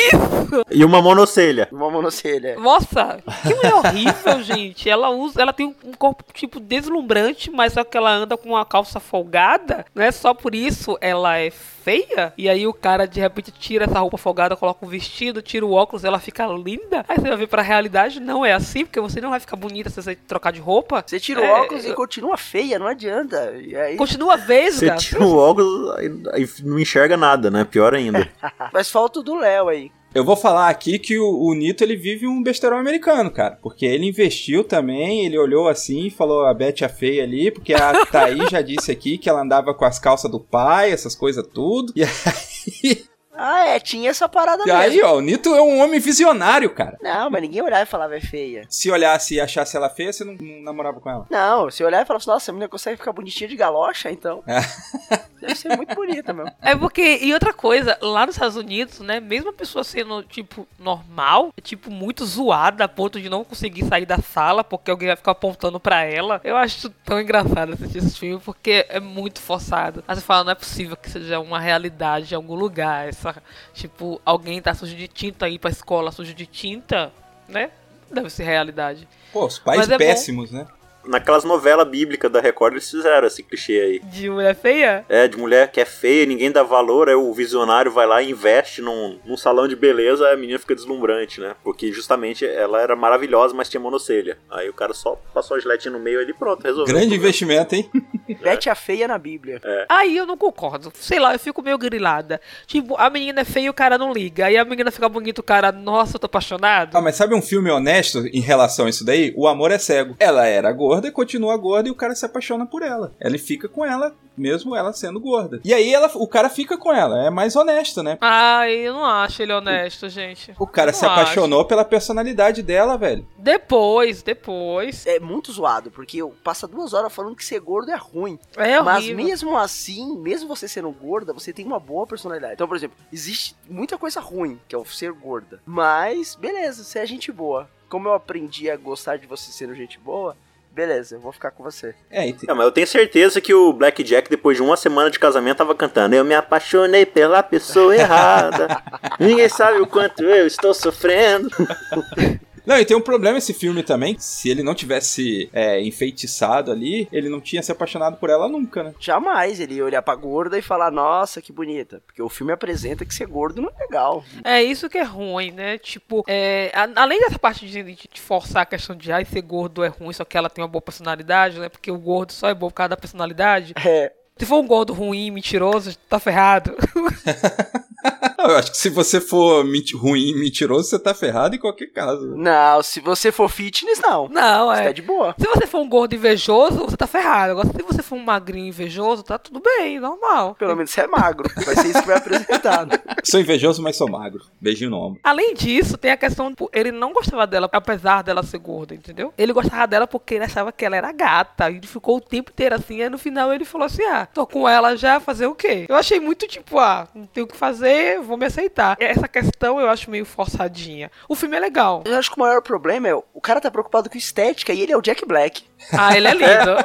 E 0.71 0.85
uma 0.85 1.03
monocelha. 1.03 1.69
Uma 1.71 1.91
monocelha. 1.91 2.57
Nossa, 2.57 3.19
que 3.43 3.55
mulher 3.55 3.75
horrível, 3.75 4.43
gente. 4.43 4.89
Ela 4.89 5.11
usa, 5.11 5.43
ela 5.43 5.53
tem 5.53 5.75
um 5.85 5.93
corpo 5.93 6.25
tipo 6.33 6.59
deslumbrante, 6.59 7.51
mas 7.51 7.73
só 7.73 7.85
que 7.85 7.97
ela 7.97 8.11
anda 8.11 8.37
com 8.37 8.51
uma 8.51 8.65
calça 8.65 8.99
folgada, 9.01 9.85
não 9.95 10.03
é 10.03 10.11
só 10.11 10.33
por 10.33 10.55
isso 10.55 10.97
ela 11.01 11.39
é 11.39 11.51
feia. 11.83 12.33
E 12.37 12.49
aí 12.49 12.67
o 12.67 12.73
cara 12.75 13.07
de 13.07 13.21
repente 13.21 13.51
tira 13.51 13.85
essa 13.85 13.99
roupa 13.99 14.17
folgada, 14.19 14.57
coloca 14.57 14.85
um 14.85 14.89
vestido, 14.89 15.43
tira 15.43 15.65
o 15.65 15.73
óculos, 15.73 16.05
ela 16.05 16.19
fica 16.19 16.47
linda. 16.47 17.05
Aí 17.09 17.17
você 17.19 17.29
vai 17.29 17.37
ver 17.37 17.47
pra 17.47 17.63
realidade, 17.63 18.21
não 18.21 18.45
é 18.45 18.53
assim, 18.53 18.85
porque 18.85 19.01
você 19.01 19.21
não 19.21 19.31
vai 19.31 19.41
ficar 19.41 19.57
bonita 19.57 19.89
se 19.91 20.03
você 20.03 20.15
trocar 20.15 20.53
de 20.53 20.61
roupa. 20.61 21.03
Você 21.07 21.19
tira 21.19 21.41
o 21.41 21.45
É, 21.45 21.51
óculos 21.63 21.85
e 21.85 21.89
eu- 21.89 21.95
continua 21.95 22.37
feia, 22.37 22.79
não 22.79 22.87
adianta. 22.87 23.53
E 23.61 23.75
aí... 23.77 23.97
Continua 23.97 24.37
vesga. 24.37 24.99
Você 24.99 25.09
tira 25.09 25.23
o 25.25 25.37
óculos 25.37 25.95
e 26.03 26.63
não 26.65 26.79
enxerga 26.79 27.17
nada, 27.17 27.51
né? 27.51 27.65
Pior 27.65 27.95
ainda. 27.95 28.29
Mas 28.73 28.91
falta 28.91 29.21
o 29.21 29.23
do 29.23 29.37
Léo 29.37 29.69
aí. 29.69 29.91
Eu 30.13 30.25
vou 30.25 30.35
falar 30.35 30.69
aqui 30.69 30.99
que 30.99 31.19
o, 31.19 31.39
o 31.41 31.55
Nito 31.55 31.85
ele 31.85 31.95
vive 31.95 32.27
um 32.27 32.43
besterol 32.43 32.79
americano, 32.79 33.31
cara. 33.31 33.57
Porque 33.63 33.87
ele 33.87 34.07
investiu 34.07 34.65
também, 34.65 35.25
ele 35.25 35.39
olhou 35.39 35.69
assim 35.69 36.07
e 36.07 36.11
falou 36.11 36.47
a 36.47 36.53
Beth 36.53 36.83
é 36.83 36.89
feia 36.89 37.23
ali, 37.23 37.51
porque 37.51 37.73
a 37.73 38.05
Thaís 38.07 38.51
já 38.51 38.61
disse 38.61 38.91
aqui 38.91 39.17
que 39.17 39.29
ela 39.29 39.43
andava 39.43 39.73
com 39.73 39.85
as 39.85 40.01
calças 40.01 40.31
do 40.31 40.41
pai, 40.41 40.91
essas 40.91 41.15
coisas 41.15 41.47
tudo. 41.47 41.93
E 41.95 42.03
aí, 42.03 43.05
Ah, 43.43 43.67
é, 43.67 43.81
tinha 43.81 44.11
essa 44.11 44.29
parada 44.29 44.65
e 44.65 44.67
mesmo. 44.67 44.79
aí, 44.79 45.03
ó, 45.03 45.17
o 45.17 45.21
Nito 45.21 45.55
é 45.55 45.63
um 45.63 45.81
homem 45.81 45.99
visionário, 45.99 46.69
cara. 46.71 46.99
Não, 47.01 47.31
mas 47.31 47.41
ninguém 47.41 47.63
olhava 47.63 47.83
e 47.83 47.87
falava 47.87 48.15
é 48.15 48.21
feia. 48.21 48.65
Se 48.69 48.91
olhasse 48.91 49.35
e 49.37 49.41
achasse 49.41 49.77
ela 49.77 49.89
feia, 49.89 50.13
você 50.13 50.25
não, 50.25 50.35
não 50.35 50.63
namorava 50.63 51.01
com 51.01 51.09
ela. 51.09 51.27
Não, 51.31 51.71
se 51.71 51.83
olhar 51.83 52.03
e 52.03 52.05
falar 52.05 52.19
assim, 52.19 52.29
nossa, 52.31 52.51
a 52.51 52.53
menina 52.53 52.69
consegue 52.69 52.99
ficar 52.99 53.13
bonitinha 53.13 53.49
de 53.49 53.57
galocha, 53.57 54.11
então. 54.11 54.43
Deve 55.41 55.55
ser 55.55 55.75
muito 55.75 55.95
bonita 55.95 56.35
mesmo. 56.35 56.53
É 56.61 56.77
porque, 56.77 57.19
e 57.23 57.33
outra 57.33 57.53
coisa, 57.55 57.97
lá 58.03 58.27
nos 58.27 58.35
Estados 58.35 58.57
Unidos, 58.57 59.01
né, 59.01 59.21
mesmo 59.21 59.49
a 59.49 59.53
pessoa 59.55 59.83
sendo, 59.83 60.23
tipo, 60.23 60.69
normal, 60.79 61.51
é, 61.57 61.61
tipo, 61.63 61.91
muito 61.91 62.27
zoada 62.27 62.85
a 62.85 62.89
ponto 62.89 63.19
de 63.19 63.31
não 63.31 63.43
conseguir 63.43 63.85
sair 63.87 64.05
da 64.05 64.19
sala 64.19 64.63
porque 64.63 64.91
alguém 64.91 65.09
vai 65.09 65.17
ficar 65.17 65.33
apontando 65.33 65.81
pra 65.81 66.03
ela, 66.05 66.41
eu 66.45 66.57
acho 66.57 66.91
tão 66.91 67.19
engraçado 67.19 67.73
assistir 67.73 67.99
esse 67.99 68.19
filme 68.19 68.41
porque 68.45 68.85
é 68.89 69.01
muito 69.01 69.41
forçado. 69.41 70.05
Aí 70.07 70.15
você 70.15 70.21
fala, 70.21 70.45
não 70.45 70.53
é 70.53 70.55
possível 70.55 70.97
que 70.97 71.09
seja 71.11 71.41
uma 71.41 71.59
realidade 71.59 72.35
em 72.35 72.37
algum 72.37 72.55
lugar, 72.55 73.09
essa, 73.09 73.30
tipo, 73.73 74.21
alguém 74.25 74.61
tá 74.61 74.75
sujo 74.75 74.95
de 74.95 75.09
tinta 75.09 75.47
aí 75.47 75.59
pra 75.59 75.71
escola 75.71 76.13
sujo 76.13 76.35
de 76.35 76.47
tinta, 76.47 77.13
né? 77.49 77.71
Deve 78.11 78.31
ser 78.31 78.45
realidade. 78.45 79.07
Pô, 79.33 79.47
os 79.47 79.59
pais 79.59 79.79
Mas 79.79 79.91
é 79.91 79.99
péssimos, 79.99 80.51
né? 80.51 80.67
Naquelas 81.05 81.45
novelas 81.45 81.89
bíblicas 81.89 82.31
da 82.31 82.41
Record, 82.41 82.75
eles 82.75 82.91
fizeram 82.91 83.27
esse 83.27 83.43
clichê 83.43 83.81
aí. 83.81 83.99
De 84.01 84.29
mulher 84.29 84.55
feia? 84.55 85.05
É, 85.09 85.27
de 85.27 85.37
mulher 85.39 85.73
que 85.73 85.81
é 85.81 85.85
feia, 85.87 86.27
ninguém 86.27 86.51
dá 86.51 86.63
valor, 86.63 87.09
aí 87.09 87.15
o 87.15 87.33
visionário 87.33 87.91
vai 87.91 88.07
lá 88.07 88.21
e 88.21 88.31
investe 88.31 88.83
num, 88.83 89.19
num 89.25 89.37
salão 89.37 89.67
de 89.67 89.75
beleza, 89.75 90.27
aí 90.27 90.35
a 90.35 90.37
menina 90.37 90.59
fica 90.59 90.75
deslumbrante, 90.75 91.41
né? 91.41 91.55
Porque 91.65 91.91
justamente 91.91 92.45
ela 92.45 92.83
era 92.83 92.95
maravilhosa, 92.95 93.55
mas 93.55 93.71
tinha 93.71 93.81
monocelha. 93.81 94.37
Aí 94.51 94.69
o 94.69 94.75
cara 94.75 94.93
só 94.93 95.19
passou 95.33 95.57
a 95.57 95.61
giletinha 95.61 95.93
no 95.93 95.99
meio 95.99 96.21
ali 96.21 96.33
e 96.33 96.35
pronto, 96.35 96.63
resolveu. 96.63 96.95
Grande 96.95 97.15
investimento, 97.15 97.75
hein? 97.75 97.91
Bete 98.35 98.69
a 98.71 98.75
feia 98.75 99.09
na 99.09 99.19
Bíblia. 99.19 99.61
Aí 99.89 100.17
eu 100.17 100.27
não 100.27 100.37
concordo. 100.37 100.93
Sei 100.95 101.19
lá, 101.19 101.33
eu 101.35 101.39
fico 101.39 101.63
meio 101.63 101.79
grilada. 101.79 102.41
Tipo, 102.67 102.97
a 102.99 103.09
menina 103.11 103.41
é 103.41 103.45
feia 103.45 103.67
e 103.67 103.71
o 103.71 103.75
cara 103.75 103.97
não 103.99 104.13
liga. 104.13 104.47
Aí 104.47 104.57
a 104.57 104.65
menina 104.65 104.91
fica 104.91 105.09
bonita, 105.09 105.41
o 105.41 105.45
cara, 105.45 105.73
nossa, 105.73 106.17
eu 106.17 106.21
tô 106.21 106.27
apaixonado. 106.27 106.97
Ah, 106.97 107.01
mas 107.01 107.17
sabe 107.17 107.35
um 107.35 107.43
filme 107.43 107.71
honesto 107.71 108.27
em 108.27 108.41
relação 108.41 108.87
a 108.87 108.91
isso 108.91 109.05
daí? 109.05 109.33
O 109.37 109.47
Amor 109.49 109.71
é 109.71 109.79
Cego. 109.79 110.17
Ela 110.19 110.47
era 110.47 110.71
gorda 110.73 111.09
e 111.09 111.13
continua 111.13 111.57
gorda 111.57 111.89
e 111.89 111.93
o 111.93 111.97
cara 111.97 112.15
se 112.15 112.25
apaixona 112.27 112.67
por 112.67 112.83
ela. 112.83 113.13
Ele 113.21 113.39
fica 113.39 113.69
com 113.69 113.85
ela, 113.85 114.15
mesmo 114.37 114.75
ela 114.77 114.93
sendo 114.93 115.21
gorda. 115.21 115.61
E 115.65 115.73
aí 115.75 115.93
ela, 115.93 116.11
o 116.15 116.27
cara 116.27 116.49
fica 116.49 116.77
com 116.77 116.93
ela. 116.93 117.25
É 117.25 117.31
mais 117.31 117.57
honesto, 117.57 118.03
né? 118.03 118.19
Ai, 118.21 118.73
eu 118.75 118.95
não 118.95 119.05
acho 119.05 119.43
ele 119.43 119.53
honesto, 119.53 120.09
gente. 120.09 120.55
O 120.59 120.67
cara 120.67 120.93
se 120.93 121.05
apaixonou 121.05 121.65
pela 121.65 121.85
personalidade 121.85 122.63
dela, 122.63 122.97
velho. 122.97 123.27
acho. 123.27 123.43
Depois, 123.43 124.23
depois. 124.23 125.07
É 125.07 125.19
muito 125.21 125.53
zoado, 125.53 125.91
porque 125.91 126.19
passa 126.43 126.67
duas 126.67 126.93
horas 126.93 127.13
falando 127.13 127.37
que 127.37 127.45
ser 127.45 127.61
gordo 127.61 127.91
é 127.91 127.97
ruim. 127.97 128.20
É 128.57 128.81
Mas 128.81 129.05
horrível. 129.05 129.25
mesmo 129.25 129.59
assim, 129.59 130.17
mesmo 130.17 130.49
você 130.49 130.67
sendo 130.67 130.91
gorda, 130.91 131.33
você 131.33 131.53
tem 131.53 131.67
uma 131.67 131.81
boa 131.81 132.07
personalidade. 132.07 132.55
Então, 132.55 132.69
por 132.69 132.77
exemplo, 132.77 132.97
existe 133.13 133.55
muita 133.69 133.97
coisa 133.99 134.21
ruim, 134.21 134.61
que 134.69 134.75
é 134.75 134.79
o 134.79 134.85
ser 134.85 135.13
gorda. 135.13 135.61
Mas, 135.65 136.35
beleza, 136.35 136.85
você 136.85 136.99
é 136.99 137.07
gente 137.07 137.31
boa. 137.33 137.69
Como 137.89 138.09
eu 138.09 138.15
aprendi 138.15 138.71
a 138.71 138.77
gostar 138.77 139.17
de 139.17 139.27
você 139.27 139.51
sendo 139.51 139.75
gente 139.75 139.99
boa, 139.99 140.37
beleza, 140.71 141.17
eu 141.17 141.21
vou 141.21 141.33
ficar 141.33 141.51
com 141.51 141.63
você. 141.63 141.95
É, 142.11 142.33
mas 142.49 142.65
eu 142.65 142.73
tenho 142.73 142.87
certeza 142.87 143.41
que 143.41 143.53
o 143.53 143.73
Black 143.73 144.03
Jack, 144.03 144.31
depois 144.31 144.57
de 144.57 144.63
uma 144.63 144.77
semana 144.77 145.11
de 145.11 145.19
casamento, 145.19 145.59
tava 145.59 145.75
cantando 145.75 146.15
Eu 146.15 146.25
me 146.25 146.35
apaixonei 146.35 147.05
pela 147.05 147.43
pessoa 147.43 147.95
errada 147.95 148.83
Ninguém 149.19 149.49
sabe 149.49 149.81
o 149.81 149.87
quanto 149.87 150.23
eu 150.23 150.47
estou 150.47 150.73
sofrendo 150.73 151.51
Não, 152.67 152.79
e 152.79 152.85
tem 152.85 152.97
um 152.97 153.01
problema 153.01 153.39
esse 153.39 153.53
filme 153.55 153.83
também. 153.83 154.17
Se 154.19 154.49
ele 154.49 154.63
não 154.63 154.75
tivesse 154.75 155.49
é, 155.53 155.81
enfeitiçado 155.81 156.71
ali, 156.71 157.09
ele 157.13 157.29
não 157.29 157.41
tinha 157.41 157.63
se 157.63 157.73
apaixonado 157.73 158.17
por 158.17 158.31
ela 158.31 158.49
nunca, 158.49 158.83
né? 158.83 158.95
Jamais 159.01 159.61
ele 159.61 159.75
ia 159.75 159.85
olhar 159.85 160.03
pra 160.03 160.15
gorda 160.15 160.59
e 160.59 160.63
falar, 160.63 160.91
nossa, 160.91 161.41
que 161.43 161.53
bonita. 161.53 162.03
Porque 162.07 162.23
o 162.23 162.29
filme 162.29 162.53
apresenta 162.53 163.05
que 163.05 163.15
ser 163.15 163.27
gordo 163.27 163.63
não 163.63 163.71
é 163.71 163.83
legal. 163.83 164.25
É 164.45 164.63
isso 164.63 164.89
que 164.89 164.99
é 164.99 165.03
ruim, 165.03 165.51
né? 165.53 165.79
Tipo, 165.79 166.25
é, 166.29 166.71
a- 166.75 166.89
além 167.03 167.21
dessa 167.21 167.39
parte 167.39 167.67
de, 167.67 167.83
de- 167.83 168.09
de 168.13 168.21
forçar 168.21 168.63
a 168.63 168.67
questão 168.67 168.95
de 168.97 169.11
ai, 169.13 169.25
ser 169.25 169.43
gordo 169.43 169.83
é 169.85 169.89
ruim, 169.89 170.13
só 170.13 170.25
que 170.25 170.37
ela 170.37 170.51
tem 170.51 170.63
uma 170.63 170.69
boa 170.69 170.83
personalidade, 170.83 171.59
né? 171.59 171.69
Porque 171.69 171.91
o 171.91 171.99
gordo 171.99 172.33
só 172.33 172.49
é 172.49 172.55
bom 172.55 172.69
por 172.69 172.75
causa 172.75 172.91
da 172.91 172.97
personalidade. 172.97 173.75
É, 173.85 174.13
Se 174.39 174.47
for 174.47 174.59
um 174.61 174.67
gordo 174.67 174.93
ruim, 174.93 175.31
mentiroso, 175.31 175.97
tá 176.09 176.19
ferrado. 176.19 176.75
Eu 178.49 178.57
acho 178.57 178.71
que 178.73 178.77
se 178.77 178.89
você 178.91 179.21
for 179.21 179.65
menti- 179.65 179.97
ruim 179.97 180.31
e 180.31 180.35
mentiroso, 180.35 180.89
você 180.89 180.99
tá 180.99 181.13
ferrado 181.15 181.55
em 181.55 181.59
qualquer 181.59 181.87
caso. 181.89 182.35
não, 182.37 182.83
se 182.83 183.01
você 183.01 183.31
for 183.33 183.49
fitness, 183.49 184.01
não. 184.01 184.29
Não, 184.29 184.69
Você 184.69 184.81
é. 184.81 184.85
tá 184.87 184.93
de 184.93 185.03
boa. 185.03 185.35
Se 185.39 185.47
você 185.47 185.67
for 185.67 185.81
um 185.81 185.89
gordo 185.89 186.15
invejoso, 186.15 186.79
você 186.87 186.97
tá 186.97 187.07
ferrado. 187.07 187.53
Agora, 187.53 187.69
se 187.69 187.83
você 187.83 188.03
for 188.03 188.17
um 188.17 188.25
magrinho 188.25 188.67
invejoso, 188.69 189.23
tá 189.23 189.39
tudo 189.39 189.61
bem, 189.61 189.99
normal. 190.01 190.55
Pelo 190.57 190.75
menos 190.77 190.91
você 190.91 191.03
é 191.03 191.07
magro. 191.07 191.49
Vai 191.65 191.75
ser 191.77 191.87
isso 191.89 192.01
que 192.01 192.07
vai 192.07 192.17
apresentar. 192.19 192.87
né? 192.87 192.99
Sou 193.25 193.41
invejoso, 193.41 193.83
mas 193.83 193.97
sou 193.97 194.09
magro. 194.11 194.41
Beijinho 194.61 194.91
no 194.91 194.99
ombro. 194.99 195.21
Além 195.23 195.55
disso, 195.55 195.97
tem 195.99 196.11
a 196.11 196.17
questão, 196.17 196.49
tipo, 196.51 196.71
ele 196.73 196.91
não 196.91 197.13
gostava 197.13 197.47
dela, 197.47 197.69
apesar 197.73 198.23
dela 198.23 198.43
ser 198.43 198.59
gorda, 198.59 198.95
entendeu? 198.95 199.33
Ele 199.37 199.53
gostava 199.53 199.87
dela 199.87 200.07
porque 200.07 200.35
ele 200.35 200.45
achava 200.45 200.73
que 200.73 200.85
ela 200.85 200.97
era 200.97 201.13
gata. 201.13 201.71
E 201.71 201.77
ele 201.77 201.87
ficou 201.87 202.17
o 202.17 202.21
tempo 202.21 202.51
inteiro 202.51 202.75
assim. 202.75 203.03
Aí 203.03 203.09
no 203.11 203.19
final 203.19 203.53
ele 203.53 203.65
falou 203.65 203.87
assim: 203.87 204.03
ah, 204.05 204.27
tô 204.27 204.47
com 204.47 204.69
ela 204.69 204.97
já, 204.97 205.21
fazer 205.21 205.47
o 205.47 205.55
quê? 205.55 205.87
Eu 205.89 205.97
achei 205.97 206.19
muito 206.21 206.47
tipo, 206.47 206.79
ah, 206.79 207.07
não 207.15 207.27
tenho 207.27 207.47
o 207.47 207.49
que 207.49 207.57
fazer, 207.57 208.21
vou 208.31 208.39
me 208.39 208.47
aceitar. 208.47 208.97
Essa 208.99 209.29
questão 209.29 209.81
eu 209.81 209.89
acho 209.89 210.11
meio 210.11 210.25
forçadinha. 210.25 211.11
O 211.29 211.35
filme 211.35 211.57
é 211.57 211.61
legal. 211.61 212.03
Eu 212.07 212.17
acho 212.17 212.31
que 212.31 212.37
o 212.37 212.41
maior 212.41 212.63
problema 212.63 213.09
é 213.09 213.15
o 213.15 213.41
cara 213.41 213.61
tá 213.61 213.71
preocupado 213.71 214.09
com 214.09 214.17
estética 214.17 214.73
e 214.73 214.81
ele 214.81 214.93
é 214.93 214.97
o 214.97 215.03
Jack 215.03 215.27
Black. 215.27 215.65
Ah, 215.93 216.17
ele 216.17 216.29
é 216.29 216.35
lindo. 216.35 216.77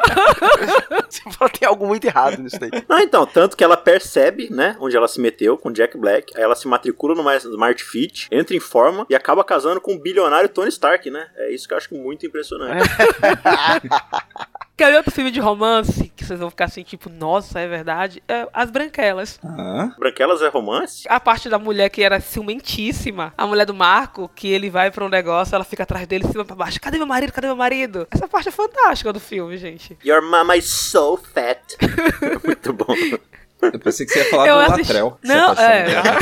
Você 1.08 1.21
fala, 1.31 1.49
tem 1.49 1.67
algo 1.67 1.86
muito 1.86 2.05
errado 2.05 2.41
nisso 2.41 2.60
daí. 2.60 2.71
Não, 2.89 2.99
então, 2.99 3.25
tanto 3.25 3.55
que 3.55 3.63
ela 3.63 3.77
percebe, 3.77 4.49
né, 4.51 4.75
onde 4.79 4.97
ela 4.97 5.08
se 5.08 5.21
meteu 5.21 5.58
com 5.58 5.69
o 5.69 5.73
Jack 5.73 5.97
Black, 5.97 6.36
aí 6.36 6.43
ela 6.43 6.55
se 6.55 6.67
matricula 6.67 7.13
numa 7.13 7.36
Smart 7.36 7.84
Fit, 7.84 8.27
entra 8.31 8.55
em 8.55 8.60
forma 8.60 9.05
e 9.10 9.15
acaba 9.15 9.43
casando 9.43 9.79
com 9.79 9.93
o 9.93 9.99
bilionário 9.99 10.49
Tony 10.49 10.69
Stark, 10.69 11.10
né? 11.10 11.27
É 11.36 11.51
isso 11.51 11.67
que 11.67 11.73
eu 11.73 11.77
acho 11.77 11.93
muito 11.93 12.25
impressionante. 12.25 12.89
Quer 14.78 14.92
ver 14.92 14.98
outro 14.98 15.12
filme 15.12 15.32
de 15.32 15.40
romance 15.40 16.12
que 16.14 16.26
vocês 16.26 16.38
vão 16.38 16.50
ficar 16.50 16.66
assim, 16.66 16.84
tipo, 16.84 17.10
nossa, 17.10 17.62
é 17.62 17.68
verdade? 17.68 18.22
É 18.28 18.46
As 18.54 18.70
Branquelas. 18.70 19.40
Ah, 19.42 19.94
Branquelas 19.98 20.42
é 20.42 20.50
romance? 20.50 21.06
A 21.08 21.18
parte 21.18 21.48
da 21.48 21.58
mulher 21.58 21.90
que 21.90 22.04
era 22.04 22.20
ciumentíssima. 22.20 23.34
A 23.38 23.48
mulher 23.48 23.66
do 23.66 23.74
Marco, 23.74 24.30
que 24.36 24.50
ele 24.50 24.70
vai 24.70 24.92
pra 24.92 25.06
um 25.06 25.10
negócio, 25.10 25.56
ela 25.56 25.64
fica 25.64 25.84
atrás 25.84 26.06
dele, 26.06 26.26
de 26.26 26.32
cima 26.32 26.44
pra 26.44 26.58
baixo. 26.58 26.82
Cadê 26.82 26.98
meu 26.98 27.08
marido? 27.08 27.32
Cadê 27.32 27.48
meu 27.48 27.56
marido? 27.56 28.06
Essa 28.12 28.28
parte 28.28 28.50
é 28.50 28.52
fantástica 28.52 29.14
do 29.14 29.20
filme, 29.20 29.58
gente. 29.58 29.98
Your 30.04 30.22
mama 30.22 30.58
is 30.58 30.66
so 30.66 31.16
fat. 31.16 31.62
muito 32.44 32.74
bom. 32.74 32.94
eu 33.62 33.80
pensei 33.80 34.06
que 34.06 34.12
você 34.13 34.20
ia 34.20 34.30
falar 34.30 34.48
Eu 34.48 34.56
do 34.56 34.62
assisti- 34.62 34.94
Latrell. 34.94 35.18
se 35.22 35.28
Não, 35.28 35.52
apaixonou. 35.52 36.13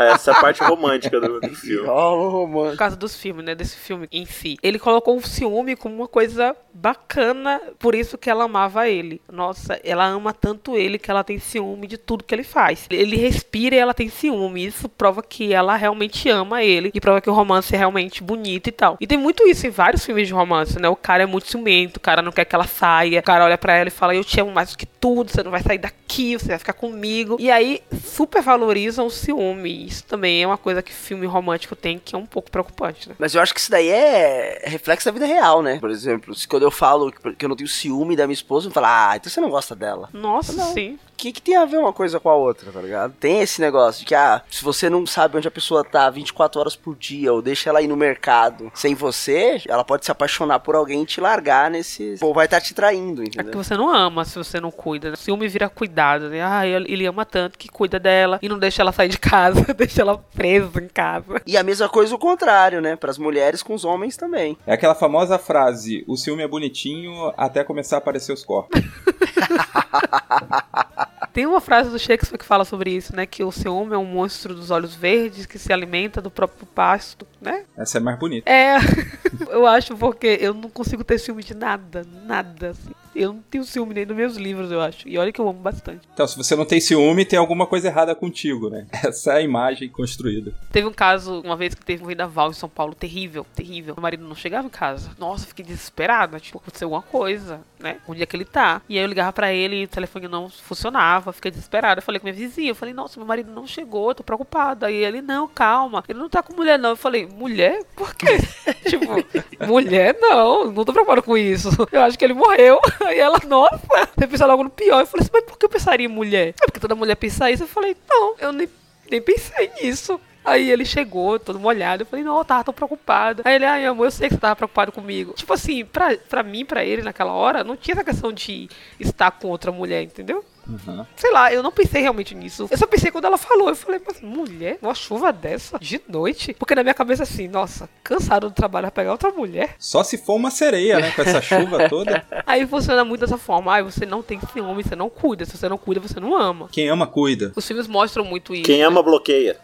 é. 0.00 0.12
Essa 0.12 0.30
é 0.30 0.34
a 0.34 0.40
parte 0.40 0.62
romântica 0.62 1.20
do, 1.20 1.40
do 1.40 1.48
filme. 1.56 1.86
Romance. 1.86 2.70
Por 2.72 2.78
causa 2.78 2.96
dos 2.96 3.16
filmes, 3.16 3.44
né? 3.44 3.54
Desse 3.54 3.76
filme 3.76 4.06
em 4.12 4.24
si. 4.26 4.56
Ele 4.62 4.78
colocou 4.78 5.16
o 5.16 5.22
ciúme 5.26 5.76
como 5.76 5.94
uma 5.94 6.08
coisa 6.08 6.54
bacana, 6.72 7.60
por 7.78 7.94
isso 7.94 8.16
que 8.18 8.28
ela 8.30 8.44
amava 8.44 8.88
ele. 8.88 9.20
Nossa, 9.30 9.80
ela 9.84 10.04
ama 10.06 10.32
tanto 10.32 10.76
ele 10.76 10.98
que 10.98 11.10
ela 11.10 11.24
tem 11.24 11.38
ciúme 11.38 11.86
de 11.86 11.96
tudo 11.98 12.24
que 12.24 12.34
ele 12.34 12.44
faz. 12.44 12.86
Ele 12.90 13.16
respira 13.16 13.74
e 13.74 13.78
ela 13.78 13.94
tem 13.94 14.08
ciúme. 14.08 14.64
Isso 14.66 14.88
prova 14.88 15.22
que 15.22 15.52
ela 15.52 15.76
realmente 15.76 16.28
ama 16.28 16.62
ele 16.62 16.90
e 16.94 17.00
prova 17.00 17.20
que 17.20 17.30
o 17.30 17.32
romance 17.32 17.74
é 17.74 17.78
realmente 17.78 18.22
bonito 18.22 18.68
e 18.68 18.72
tal. 18.72 18.96
E 19.00 19.06
tem 19.06 19.18
muito 19.18 19.46
isso 19.48 19.66
em 19.66 19.70
vários 19.70 20.04
filmes 20.04 20.26
de 20.28 20.34
romance, 20.34 20.78
né? 20.80 20.88
O 20.88 20.96
cara 20.96 21.22
é 21.22 21.26
muito 21.26 21.48
ciumento, 21.48 21.96
o 21.96 22.00
cara 22.00 22.22
não 22.22 22.32
quer 22.32 22.44
que 22.44 22.54
ela 22.54 22.66
saia, 22.66 23.20
o 23.20 23.22
cara 23.22 23.44
olha 23.44 23.58
pra 23.58 23.74
ela 23.74 23.88
e 23.88 23.92
fala: 23.92 24.14
Eu 24.14 24.24
te 24.24 24.40
amo 24.40 24.52
mais 24.52 24.70
do 24.70 24.78
que 24.78 24.86
tudo, 24.86 25.30
você 25.30 25.42
não 25.42 25.50
vai 25.50 25.62
sair 25.62 25.78
daqui, 25.78 25.96
você 26.38 26.48
vai 26.48 26.58
ficar 26.58 26.72
comigo. 26.72 27.36
E 27.38 27.50
aí 27.50 27.82
super 28.04 28.42
valorizam 28.42 29.06
o 29.06 29.10
ciúme. 29.10 29.86
Isso 29.86 30.04
também 30.04 30.42
é 30.42 30.46
uma 30.46 30.58
coisa 30.58 30.82
que 30.82 30.92
filme 30.92 31.26
romântico 31.26 31.74
tem 31.76 31.98
que 31.98 32.14
é 32.14 32.18
um 32.18 32.26
pouco 32.26 32.50
preocupante, 32.50 33.08
né? 33.08 33.14
Mas 33.18 33.34
eu 33.34 33.40
acho 33.40 33.54
que 33.54 33.60
isso 33.60 33.70
daí 33.70 33.88
é 33.88 34.62
reflexo 34.64 35.06
da 35.06 35.12
vida 35.12 35.26
real, 35.26 35.62
né? 35.62 35.78
Por 35.78 35.90
exemplo, 35.90 36.34
se 36.34 36.46
quando 36.46 36.62
eu 36.64 36.70
falo 36.70 37.10
que 37.12 37.40
que 37.40 37.44
eu 37.44 37.48
não 37.48 37.56
tenho 37.56 37.68
ciúme 37.68 38.16
da 38.16 38.26
minha 38.26 38.34
esposa, 38.34 38.68
eu 38.68 38.72
falo, 38.72 38.86
ah, 38.86 39.12
então 39.16 39.30
você 39.30 39.40
não 39.40 39.50
gosta 39.50 39.74
dela. 39.74 40.08
Nossa, 40.12 40.52
Não. 40.52 40.72
sim. 40.74 40.98
O 41.20 41.22
que, 41.22 41.32
que 41.32 41.42
tem 41.42 41.54
a 41.54 41.66
ver 41.66 41.76
uma 41.76 41.92
coisa 41.92 42.18
com 42.18 42.30
a 42.30 42.34
outra, 42.34 42.72
tá 42.72 42.80
ligado? 42.80 43.12
Tem 43.20 43.42
esse 43.42 43.60
negócio 43.60 44.00
de 44.00 44.06
que, 44.06 44.14
ah, 44.14 44.40
se 44.50 44.64
você 44.64 44.88
não 44.88 45.04
sabe 45.04 45.36
onde 45.36 45.46
a 45.46 45.50
pessoa 45.50 45.84
tá 45.84 46.08
24 46.08 46.58
horas 46.58 46.74
por 46.74 46.96
dia, 46.96 47.30
ou 47.30 47.42
deixa 47.42 47.68
ela 47.68 47.82
ir 47.82 47.88
no 47.88 47.96
mercado 47.96 48.72
sem 48.74 48.94
você, 48.94 49.60
ela 49.68 49.84
pode 49.84 50.06
se 50.06 50.10
apaixonar 50.10 50.60
por 50.60 50.74
alguém 50.74 51.02
e 51.02 51.06
te 51.06 51.20
largar 51.20 51.70
nesse. 51.70 52.14
Ou 52.22 52.32
vai 52.32 52.46
estar 52.46 52.62
te 52.62 52.72
traindo, 52.72 53.22
É 53.22 53.26
que 53.26 53.38
entendeu? 53.38 53.62
você 53.62 53.76
não 53.76 53.94
ama 53.94 54.24
se 54.24 54.38
você 54.38 54.58
não 54.58 54.70
cuida. 54.70 55.10
Né? 55.10 55.16
Ciúme 55.16 55.46
vira 55.46 55.68
cuidado, 55.68 56.30
né? 56.30 56.42
Ah, 56.42 56.66
ele 56.66 56.90
ele 56.90 57.04
ama 57.04 57.26
tanto 57.26 57.58
que 57.58 57.68
cuida 57.68 58.00
dela 58.00 58.38
e 58.40 58.48
não 58.48 58.58
deixa 58.58 58.80
ela 58.80 58.90
sair 58.90 59.10
de 59.10 59.18
casa, 59.18 59.62
deixa 59.76 60.00
ela 60.00 60.16
presa 60.16 60.80
em 60.80 60.88
casa. 60.88 61.42
E 61.46 61.54
a 61.54 61.62
mesma 61.62 61.86
coisa 61.86 62.14
o 62.14 62.18
contrário, 62.18 62.80
né? 62.80 62.96
Para 62.96 63.10
as 63.10 63.18
mulheres 63.18 63.62
com 63.62 63.74
os 63.74 63.84
homens 63.84 64.16
também. 64.16 64.56
É 64.66 64.72
aquela 64.72 64.94
famosa 64.94 65.38
frase: 65.38 66.02
o 66.08 66.16
ciúme 66.16 66.42
é 66.42 66.48
bonitinho 66.48 67.30
até 67.36 67.62
começar 67.62 67.96
a 67.96 67.98
aparecer 67.98 68.32
os 68.32 68.42
corpos. 68.42 68.80
Tem 71.32 71.46
uma 71.46 71.60
frase 71.60 71.90
do 71.90 71.98
Shakespeare 71.98 72.38
que 72.38 72.44
fala 72.44 72.64
sobre 72.64 72.90
isso, 72.90 73.14
né? 73.14 73.26
Que 73.26 73.44
o 73.44 73.52
ciúme 73.52 73.94
é 73.94 73.98
um 73.98 74.04
monstro 74.04 74.54
dos 74.54 74.70
olhos 74.70 74.94
verdes 74.94 75.46
que 75.46 75.58
se 75.58 75.72
alimenta 75.72 76.20
do 76.20 76.30
próprio 76.30 76.66
pasto, 76.66 77.26
né? 77.40 77.64
Essa 77.76 77.98
é 77.98 78.00
mais 78.00 78.18
bonita. 78.18 78.50
É, 78.50 78.76
eu 79.50 79.66
acho 79.66 79.96
porque 79.96 80.38
eu 80.40 80.52
não 80.52 80.68
consigo 80.68 81.04
ter 81.04 81.18
ciúme 81.18 81.42
de 81.42 81.54
nada, 81.54 82.06
nada. 82.26 82.70
assim. 82.70 82.90
Eu 83.14 83.32
não 83.32 83.42
tenho 83.42 83.64
ciúme 83.64 83.94
nem 83.94 84.06
dos 84.06 84.16
meus 84.16 84.36
livros, 84.36 84.70
eu 84.70 84.80
acho. 84.80 85.08
E 85.08 85.18
olha 85.18 85.32
que 85.32 85.40
eu 85.40 85.48
amo 85.48 85.58
bastante. 85.58 86.08
Então, 86.12 86.26
se 86.26 86.36
você 86.36 86.54
não 86.54 86.64
tem 86.64 86.80
ciúme, 86.80 87.24
tem 87.24 87.38
alguma 87.38 87.66
coisa 87.66 87.88
errada 87.88 88.14
contigo, 88.14 88.70
né? 88.70 88.86
Essa 89.04 89.32
é 89.32 89.36
a 89.36 89.40
imagem 89.40 89.88
construída. 89.88 90.52
Teve 90.70 90.86
um 90.86 90.92
caso, 90.92 91.40
uma 91.40 91.56
vez 91.56 91.74
que 91.74 91.84
teve 91.84 92.02
um 92.02 92.06
vendaval 92.06 92.50
em 92.50 92.54
São 92.54 92.68
Paulo, 92.68 92.94
terrível, 92.94 93.44
terrível. 93.54 93.94
Meu 93.94 94.02
marido 94.02 94.24
não 94.26 94.34
chegava 94.34 94.66
em 94.66 94.70
casa. 94.70 95.10
Nossa, 95.18 95.46
fiquei 95.46 95.64
desesperada. 95.64 96.38
Tipo, 96.38 96.58
aconteceu 96.58 96.86
alguma 96.86 97.02
coisa, 97.02 97.60
né? 97.78 97.96
Onde 98.06 98.22
é 98.22 98.26
que 98.26 98.36
ele 98.36 98.44
tá? 98.44 98.82
E 98.88 98.96
aí 98.96 99.04
eu 99.04 99.08
ligava 99.08 99.32
pra 99.32 99.52
ele, 99.52 99.84
o 99.84 99.88
telefone 99.88 100.28
não 100.28 100.48
funcionava, 100.48 101.32
fiquei 101.32 101.50
desesperada. 101.50 102.00
Eu 102.00 102.04
falei 102.04 102.20
com 102.20 102.26
minha 102.26 102.34
vizinha, 102.34 102.70
eu 102.70 102.74
falei, 102.74 102.94
nossa, 102.94 103.18
meu 103.18 103.26
marido 103.26 103.50
não 103.50 103.66
chegou, 103.66 104.10
eu 104.10 104.14
tô 104.14 104.22
preocupada. 104.22 104.86
Aí 104.86 104.96
ele, 104.96 105.20
não, 105.20 105.48
calma, 105.48 106.04
ele 106.08 106.18
não 106.18 106.28
tá 106.28 106.42
com 106.42 106.54
mulher, 106.54 106.78
não. 106.78 106.90
Eu 106.90 106.96
falei, 106.96 107.26
mulher? 107.26 107.82
Por 107.96 108.14
quê? 108.14 108.38
tipo, 108.88 109.66
mulher 109.66 110.16
não, 110.20 110.70
não 110.70 110.84
tô 110.84 110.92
preocupada 110.92 111.22
com 111.22 111.36
isso. 111.36 111.68
Eu 111.90 112.02
acho 112.02 112.18
que 112.18 112.24
ele 112.24 112.34
morreu. 112.34 112.80
Aí 113.00 113.18
ela, 113.20 113.38
nossa, 113.46 113.80
você 114.16 114.26
pensou 114.26 114.46
logo 114.46 114.64
no 114.64 114.70
pior. 114.70 115.00
Eu 115.00 115.06
falei 115.06 115.22
assim, 115.22 115.30
mas 115.32 115.44
por 115.44 115.58
que 115.58 115.64
eu 115.64 115.70
pensaria 115.70 116.06
em 116.06 116.08
mulher? 116.08 116.54
É 116.60 116.66
porque 116.66 116.80
toda 116.80 116.94
mulher 116.94 117.16
pensa 117.16 117.50
isso. 117.50 117.64
Eu 117.64 117.68
falei, 117.68 117.96
não, 118.08 118.34
eu 118.38 118.52
nem 118.52 118.68
nem 119.10 119.20
pensei 119.20 119.70
nisso. 119.82 120.20
Aí 120.42 120.70
ele 120.70 120.84
chegou, 120.84 121.38
todo 121.38 121.58
molhado. 121.60 122.02
Eu 122.02 122.06
falei, 122.06 122.24
não, 122.24 122.38
eu 122.38 122.44
tava 122.44 122.64
tão 122.64 122.72
preocupado. 122.72 123.42
Aí 123.44 123.56
ele, 123.56 123.64
ai, 123.66 123.84
amor, 123.84 124.06
eu 124.06 124.10
sei 124.10 124.28
que 124.28 124.34
você 124.34 124.40
tava 124.40 124.56
preocupado 124.56 124.92
comigo. 124.92 125.34
Tipo 125.34 125.52
assim, 125.52 125.84
pra, 125.84 126.16
pra 126.16 126.42
mim, 126.42 126.64
pra 126.64 126.84
ele, 126.84 127.02
naquela 127.02 127.32
hora, 127.32 127.62
não 127.62 127.76
tinha 127.76 127.94
essa 127.94 128.04
questão 128.04 128.32
de 128.32 128.68
estar 128.98 129.30
com 129.32 129.48
outra 129.48 129.70
mulher, 129.70 130.02
entendeu? 130.02 130.44
Uhum. 130.70 131.04
Sei 131.16 131.30
lá, 131.32 131.52
eu 131.52 131.62
não 131.62 131.72
pensei 131.72 132.00
realmente 132.02 132.34
nisso. 132.34 132.68
Eu 132.70 132.78
só 132.78 132.86
pensei 132.86 133.10
quando 133.10 133.24
ela 133.24 133.38
falou. 133.38 133.68
Eu 133.68 133.76
falei, 133.76 134.00
mas 134.06 134.20
mulher, 134.20 134.78
uma 134.80 134.94
chuva 134.94 135.32
dessa, 135.32 135.78
de 135.78 136.00
noite? 136.08 136.54
Porque 136.58 136.74
na 136.74 136.82
minha 136.82 136.94
cabeça, 136.94 137.24
assim, 137.24 137.48
nossa, 137.48 137.88
cansado 138.04 138.48
do 138.48 138.54
trabalho, 138.54 138.84
vai 138.84 138.92
pegar 138.92 139.12
outra 139.12 139.30
mulher. 139.30 139.74
Só 139.78 140.02
se 140.02 140.18
for 140.18 140.34
uma 140.34 140.50
sereia, 140.50 141.00
né? 141.00 141.10
Com 141.12 141.22
essa 141.22 141.42
chuva 141.42 141.86
toda. 141.90 142.24
Aí 142.46 142.66
funciona 142.66 143.04
muito 143.04 143.20
dessa 143.20 143.38
forma. 143.38 143.72
Ai, 143.72 143.82
você 143.82 144.06
não 144.06 144.22
tem 144.22 144.40
ciúme, 144.52 144.82
você 144.82 144.96
não 144.96 145.10
cuida. 145.10 145.44
Se 145.44 145.56
você 145.56 145.68
não 145.68 145.78
cuida, 145.78 146.00
você 146.00 146.20
não 146.20 146.36
ama. 146.36 146.68
Quem 146.70 146.88
ama, 146.88 147.06
cuida. 147.06 147.52
Os 147.56 147.66
filmes 147.66 147.86
mostram 147.86 148.24
muito 148.24 148.54
isso. 148.54 148.64
Quem 148.64 148.78
né? 148.78 148.84
ama, 148.84 149.02
bloqueia. 149.02 149.56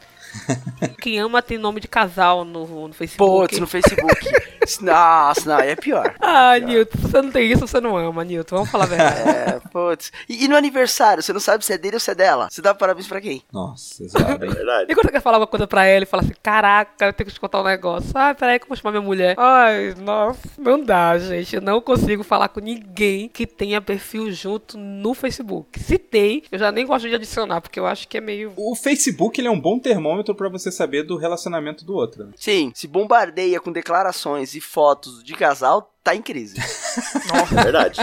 Quem 1.00 1.18
ama 1.18 1.42
tem 1.42 1.58
nome 1.58 1.80
de 1.80 1.88
casal 1.88 2.44
no, 2.44 2.88
no 2.88 2.94
Facebook. 2.94 3.48
Putz, 3.48 3.58
no 3.58 3.66
Facebook. 3.66 4.30
Nossa, 4.80 5.48
não, 5.48 5.56
aí 5.58 5.70
é 5.70 5.76
pior. 5.76 6.14
Ah, 6.20 6.58
Nilton, 6.58 6.98
se 6.98 7.08
você 7.08 7.22
não 7.22 7.30
tem 7.30 7.52
isso, 7.52 7.66
você 7.66 7.80
não 7.80 7.96
ama, 7.96 8.24
Nilton. 8.24 8.56
Vamos 8.56 8.70
falar 8.70 8.84
a 8.84 8.88
verdade. 8.88 9.28
É, 9.28 9.60
putz. 9.70 10.10
E, 10.28 10.44
e 10.44 10.48
no 10.48 10.56
aniversário, 10.56 11.22
você 11.22 11.32
não 11.32 11.40
sabe 11.40 11.64
se 11.64 11.72
é 11.72 11.78
dele 11.78 11.96
ou 11.96 12.00
se 12.00 12.10
é 12.10 12.14
dela? 12.14 12.48
Você 12.50 12.60
dá 12.60 12.74
parabéns 12.74 13.06
pra 13.06 13.20
quem? 13.20 13.42
Nossa, 13.52 14.06
zoado, 14.08 14.44
É 14.44 14.48
verdade. 14.48 14.90
E 14.90 14.94
quando 14.94 15.06
você 15.06 15.12
quer 15.12 15.20
falar 15.20 15.38
uma 15.38 15.46
coisa 15.46 15.66
pra 15.66 15.84
ela 15.84 16.02
e 16.02 16.06
fala 16.06 16.22
assim, 16.22 16.34
caraca, 16.42 17.06
eu 17.06 17.12
tenho 17.12 17.28
que 17.28 17.34
te 17.34 17.40
contar 17.40 17.60
um 17.60 17.64
negócio. 17.64 18.10
Ah, 18.14 18.34
peraí 18.34 18.58
que 18.58 18.64
eu 18.64 18.68
vou 18.68 18.76
chamar 18.76 18.92
minha 18.92 19.02
mulher. 19.02 19.36
Ai, 19.38 19.94
nossa, 19.98 20.40
não 20.58 20.82
dá, 20.82 21.16
gente. 21.18 21.54
Eu 21.54 21.62
não 21.62 21.80
consigo 21.80 22.24
falar 22.24 22.48
com 22.48 22.60
ninguém 22.60 23.28
que 23.28 23.46
tenha 23.46 23.80
perfil 23.80 24.32
junto 24.32 24.76
no 24.76 25.14
Facebook. 25.14 25.78
Se 25.78 25.98
tem, 25.98 26.42
eu 26.50 26.58
já 26.58 26.72
nem 26.72 26.84
gosto 26.86 27.08
de 27.08 27.14
adicionar, 27.14 27.60
porque 27.60 27.78
eu 27.78 27.86
acho 27.86 28.08
que 28.08 28.18
é 28.18 28.20
meio... 28.20 28.52
O 28.56 28.74
Facebook 28.74 29.40
ele 29.40 29.48
é 29.48 29.50
um 29.50 29.60
bom 29.60 29.78
termômetro 29.78 30.25
pra 30.34 30.48
você 30.48 30.70
saber 30.72 31.02
do 31.04 31.16
relacionamento 31.16 31.84
do 31.84 31.94
outro. 31.94 32.24
né? 32.24 32.32
Sim, 32.36 32.72
se 32.74 32.86
bombardeia 32.86 33.60
com 33.60 33.70
declarações 33.72 34.54
e 34.54 34.60
fotos 34.60 35.22
de 35.22 35.34
casal, 35.34 35.92
tá 36.02 36.14
em 36.14 36.22
crise. 36.22 36.56
É 37.52 37.62
verdade. 37.62 38.00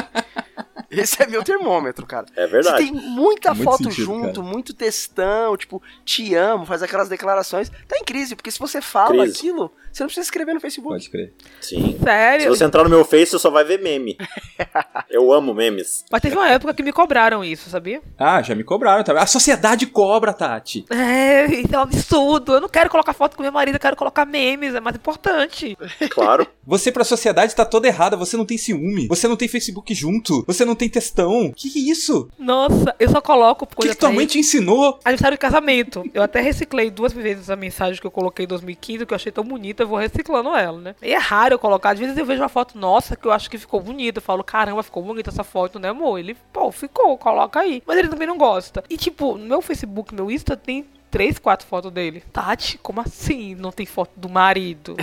Esse 0.91 1.23
é 1.23 1.25
meu 1.27 1.43
termômetro, 1.43 2.05
cara. 2.05 2.27
É 2.36 2.45
Se 2.45 2.51
verdade. 2.51 2.77
tem 2.77 2.91
muita 2.91 3.53
Muito 3.53 3.63
foto 3.63 3.83
sentido, 3.86 4.05
junto, 4.05 4.41
cara. 4.41 4.53
muito 4.53 4.73
textão, 4.73 5.57
tipo, 5.57 5.81
te 6.05 6.36
amo, 6.36 6.65
faz 6.65 6.83
aquelas 6.83 7.09
declarações, 7.09 7.69
tá 7.88 7.97
em 7.97 8.03
crise, 8.03 8.36
porque 8.36 8.51
se 8.51 8.59
você 8.59 8.79
fala 8.81 9.23
Crise. 9.23 9.38
aquilo, 9.39 9.71
você 9.93 10.03
não 10.03 10.08
precisa 10.08 10.25
escrever 10.25 10.53
no 10.53 10.60
Facebook. 10.60 10.95
Pode 10.95 11.10
crer. 11.10 11.34
Sim. 11.62 11.95
Se 11.97 12.03
Sério? 12.03 12.49
você 12.49 12.63
entrar 12.63 12.84
no 12.84 12.89
meu 12.89 13.06
Face, 13.06 13.27
você 13.27 13.39
só 13.39 13.49
vai 13.49 13.63
ver 13.63 13.79
meme. 13.82 14.17
Eu 15.10 15.32
amo 15.32 15.53
memes. 15.53 16.03
Mas 16.12 16.21
teve 16.21 16.36
uma 16.36 16.49
época 16.49 16.73
que 16.73 16.82
me 16.82 16.91
cobraram 16.91 17.43
isso, 17.43 17.69
sabia? 17.69 18.01
Ah, 18.17 18.41
já 18.41 18.56
me 18.56 18.63
cobraram 18.63 19.03
também. 19.03 19.21
A 19.21 19.27
sociedade 19.27 19.86
cobra, 19.86 20.34
Tati. 20.34 20.86
É, 20.89 21.45
isso 21.45 21.73
é 21.73 21.77
um 21.77 21.82
absurdo. 21.82 22.53
Eu 22.53 22.62
não 22.62 22.69
quero 22.69 22.89
colocar 22.89 23.13
foto 23.13 23.38
com 23.38 23.43
meu 23.43 23.51
marido, 23.51 23.75
eu 23.75 23.79
quero 23.79 23.95
colocar 23.95 24.25
memes, 24.25 24.73
é 24.73 24.79
mais 24.79 24.95
importante. 24.95 25.77
Claro. 26.10 26.47
Você 26.65 26.91
pra 26.91 27.03
sociedade 27.03 27.56
tá 27.56 27.65
toda 27.65 27.88
errada. 27.88 28.17
Você 28.17 28.36
não 28.36 28.45
tem 28.45 28.58
ciúme. 28.58 29.08
Você 29.08 29.27
não 29.27 29.36
tem 29.36 29.47
Facebook 29.47 29.93
junto. 29.93 30.43
Você 30.47 30.65
não 30.65 30.75
tem 30.75 30.89
textão. 30.89 31.51
Que 31.56 31.69
que 31.69 31.79
é 31.79 31.91
isso? 31.91 32.29
Nossa, 32.39 32.95
eu 32.99 33.10
só 33.10 33.21
coloco 33.21 33.65
O 33.65 33.67
que, 33.67 33.75
coisa 33.75 33.93
que 33.93 33.99
tua 33.99 34.12
mãe 34.12 34.25
te 34.25 34.39
ensinou? 34.39 34.99
Aniversário 35.06 35.38
de 35.38 35.41
casamento. 35.41 36.03
Eu 36.13 36.23
até 36.23 36.41
reciclei 36.41 36.89
duas 36.89 37.13
vezes 37.13 37.49
a 37.49 37.56
mensagem 37.56 37.99
que 37.99 38.08
eu 38.08 38.12
coloquei 38.12 38.45
em 38.45 38.47
2015, 38.47 39.06
que 39.06 39.13
eu 39.13 39.15
achei 39.15 39.32
tão 39.32 39.43
bonita, 39.43 39.82
eu 39.83 39.87
vou 39.87 39.97
reciclando 39.97 40.55
ela, 40.55 40.79
né? 40.79 40.95
E 41.01 41.13
é 41.13 41.17
raro 41.17 41.55
eu 41.55 41.59
colocar. 41.59 41.91
Às 41.91 41.99
vezes 41.99 42.17
eu 42.17 42.25
vejo 42.25 42.41
uma 42.41 42.49
foto 42.49 42.77
nossa 42.77 43.15
que 43.15 43.25
eu 43.25 43.31
acho 43.31 43.49
que 43.49 43.57
ficou 43.57 43.79
bonita. 43.79 44.19
Eu 44.19 44.23
falo, 44.23 44.43
caramba, 44.43 44.83
ficou 44.83 45.03
bonita 45.03 45.29
essa 45.29 45.43
foto, 45.43 45.79
né, 45.79 45.89
amor? 45.89 46.17
Ele, 46.17 46.35
pô, 46.51 46.71
ficou, 46.71 47.17
coloca 47.17 47.59
aí. 47.59 47.83
Mas 47.85 47.97
ele 47.97 48.07
também 48.07 48.27
não 48.27 48.37
gosta. 48.37 48.83
E 48.89 48.97
tipo, 48.97 49.37
no 49.37 49.45
meu 49.45 49.61
Facebook, 49.61 50.13
meu 50.13 50.31
Insta 50.31 50.57
tem. 50.57 50.85
Três, 51.13 51.38
quatro 51.38 51.67
fotos 51.67 51.91
dele. 51.91 52.23
Tati, 52.34 52.80
como 52.80 52.99
assim? 52.99 53.54
Não 53.54 53.71
tem 53.71 53.86
foto 53.86 54.10
do 54.15 54.28
marido? 54.28 54.95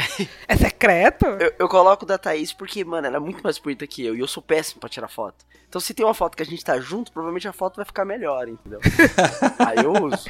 É 0.49 0.57
secreto? 0.57 1.25
Eu, 1.39 1.53
eu 1.61 1.69
coloco 1.69 2.05
da 2.05 2.19
Thaís 2.19 2.53
porque, 2.53 2.83
mano, 2.85 3.07
ela 3.07 3.19
é 3.19 3.21
muito 3.21 3.41
mais 3.45 3.59
bonita 3.61 3.87
que 3.87 4.05
eu 4.05 4.17
e 4.17 4.19
eu 4.19 4.27
sou 4.27 4.43
péssimo 4.43 4.81
pra 4.81 4.89
tirar 4.89 5.07
foto. 5.07 5.45
Então 5.69 5.81
se 5.81 5.95
tem 5.95 6.05
uma 6.05 6.13
foto 6.13 6.37
que 6.37 6.43
a 6.43 6.47
gente 6.47 6.65
tá 6.65 6.81
junto, 6.81 7.13
provavelmente 7.13 7.47
a 7.47 7.53
foto 7.53 7.77
vai 7.77 7.85
ficar 7.85 8.05
melhor, 8.05 8.49
entendeu? 8.49 8.81
Aí 9.59 9.85
eu 9.85 9.93
uso. 9.93 10.27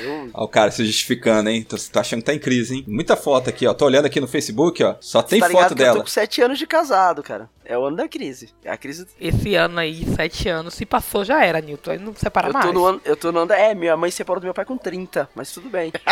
Eu 0.00 0.22
uso. 0.22 0.30
Ó, 0.32 0.44
o 0.44 0.48
cara 0.48 0.70
se 0.70 0.86
justificando, 0.86 1.50
hein? 1.50 1.64
Tô, 1.64 1.76
tô 1.76 1.98
achando 1.98 2.20
que 2.20 2.26
tá 2.26 2.34
em 2.34 2.38
crise, 2.38 2.76
hein? 2.76 2.84
Muita 2.86 3.16
foto 3.16 3.50
aqui, 3.50 3.66
ó. 3.66 3.74
Tô 3.74 3.84
olhando 3.86 4.06
aqui 4.06 4.20
no 4.20 4.28
Facebook, 4.28 4.84
ó. 4.84 4.94
Só 5.00 5.22
tem 5.22 5.40
tá 5.40 5.50
foto 5.50 5.66
que 5.66 5.72
eu 5.72 5.76
dela. 5.76 5.96
tô 5.96 6.02
com 6.02 6.08
7 6.08 6.40
anos 6.40 6.58
de 6.58 6.68
casado, 6.68 7.20
cara. 7.20 7.50
É 7.68 7.76
o 7.76 7.84
ano 7.84 7.96
da 7.96 8.08
crise. 8.08 8.50
É 8.64 8.70
a 8.70 8.76
crise. 8.76 9.08
Esse 9.20 9.56
ano 9.56 9.80
aí, 9.80 10.06
sete 10.14 10.48
anos, 10.48 10.74
se 10.74 10.86
passou 10.86 11.24
já 11.24 11.44
era, 11.44 11.60
Newton. 11.60 11.90
Aí 11.90 11.98
não 11.98 12.14
separa 12.14 12.48
Eu 12.48 12.52
mais. 12.52 12.66
tô, 12.66 12.72
no 12.72 12.86
ano, 12.86 13.00
eu 13.04 13.16
tô 13.16 13.32
no 13.32 13.40
ano 13.40 13.48
da. 13.48 13.56
É, 13.56 13.74
minha 13.74 13.96
mãe 13.96 14.08
separou 14.08 14.40
do 14.40 14.44
meu 14.44 14.54
pai 14.54 14.64
com 14.64 14.76
30, 14.78 15.15
mas 15.34 15.52
tudo 15.52 15.68
bem. 15.68 15.92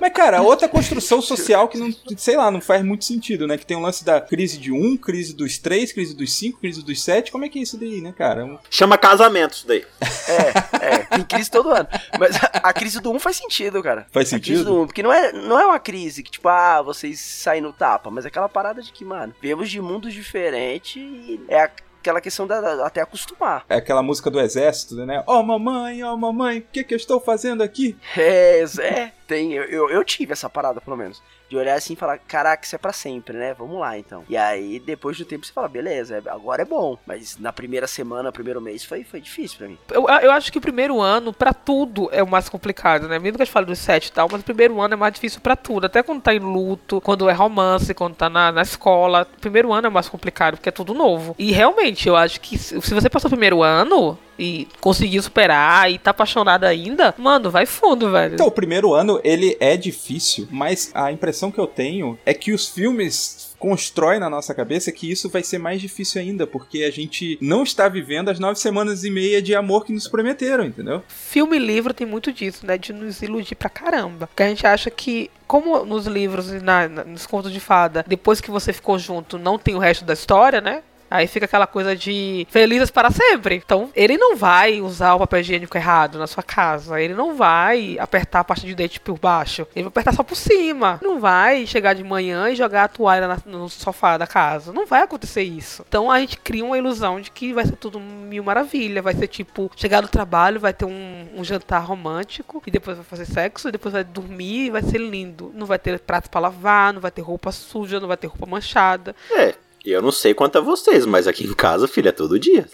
Mas, 0.00 0.12
cara, 0.12 0.42
outra 0.42 0.68
construção 0.68 1.22
social 1.22 1.68
que 1.68 1.78
não, 1.78 1.88
sei 2.16 2.36
lá, 2.36 2.50
não 2.50 2.60
faz 2.60 2.84
muito 2.84 3.04
sentido, 3.04 3.46
né? 3.46 3.56
Que 3.56 3.64
tem 3.64 3.76
o 3.76 3.80
lance 3.80 4.04
da 4.04 4.20
crise 4.20 4.58
de 4.58 4.72
um, 4.72 4.96
crise 4.96 5.32
dos 5.32 5.56
três, 5.56 5.92
crise 5.92 6.16
dos 6.16 6.32
cinco, 6.34 6.58
crise 6.58 6.82
dos 6.84 7.00
sete. 7.00 7.30
Como 7.30 7.44
é 7.44 7.48
que 7.48 7.60
é 7.60 7.62
isso 7.62 7.78
daí, 7.78 8.00
né, 8.00 8.12
cara? 8.12 8.44
Um- 8.44 8.58
Chama 8.68 8.98
casamento 8.98 9.52
isso 9.54 9.68
daí. 9.68 9.86
É, 10.28 10.86
é, 10.86 10.98
tem 11.04 11.22
crise 11.22 11.48
todo 11.48 11.70
ano. 11.70 11.86
Mas 12.18 12.34
a, 12.36 12.46
a 12.64 12.72
crise 12.72 13.00
do 13.00 13.12
1 13.12 13.20
faz 13.20 13.36
sentido, 13.36 13.80
cara. 13.84 14.04
Faz 14.10 14.34
A 14.34 14.40
crise 14.40 14.56
sentido? 14.58 14.74
do 14.74 14.82
1, 14.82 14.86
porque 14.86 15.02
não 15.02 15.12
é, 15.12 15.32
não 15.32 15.60
é 15.60 15.64
uma 15.64 15.78
crise 15.78 16.24
que, 16.24 16.30
tipo, 16.32 16.48
ah, 16.48 16.82
vocês 16.82 17.20
saem 17.20 17.62
no 17.62 17.72
tapa, 17.72 18.10
mas 18.10 18.24
é 18.24 18.28
aquela 18.28 18.48
parada 18.48 18.82
de 18.82 18.90
que, 18.90 19.04
mano, 19.04 19.32
viemos 19.40 19.70
de 19.70 19.80
mundos 19.80 20.12
diferentes 20.12 20.96
e 20.96 21.40
é 21.48 21.70
aquela 22.04 22.20
questão 22.20 22.46
da, 22.46 22.60
da- 22.60 22.86
até 22.86 23.00
acostumar. 23.00 23.64
É 23.66 23.76
aquela 23.76 24.02
música 24.02 24.30
do 24.30 24.38
exército, 24.38 24.94
né? 25.06 25.24
Ó, 25.26 25.42
mamãe, 25.42 26.02
ó, 26.04 26.14
mamãe, 26.16 26.58
o 26.58 26.62
que 26.70 26.84
que 26.84 26.92
eu 26.92 26.98
estou 26.98 27.18
fazendo 27.18 27.62
aqui? 27.62 27.96
É, 28.14 28.62
é, 28.80 29.12
tem, 29.26 29.54
eu, 29.54 29.88
eu 29.88 30.04
tive 30.04 30.32
essa 30.34 30.50
parada, 30.50 30.82
pelo 30.82 30.96
menos. 30.98 31.22
De 31.48 31.56
olhar 31.56 31.74
assim 31.74 31.92
e 31.92 31.96
falar, 31.96 32.18
caraca, 32.18 32.64
isso 32.64 32.74
é 32.74 32.78
pra 32.78 32.92
sempre, 32.92 33.36
né? 33.36 33.54
Vamos 33.54 33.78
lá, 33.78 33.98
então. 33.98 34.24
E 34.28 34.36
aí, 34.36 34.80
depois 34.80 35.16
do 35.18 35.24
tempo, 35.24 35.44
você 35.44 35.52
fala, 35.52 35.68
beleza, 35.68 36.22
agora 36.26 36.62
é 36.62 36.64
bom. 36.64 36.98
Mas 37.06 37.38
na 37.38 37.52
primeira 37.52 37.86
semana, 37.86 38.32
primeiro 38.32 38.60
mês, 38.60 38.84
foi, 38.84 39.04
foi 39.04 39.20
difícil 39.20 39.58
pra 39.58 39.68
mim. 39.68 39.78
Eu, 39.90 40.08
eu 40.08 40.32
acho 40.32 40.50
que 40.50 40.58
o 40.58 40.60
primeiro 40.60 41.00
ano, 41.00 41.32
pra 41.32 41.52
tudo, 41.52 42.08
é 42.12 42.22
o 42.22 42.26
mais 42.26 42.48
complicado, 42.48 43.08
né? 43.08 43.18
Mesmo 43.18 43.36
que 43.36 43.42
a 43.42 43.44
gente 43.44 43.52
fale 43.52 43.66
dos 43.66 43.78
sete 43.78 44.06
e 44.06 44.12
tal, 44.12 44.28
mas 44.30 44.40
o 44.40 44.44
primeiro 44.44 44.80
ano 44.80 44.94
é 44.94 44.96
mais 44.96 45.14
difícil 45.14 45.40
pra 45.40 45.54
tudo. 45.54 45.84
Até 45.86 46.02
quando 46.02 46.22
tá 46.22 46.34
em 46.34 46.38
luto, 46.38 47.00
quando 47.00 47.28
é 47.28 47.32
romance, 47.32 47.92
quando 47.94 48.14
tá 48.14 48.28
na, 48.28 48.50
na 48.50 48.62
escola. 48.62 49.28
O 49.36 49.40
primeiro 49.40 49.72
ano 49.72 49.86
é 49.86 49.90
mais 49.90 50.08
complicado, 50.08 50.56
porque 50.56 50.70
é 50.70 50.72
tudo 50.72 50.94
novo. 50.94 51.34
E 51.38 51.52
realmente, 51.52 52.08
eu 52.08 52.16
acho 52.16 52.40
que 52.40 52.56
se 52.58 52.78
você 52.78 53.10
passou 53.10 53.28
o 53.28 53.30
primeiro 53.30 53.62
ano 53.62 54.18
e 54.38 54.66
conseguiu 54.80 55.22
superar 55.22 55.90
e 55.90 55.98
tá 55.98 56.10
apaixonado 56.10 56.64
ainda, 56.64 57.14
mano, 57.18 57.50
vai 57.50 57.66
fundo, 57.66 58.10
velho. 58.10 58.34
Então, 58.34 58.46
o 58.46 58.50
primeiro 58.50 58.92
ano, 58.94 59.20
ele 59.24 59.56
é 59.60 59.76
difícil, 59.76 60.46
mas 60.50 60.90
a 60.94 61.10
impressão 61.12 61.50
que 61.50 61.58
eu 61.58 61.66
tenho 61.66 62.18
é 62.26 62.32
que 62.34 62.52
os 62.52 62.68
filmes 62.68 63.54
constroem 63.58 64.20
na 64.20 64.28
nossa 64.28 64.52
cabeça 64.54 64.92
que 64.92 65.10
isso 65.10 65.30
vai 65.30 65.42
ser 65.42 65.56
mais 65.56 65.80
difícil 65.80 66.20
ainda, 66.20 66.46
porque 66.46 66.82
a 66.82 66.90
gente 66.90 67.38
não 67.40 67.62
está 67.62 67.88
vivendo 67.88 68.28
as 68.28 68.38
nove 68.38 68.58
semanas 68.58 69.04
e 69.04 69.10
meia 69.10 69.40
de 69.40 69.54
amor 69.54 69.86
que 69.86 69.92
nos 69.92 70.06
prometeram, 70.06 70.64
entendeu? 70.66 71.02
Filme 71.08 71.56
e 71.56 71.60
livro 71.60 71.94
tem 71.94 72.06
muito 72.06 72.30
disso, 72.30 72.66
né? 72.66 72.76
De 72.76 72.92
nos 72.92 73.22
iludir 73.22 73.54
pra 73.54 73.70
caramba. 73.70 74.26
Porque 74.26 74.42
a 74.42 74.48
gente 74.48 74.66
acha 74.66 74.90
que, 74.90 75.30
como 75.46 75.82
nos 75.86 76.06
livros 76.06 76.50
e 76.52 76.58
na- 76.58 76.88
na- 76.88 77.04
nos 77.04 77.24
contos 77.26 77.50
de 77.52 77.60
fada, 77.60 78.04
depois 78.06 78.38
que 78.38 78.50
você 78.50 78.70
ficou 78.70 78.98
junto, 78.98 79.38
não 79.38 79.58
tem 79.58 79.74
o 79.74 79.78
resto 79.78 80.04
da 80.04 80.12
história, 80.12 80.60
né? 80.60 80.82
Aí 81.10 81.26
fica 81.26 81.46
aquela 81.46 81.66
coisa 81.66 81.94
de 81.94 82.46
felizes 82.50 82.90
para 82.90 83.10
sempre. 83.10 83.56
Então, 83.64 83.90
ele 83.94 84.16
não 84.16 84.36
vai 84.36 84.80
usar 84.80 85.14
o 85.14 85.18
papel 85.18 85.40
higiênico 85.40 85.76
errado 85.76 86.18
na 86.18 86.26
sua 86.26 86.42
casa. 86.42 87.00
Ele 87.00 87.14
não 87.14 87.34
vai 87.36 87.96
apertar 87.98 88.40
a 88.40 88.44
parte 88.44 88.66
de 88.66 88.74
dente 88.74 88.98
por 89.00 89.18
baixo. 89.18 89.66
Ele 89.74 89.84
vai 89.84 89.88
apertar 89.88 90.12
só 90.12 90.22
por 90.22 90.36
cima. 90.36 90.98
Não 91.02 91.20
vai 91.20 91.66
chegar 91.66 91.94
de 91.94 92.02
manhã 92.02 92.48
e 92.50 92.56
jogar 92.56 92.84
a 92.84 92.88
toalha 92.88 93.38
no 93.46 93.68
sofá 93.68 94.18
da 94.18 94.26
casa. 94.26 94.72
Não 94.72 94.86
vai 94.86 95.02
acontecer 95.02 95.42
isso. 95.42 95.84
Então, 95.88 96.10
a 96.10 96.18
gente 96.20 96.38
cria 96.38 96.64
uma 96.64 96.78
ilusão 96.78 97.20
de 97.20 97.30
que 97.30 97.52
vai 97.52 97.64
ser 97.64 97.76
tudo 97.76 98.00
mil 98.00 98.42
maravilha. 98.42 99.02
Vai 99.02 99.14
ser 99.14 99.28
tipo, 99.28 99.70
chegar 99.76 100.00
do 100.00 100.08
trabalho, 100.08 100.60
vai 100.60 100.72
ter 100.72 100.84
um, 100.84 101.28
um 101.36 101.44
jantar 101.44 101.84
romântico. 101.84 102.62
E 102.66 102.70
depois 102.70 102.96
vai 102.96 103.06
fazer 103.06 103.26
sexo. 103.26 103.68
E 103.68 103.72
depois 103.72 103.92
vai 103.92 104.04
dormir 104.04 104.66
e 104.66 104.70
vai 104.70 104.82
ser 104.82 104.98
lindo. 104.98 105.52
Não 105.54 105.66
vai 105.66 105.78
ter 105.78 105.98
prato 106.00 106.28
para 106.28 106.40
lavar. 106.40 106.92
Não 106.92 107.00
vai 107.00 107.10
ter 107.10 107.22
roupa 107.22 107.52
suja. 107.52 108.00
Não 108.00 108.08
vai 108.08 108.16
ter 108.16 108.26
roupa 108.26 108.46
manchada. 108.46 109.14
É, 109.30 109.54
eu 109.90 110.02
não 110.02 110.12
sei 110.12 110.34
quanto 110.34 110.56
a 110.56 110.60
vocês, 110.60 111.04
mas 111.06 111.26
aqui 111.26 111.44
em 111.44 111.54
casa, 111.54 111.86
filho, 111.86 112.08
é 112.08 112.12
todo 112.12 112.38
dia. 112.38 112.66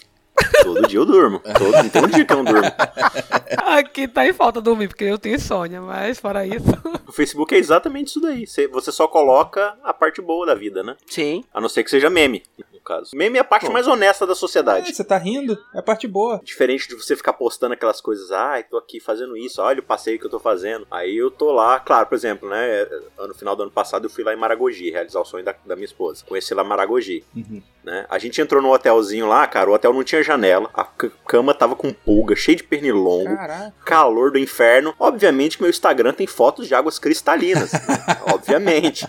Todo 0.63 0.87
dia 0.87 0.99
eu 0.99 1.05
durmo. 1.05 1.39
Todo, 1.39 1.71
não 1.83 1.89
tem 1.89 2.03
um 2.03 2.07
dia 2.07 2.25
que 2.25 2.33
eu 2.33 2.37
não 2.37 2.45
durmo. 2.45 2.69
Aqui 3.65 4.07
tá 4.07 4.25
em 4.25 4.33
falta 4.33 4.61
dormir, 4.61 4.87
porque 4.87 5.03
eu 5.03 5.17
tenho 5.17 5.35
insônia, 5.35 5.81
mas 5.81 6.19
fora 6.19 6.45
isso. 6.45 6.65
O 7.11 7.13
Facebook 7.13 7.53
é 7.53 7.57
exatamente 7.57 8.07
isso 8.07 8.21
daí. 8.21 8.45
Você, 8.71 8.89
só 8.89 9.05
coloca 9.05 9.75
a 9.83 9.93
parte 9.93 10.21
boa 10.21 10.45
da 10.45 10.55
vida, 10.55 10.81
né? 10.81 10.95
Sim. 11.05 11.43
A 11.53 11.59
não 11.59 11.67
ser 11.67 11.83
que 11.83 11.89
seja 11.89 12.09
meme, 12.09 12.41
no 12.73 12.79
caso. 12.79 13.11
Meme 13.13 13.37
é 13.37 13.41
a 13.41 13.43
parte 13.43 13.69
mais 13.69 13.85
honesta 13.85 14.25
da 14.25 14.31
É, 14.31 14.35
sociedade. 14.35 14.95
você 14.95 15.03
tá 15.03 15.17
rindo? 15.17 15.57
É 15.75 15.79
a 15.79 15.83
parte 15.83 16.07
boa. 16.07 16.39
Diferente 16.41 16.87
de 16.87 16.95
você 16.95 17.13
ficar 17.13 17.33
postando 17.33 17.73
aquelas 17.73 17.99
coisas, 17.99 18.31
ai, 18.31 18.63
tô 18.63 18.77
aqui 18.77 19.01
fazendo 19.01 19.35
isso, 19.35 19.61
olha 19.61 19.81
o 19.81 19.83
passeio 19.83 20.17
que 20.17 20.25
eu 20.25 20.29
tô 20.29 20.39
fazendo. 20.39 20.87
Aí 20.89 21.17
eu 21.17 21.29
tô 21.29 21.51
lá, 21.51 21.81
claro, 21.81 22.07
por 22.07 22.15
exemplo, 22.15 22.47
né? 22.49 22.87
No 23.27 23.33
final 23.35 23.57
do 23.57 23.63
ano 23.63 23.71
passado 23.73 24.05
eu 24.05 24.09
fui 24.09 24.23
lá 24.23 24.33
em 24.33 24.37
Maragogi, 24.37 24.89
realizar 24.89 25.19
o 25.19 25.25
sonho 25.25 25.43
da, 25.43 25.53
da 25.65 25.75
minha 25.75 25.85
esposa. 25.85 26.23
Conheci 26.25 26.53
lá 26.53 26.63
Maragogi. 26.63 27.25
Uhum. 27.35 27.61
Né? 27.83 28.05
A 28.09 28.17
gente 28.19 28.39
entrou 28.39 28.61
no 28.61 28.71
hotelzinho 28.71 29.27
lá, 29.27 29.45
cara, 29.47 29.69
o 29.69 29.73
hotel 29.73 29.91
não 29.91 30.03
tinha 30.03 30.23
janela, 30.31 30.69
a 30.73 30.83
cama 31.27 31.53
tava 31.53 31.75
com 31.75 31.91
pulga, 31.91 32.35
cheio 32.35 32.57
de 32.57 32.63
pernilongo, 32.63 33.35
Caraca. 33.35 33.73
calor 33.85 34.31
do 34.31 34.39
inferno. 34.39 34.93
Obviamente 34.99 35.57
que 35.57 35.63
meu 35.63 35.69
Instagram 35.69 36.13
tem 36.13 36.27
fotos 36.27 36.67
de 36.67 36.75
águas 36.75 36.97
cristalinas, 36.97 37.71
né? 37.73 37.79
obviamente. 38.33 39.05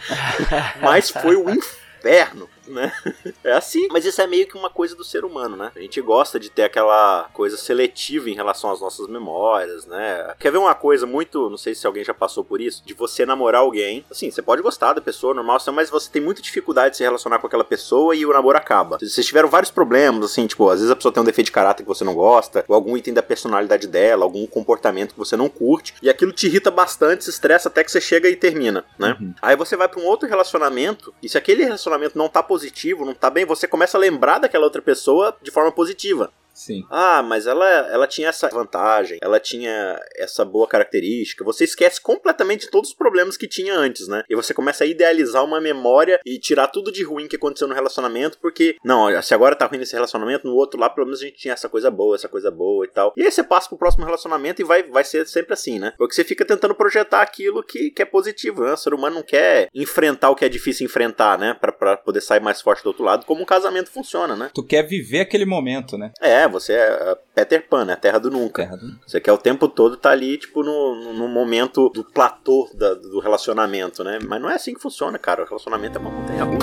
Mas 0.80 1.10
foi 1.10 1.36
o 1.36 1.48
inferno, 1.50 2.48
né? 2.66 2.92
É 3.44 3.52
assim. 3.52 3.88
Mas 3.90 4.04
isso 4.04 4.20
é 4.20 4.26
meio 4.26 4.46
que 4.46 4.56
uma 4.56 4.70
coisa 4.70 4.94
do 4.94 5.02
ser 5.02 5.24
humano, 5.24 5.56
né? 5.56 5.72
A 5.74 5.80
gente 5.80 6.00
gosta 6.00 6.38
de 6.38 6.48
ter 6.48 6.62
aquela 6.62 7.28
coisa 7.32 7.56
seletiva 7.56 8.30
em 8.30 8.34
relação 8.34 8.70
às 8.70 8.80
nossas 8.80 9.08
memórias, 9.08 9.84
né? 9.86 10.34
Quer 10.38 10.52
ver 10.52 10.58
uma 10.58 10.74
coisa 10.74 11.06
muito, 11.06 11.50
não 11.50 11.56
sei 11.56 11.74
se 11.74 11.86
alguém 11.86 12.04
já 12.04 12.14
passou 12.14 12.44
por 12.44 12.60
isso, 12.60 12.82
de 12.84 12.94
você 12.94 13.26
namorar 13.26 13.62
alguém. 13.62 14.04
Assim, 14.10 14.30
você 14.30 14.40
pode 14.40 14.62
gostar 14.62 14.92
da 14.92 15.00
pessoa, 15.00 15.34
normal, 15.34 15.58
mas 15.72 15.90
você 15.90 16.10
tem 16.10 16.22
muita 16.22 16.40
dificuldade 16.40 16.92
de 16.92 16.96
se 16.98 17.02
relacionar 17.02 17.38
com 17.38 17.46
aquela 17.46 17.64
pessoa 17.64 18.14
e 18.14 18.24
o 18.24 18.32
namoro 18.32 18.56
acaba. 18.56 18.98
Vocês 18.98 19.26
tiveram 19.26 19.48
vários 19.48 19.70
problemas, 19.70 20.24
assim, 20.24 20.46
tipo, 20.46 20.68
às 20.68 20.78
vezes 20.78 20.90
a 20.90 20.96
pessoa 20.96 21.12
tem 21.12 21.22
um 21.22 21.26
defeito 21.26 21.46
de 21.46 21.52
caráter 21.52 21.82
que 21.82 21.88
você 21.88 22.04
não 22.04 22.14
gosta, 22.14 22.64
ou 22.68 22.74
algum 22.74 22.96
item 22.96 23.14
da 23.14 23.22
personalidade 23.22 23.86
dela, 23.86 24.24
algum 24.24 24.46
comportamento 24.46 25.12
que 25.12 25.18
você 25.18 25.36
não 25.36 25.48
curte, 25.48 25.94
e 26.02 26.08
aquilo 26.08 26.32
te 26.32 26.46
irrita 26.46 26.70
bastante, 26.70 27.24
se 27.24 27.30
estressa 27.30 27.68
até 27.68 27.82
que 27.82 27.90
você 27.90 28.00
chega 28.00 28.28
e 28.28 28.36
termina, 28.36 28.84
né? 28.98 29.16
Uhum. 29.20 29.34
Aí 29.42 29.56
você 29.56 29.76
vai 29.76 29.88
pra 29.88 30.00
um 30.00 30.06
outro 30.06 30.28
relacionamento, 30.28 31.12
e 31.22 31.28
se 31.28 31.36
aquele 31.36 31.64
relacionamento 31.64 32.16
não 32.16 32.28
tá 32.28 32.42
positivo, 32.42 32.61
não 33.04 33.14
tá 33.14 33.30
bem, 33.30 33.44
você 33.44 33.66
começa 33.66 33.96
a 33.96 34.00
lembrar 34.00 34.38
daquela 34.38 34.64
outra 34.64 34.82
pessoa 34.82 35.36
de 35.42 35.50
forma 35.50 35.72
positiva. 35.72 36.32
Sim. 36.52 36.84
Ah, 36.90 37.22
mas 37.22 37.46
ela, 37.46 37.66
ela 37.66 38.06
tinha 38.06 38.28
essa 38.28 38.48
vantagem, 38.48 39.18
ela 39.22 39.40
tinha 39.40 40.00
essa 40.16 40.44
boa 40.44 40.66
característica. 40.66 41.44
Você 41.44 41.64
esquece 41.64 42.00
completamente 42.00 42.70
todos 42.70 42.90
os 42.90 42.96
problemas 42.96 43.36
que 43.36 43.48
tinha 43.48 43.74
antes, 43.74 44.08
né? 44.08 44.22
E 44.28 44.34
você 44.34 44.52
começa 44.52 44.84
a 44.84 44.86
idealizar 44.86 45.44
uma 45.44 45.60
memória 45.60 46.20
e 46.24 46.38
tirar 46.38 46.68
tudo 46.68 46.92
de 46.92 47.02
ruim 47.02 47.26
que 47.26 47.36
aconteceu 47.36 47.68
no 47.68 47.74
relacionamento, 47.74 48.38
porque, 48.40 48.76
não, 48.84 49.20
se 49.22 49.34
agora 49.34 49.56
tá 49.56 49.66
ruim 49.66 49.78
nesse 49.78 49.94
relacionamento, 49.94 50.46
no 50.46 50.54
outro 50.54 50.78
lá 50.78 50.90
pelo 50.90 51.06
menos 51.06 51.20
a 51.20 51.24
gente 51.24 51.38
tinha 51.38 51.54
essa 51.54 51.68
coisa 51.68 51.90
boa, 51.90 52.16
essa 52.16 52.28
coisa 52.28 52.50
boa 52.50 52.84
e 52.84 52.88
tal. 52.88 53.12
E 53.16 53.22
aí 53.22 53.30
você 53.30 53.42
passa 53.42 53.68
pro 53.68 53.78
próximo 53.78 54.04
relacionamento 54.04 54.60
e 54.60 54.64
vai, 54.64 54.82
vai 54.82 55.04
ser 55.04 55.26
sempre 55.26 55.54
assim, 55.54 55.78
né? 55.78 55.92
Porque 55.96 56.14
você 56.14 56.24
fica 56.24 56.44
tentando 56.44 56.74
projetar 56.74 57.22
aquilo 57.22 57.62
que, 57.62 57.90
que 57.90 58.02
é 58.02 58.04
positivo, 58.04 58.64
né? 58.64 58.72
O 58.72 58.76
ser 58.76 58.94
humano 58.94 59.16
não 59.16 59.22
quer 59.22 59.68
enfrentar 59.74 60.30
o 60.30 60.36
que 60.36 60.44
é 60.44 60.48
difícil 60.48 60.84
enfrentar, 60.84 61.38
né? 61.38 61.54
Pra, 61.54 61.72
pra 61.72 61.96
poder 61.96 62.20
sair 62.20 62.40
mais 62.40 62.60
forte 62.60 62.82
do 62.82 62.88
outro 62.88 63.04
lado, 63.04 63.26
como 63.26 63.42
um 63.42 63.46
casamento 63.46 63.90
funciona, 63.90 64.36
né? 64.36 64.50
Tu 64.54 64.64
quer 64.64 64.82
viver 64.82 65.20
aquele 65.20 65.44
momento, 65.44 65.96
né? 65.96 66.12
É, 66.20 66.41
você 66.48 66.72
é 66.72 67.16
Peter 67.34 67.66
Pan, 67.68 67.84
né? 67.84 67.92
A 67.94 67.96
Terra 67.96 68.18
do 68.18 68.30
Nunca. 68.30 68.62
Terra 68.64 68.76
do- 68.76 68.94
Você 69.06 69.20
quer 69.20 69.32
o 69.32 69.38
tempo 69.38 69.68
todo 69.68 69.96
tá 69.96 70.10
ali, 70.10 70.36
tipo, 70.38 70.62
no, 70.62 71.12
no 71.14 71.28
momento 71.28 71.88
do 71.90 72.04
platô 72.04 72.68
da- 72.74 72.94
do 72.94 73.20
relacionamento, 73.20 74.02
né? 74.04 74.18
Mas 74.26 74.40
não 74.40 74.50
é 74.50 74.54
assim 74.54 74.74
que 74.74 74.80
funciona, 74.80 75.18
cara. 75.18 75.42
O 75.42 75.46
relacionamento 75.46 75.98
é 75.98 76.00
uma 76.00 76.10
montanha 76.10 76.44
russa. 76.44 76.58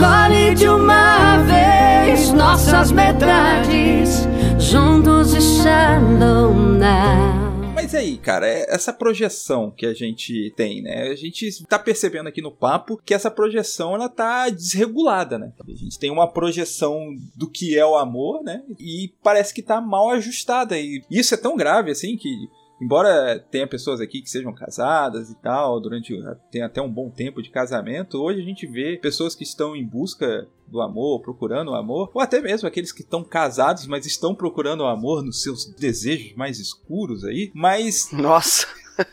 De 0.55 0.67
uma 0.67 1.37
vez 1.39 2.31
nossas 2.33 2.91
metades 2.91 4.27
juntos 4.57 5.33
e 5.33 5.41
shallow 5.41 6.53
now. 6.53 7.48
Mas 7.81 7.95
aí, 7.95 8.17
cara, 8.17 8.45
é 8.45 8.65
essa 8.67 8.91
projeção 8.91 9.71
que 9.71 9.85
a 9.85 9.93
gente 9.93 10.51
tem, 10.57 10.81
né? 10.81 11.03
A 11.03 11.15
gente 11.15 11.65
tá 11.65 11.79
percebendo 11.79 12.27
aqui 12.27 12.41
no 12.41 12.51
papo 12.51 13.01
que 13.05 13.13
essa 13.13 13.31
projeção 13.31 13.95
ela 13.95 14.09
tá 14.09 14.49
desregulada, 14.49 15.39
né? 15.39 15.53
A 15.65 15.71
gente 15.71 15.97
tem 15.97 16.11
uma 16.11 16.29
projeção 16.29 17.15
do 17.37 17.49
que 17.49 17.79
é 17.79 17.85
o 17.85 17.95
amor, 17.95 18.43
né? 18.43 18.61
E 18.77 19.13
parece 19.23 19.53
que 19.53 19.61
tá 19.61 19.79
mal 19.79 20.09
ajustada. 20.09 20.77
E 20.77 21.01
isso 21.09 21.33
é 21.33 21.37
tão 21.37 21.55
grave 21.55 21.89
assim 21.89 22.17
que 22.17 22.49
Embora 22.81 23.37
tenha 23.51 23.67
pessoas 23.67 23.99
aqui 23.99 24.21
que 24.21 24.29
sejam 24.29 24.53
casadas 24.53 25.29
e 25.29 25.35
tal, 25.35 25.79
durante 25.81 26.13
tem 26.51 26.61
até 26.61 26.81
um 26.81 26.89
bom 26.91 27.09
tempo 27.09 27.41
de 27.41 27.49
casamento, 27.49 28.17
hoje 28.21 28.39
a 28.41 28.45
gente 28.45 28.65
vê 28.65 28.97
pessoas 28.97 29.35
que 29.35 29.43
estão 29.43 29.75
em 29.75 29.85
busca 29.85 30.47
do 30.67 30.79
amor, 30.81 31.21
procurando 31.21 31.71
o 31.71 31.75
amor, 31.75 32.09
ou 32.13 32.21
até 32.21 32.39
mesmo 32.41 32.67
aqueles 32.67 32.91
que 32.91 33.01
estão 33.01 33.23
casados, 33.23 33.85
mas 33.87 34.05
estão 34.05 34.33
procurando 34.35 34.81
o 34.81 34.87
amor 34.87 35.23
nos 35.23 35.41
seus 35.43 35.65
desejos 35.65 36.33
mais 36.35 36.59
escuros 36.59 37.25
aí, 37.25 37.51
mas 37.53 38.11
Nossa. 38.11 38.67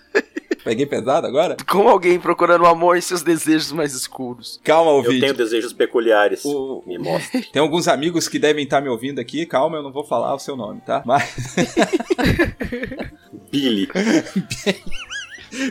Peguei 0.64 0.84
pesado 0.84 1.28
agora? 1.28 1.56
Como 1.68 1.88
alguém 1.88 2.18
procurando 2.18 2.62
o 2.62 2.66
amor 2.66 2.96
em 2.96 3.00
seus 3.00 3.22
desejos 3.22 3.70
mais 3.70 3.94
escuros. 3.94 4.60
Calma, 4.64 4.90
Eu 4.90 4.96
ouvinte. 4.96 5.20
tenho 5.20 5.32
desejos 5.34 5.72
peculiares. 5.72 6.44
O- 6.44 6.82
Me 6.84 6.98
mostra. 6.98 7.40
Tem 7.52 7.62
alguns 7.62 7.86
amigos 7.86 8.26
que 8.26 8.36
devem 8.36 8.64
estar 8.64 8.80
me 8.80 8.88
ouvindo 8.88 9.20
aqui. 9.20 9.46
Calma, 9.46 9.76
eu 9.76 9.82
não 9.84 9.92
vou 9.92 10.02
falar 10.02 10.34
o 10.34 10.40
seu 10.40 10.56
nome, 10.56 10.80
tá? 10.80 11.04
Mas 11.06 11.32
Billy. 13.50 13.88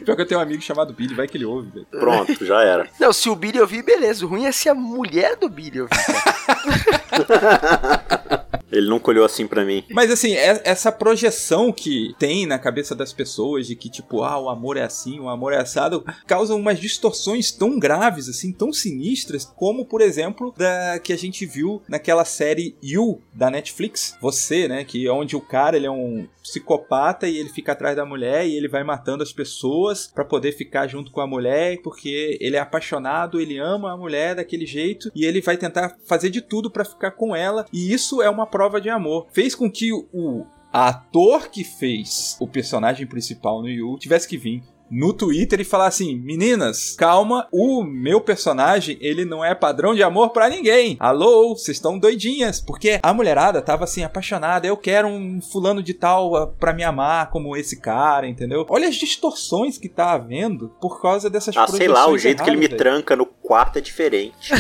pior 0.03 0.15
que 0.15 0.21
eu 0.21 0.27
tenho 0.27 0.39
um 0.39 0.43
amigo 0.43 0.61
chamado 0.61 0.93
Billy, 0.93 1.13
vai 1.13 1.27
que 1.27 1.37
ele 1.37 1.45
ouve, 1.45 1.69
velho. 1.69 1.87
Pronto, 1.91 2.45
já 2.45 2.61
era. 2.63 2.89
Não, 2.99 3.13
se 3.13 3.29
o 3.29 3.35
Billy 3.35 3.59
ouvir, 3.59 3.83
beleza. 3.83 4.25
O 4.25 4.29
ruim 4.29 4.45
é 4.45 4.51
se 4.51 4.69
a 4.69 4.75
mulher 4.75 5.35
do 5.35 5.49
Billy 5.49 5.81
ouvir. 5.81 5.95
Ele 8.71 8.89
nunca 8.89 9.09
olhou 9.09 9.23
assim 9.23 9.47
pra 9.47 9.63
mim. 9.63 9.85
Mas 9.91 10.11
assim, 10.11 10.33
é- 10.33 10.61
essa 10.65 10.91
projeção 10.91 11.71
que 11.71 12.13
tem 12.19 12.45
na 12.45 12.59
cabeça 12.59 12.93
das 12.93 13.13
pessoas 13.13 13.67
de 13.67 13.75
que, 13.75 13.89
tipo, 13.89 14.23
ah, 14.23 14.37
o 14.37 14.49
amor 14.49 14.75
é 14.75 14.83
assim, 14.83 15.19
o 15.19 15.29
amor 15.29 15.53
é 15.53 15.57
assado, 15.57 16.03
causa 16.27 16.53
umas 16.55 16.79
distorções 16.79 17.51
tão 17.51 17.79
graves, 17.79 18.27
assim, 18.27 18.51
tão 18.51 18.73
sinistras, 18.73 19.45
como, 19.45 19.85
por 19.85 20.01
exemplo, 20.01 20.53
da 20.57 20.99
que 20.99 21.13
a 21.13 21.17
gente 21.17 21.45
viu 21.45 21.81
naquela 21.87 22.25
série 22.25 22.75
You 22.83 23.21
da 23.33 23.49
Netflix. 23.49 24.17
Você, 24.19 24.67
né? 24.67 24.83
Que 24.83 25.07
é 25.07 25.11
onde 25.11 25.35
o 25.35 25.41
cara 25.41 25.77
ele 25.77 25.85
é 25.85 25.91
um 25.91 26.27
psicopata 26.45 27.27
e 27.27 27.37
ele 27.37 27.49
fica 27.49 27.71
atrás 27.71 27.95
da 27.95 28.05
mulher 28.05 28.45
e 28.45 28.55
ele 28.55 28.67
vai 28.67 28.83
matando 28.83 29.23
as 29.23 29.33
pessoas 29.33 30.07
pra 30.13 30.23
poder 30.23 30.51
ficar 30.51 30.87
junto 30.87 31.11
com 31.11 31.19
a 31.19 31.27
mulher, 31.27 31.81
porque 31.81 32.37
ele 32.39 32.55
é 32.55 32.59
apaixonado, 32.59 33.41
ele 33.41 33.57
ama 33.57 33.91
a 33.91 33.97
mulher 33.97 34.35
daquele 34.35 34.65
jeito 34.65 35.11
e 35.15 35.25
ele 35.25 35.41
vai 35.41 35.57
tentar 35.57 35.97
fazer 36.05 36.29
de 36.29 36.41
tudo 36.41 36.69
pra 36.69 36.85
ficar 36.85 37.11
com 37.11 37.35
ela, 37.35 37.65
e 37.73 37.91
isso 37.91 38.21
é 38.21 38.29
uma 38.29 38.45
prova 38.45 38.79
de 38.79 38.89
amor. 38.89 39.27
Fez 39.31 39.55
com 39.55 39.69
que 39.69 39.91
o 39.91 40.45
ator 40.71 41.49
que 41.49 41.63
fez 41.63 42.37
o 42.39 42.47
personagem 42.47 43.07
principal 43.07 43.61
no 43.61 43.69
Yu 43.69 43.97
tivesse 43.97 44.27
que 44.27 44.37
vir 44.37 44.61
no 44.89 45.13
Twitter 45.13 45.59
e 45.61 45.65
falar 45.65 45.87
assim: 45.87 46.15
Meninas, 46.17 46.95
calma, 46.97 47.47
o 47.51 47.83
meu 47.83 48.21
personagem, 48.21 48.97
ele 49.01 49.25
não 49.25 49.43
é 49.43 49.53
padrão 49.55 49.93
de 49.95 50.03
amor 50.03 50.29
pra 50.29 50.49
ninguém. 50.49 50.95
Alô, 50.99 51.55
vocês 51.55 51.77
estão 51.77 51.97
doidinhas, 51.97 52.59
porque 52.59 52.99
a 53.01 53.13
mulherada 53.13 53.61
tava 53.61 53.83
assim 53.83 54.03
apaixonada, 54.03 54.67
eu 54.67 54.77
quero 54.77 55.07
um 55.07 55.41
fulano 55.41 55.81
de 55.81 55.93
tal 55.93 56.35
ah, 56.35 56.47
pra 56.47 56.73
me 56.73 56.83
amar 56.83 57.29
como 57.29 57.55
esse 57.55 57.79
cara, 57.79 58.27
entendeu? 58.27 58.65
Olha 58.69 58.87
as 58.87 58.95
distorções 58.95 59.77
que 59.77 59.89
tá 59.89 60.13
havendo 60.13 60.69
por 60.81 61.01
causa 61.01 61.29
dessas 61.29 61.55
Ah, 61.57 61.67
sei 61.67 61.87
lá, 61.87 62.07
o 62.07 62.17
jeito 62.17 62.43
que 62.43 62.49
ele 62.49 62.57
me 62.57 62.65
erradas, 62.65 62.79
velho. 62.79 62.91
tranca 62.91 63.15
no 63.15 63.25
quarto 63.55 63.77
é 63.77 63.81
diferente. 63.81 64.51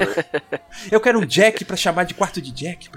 Eu 0.90 0.98
quero 1.02 1.18
um 1.18 1.26
Jack 1.26 1.66
pra 1.66 1.76
chamar 1.76 2.04
de 2.04 2.14
quarto 2.14 2.40
de 2.40 2.50
Jack. 2.50 2.88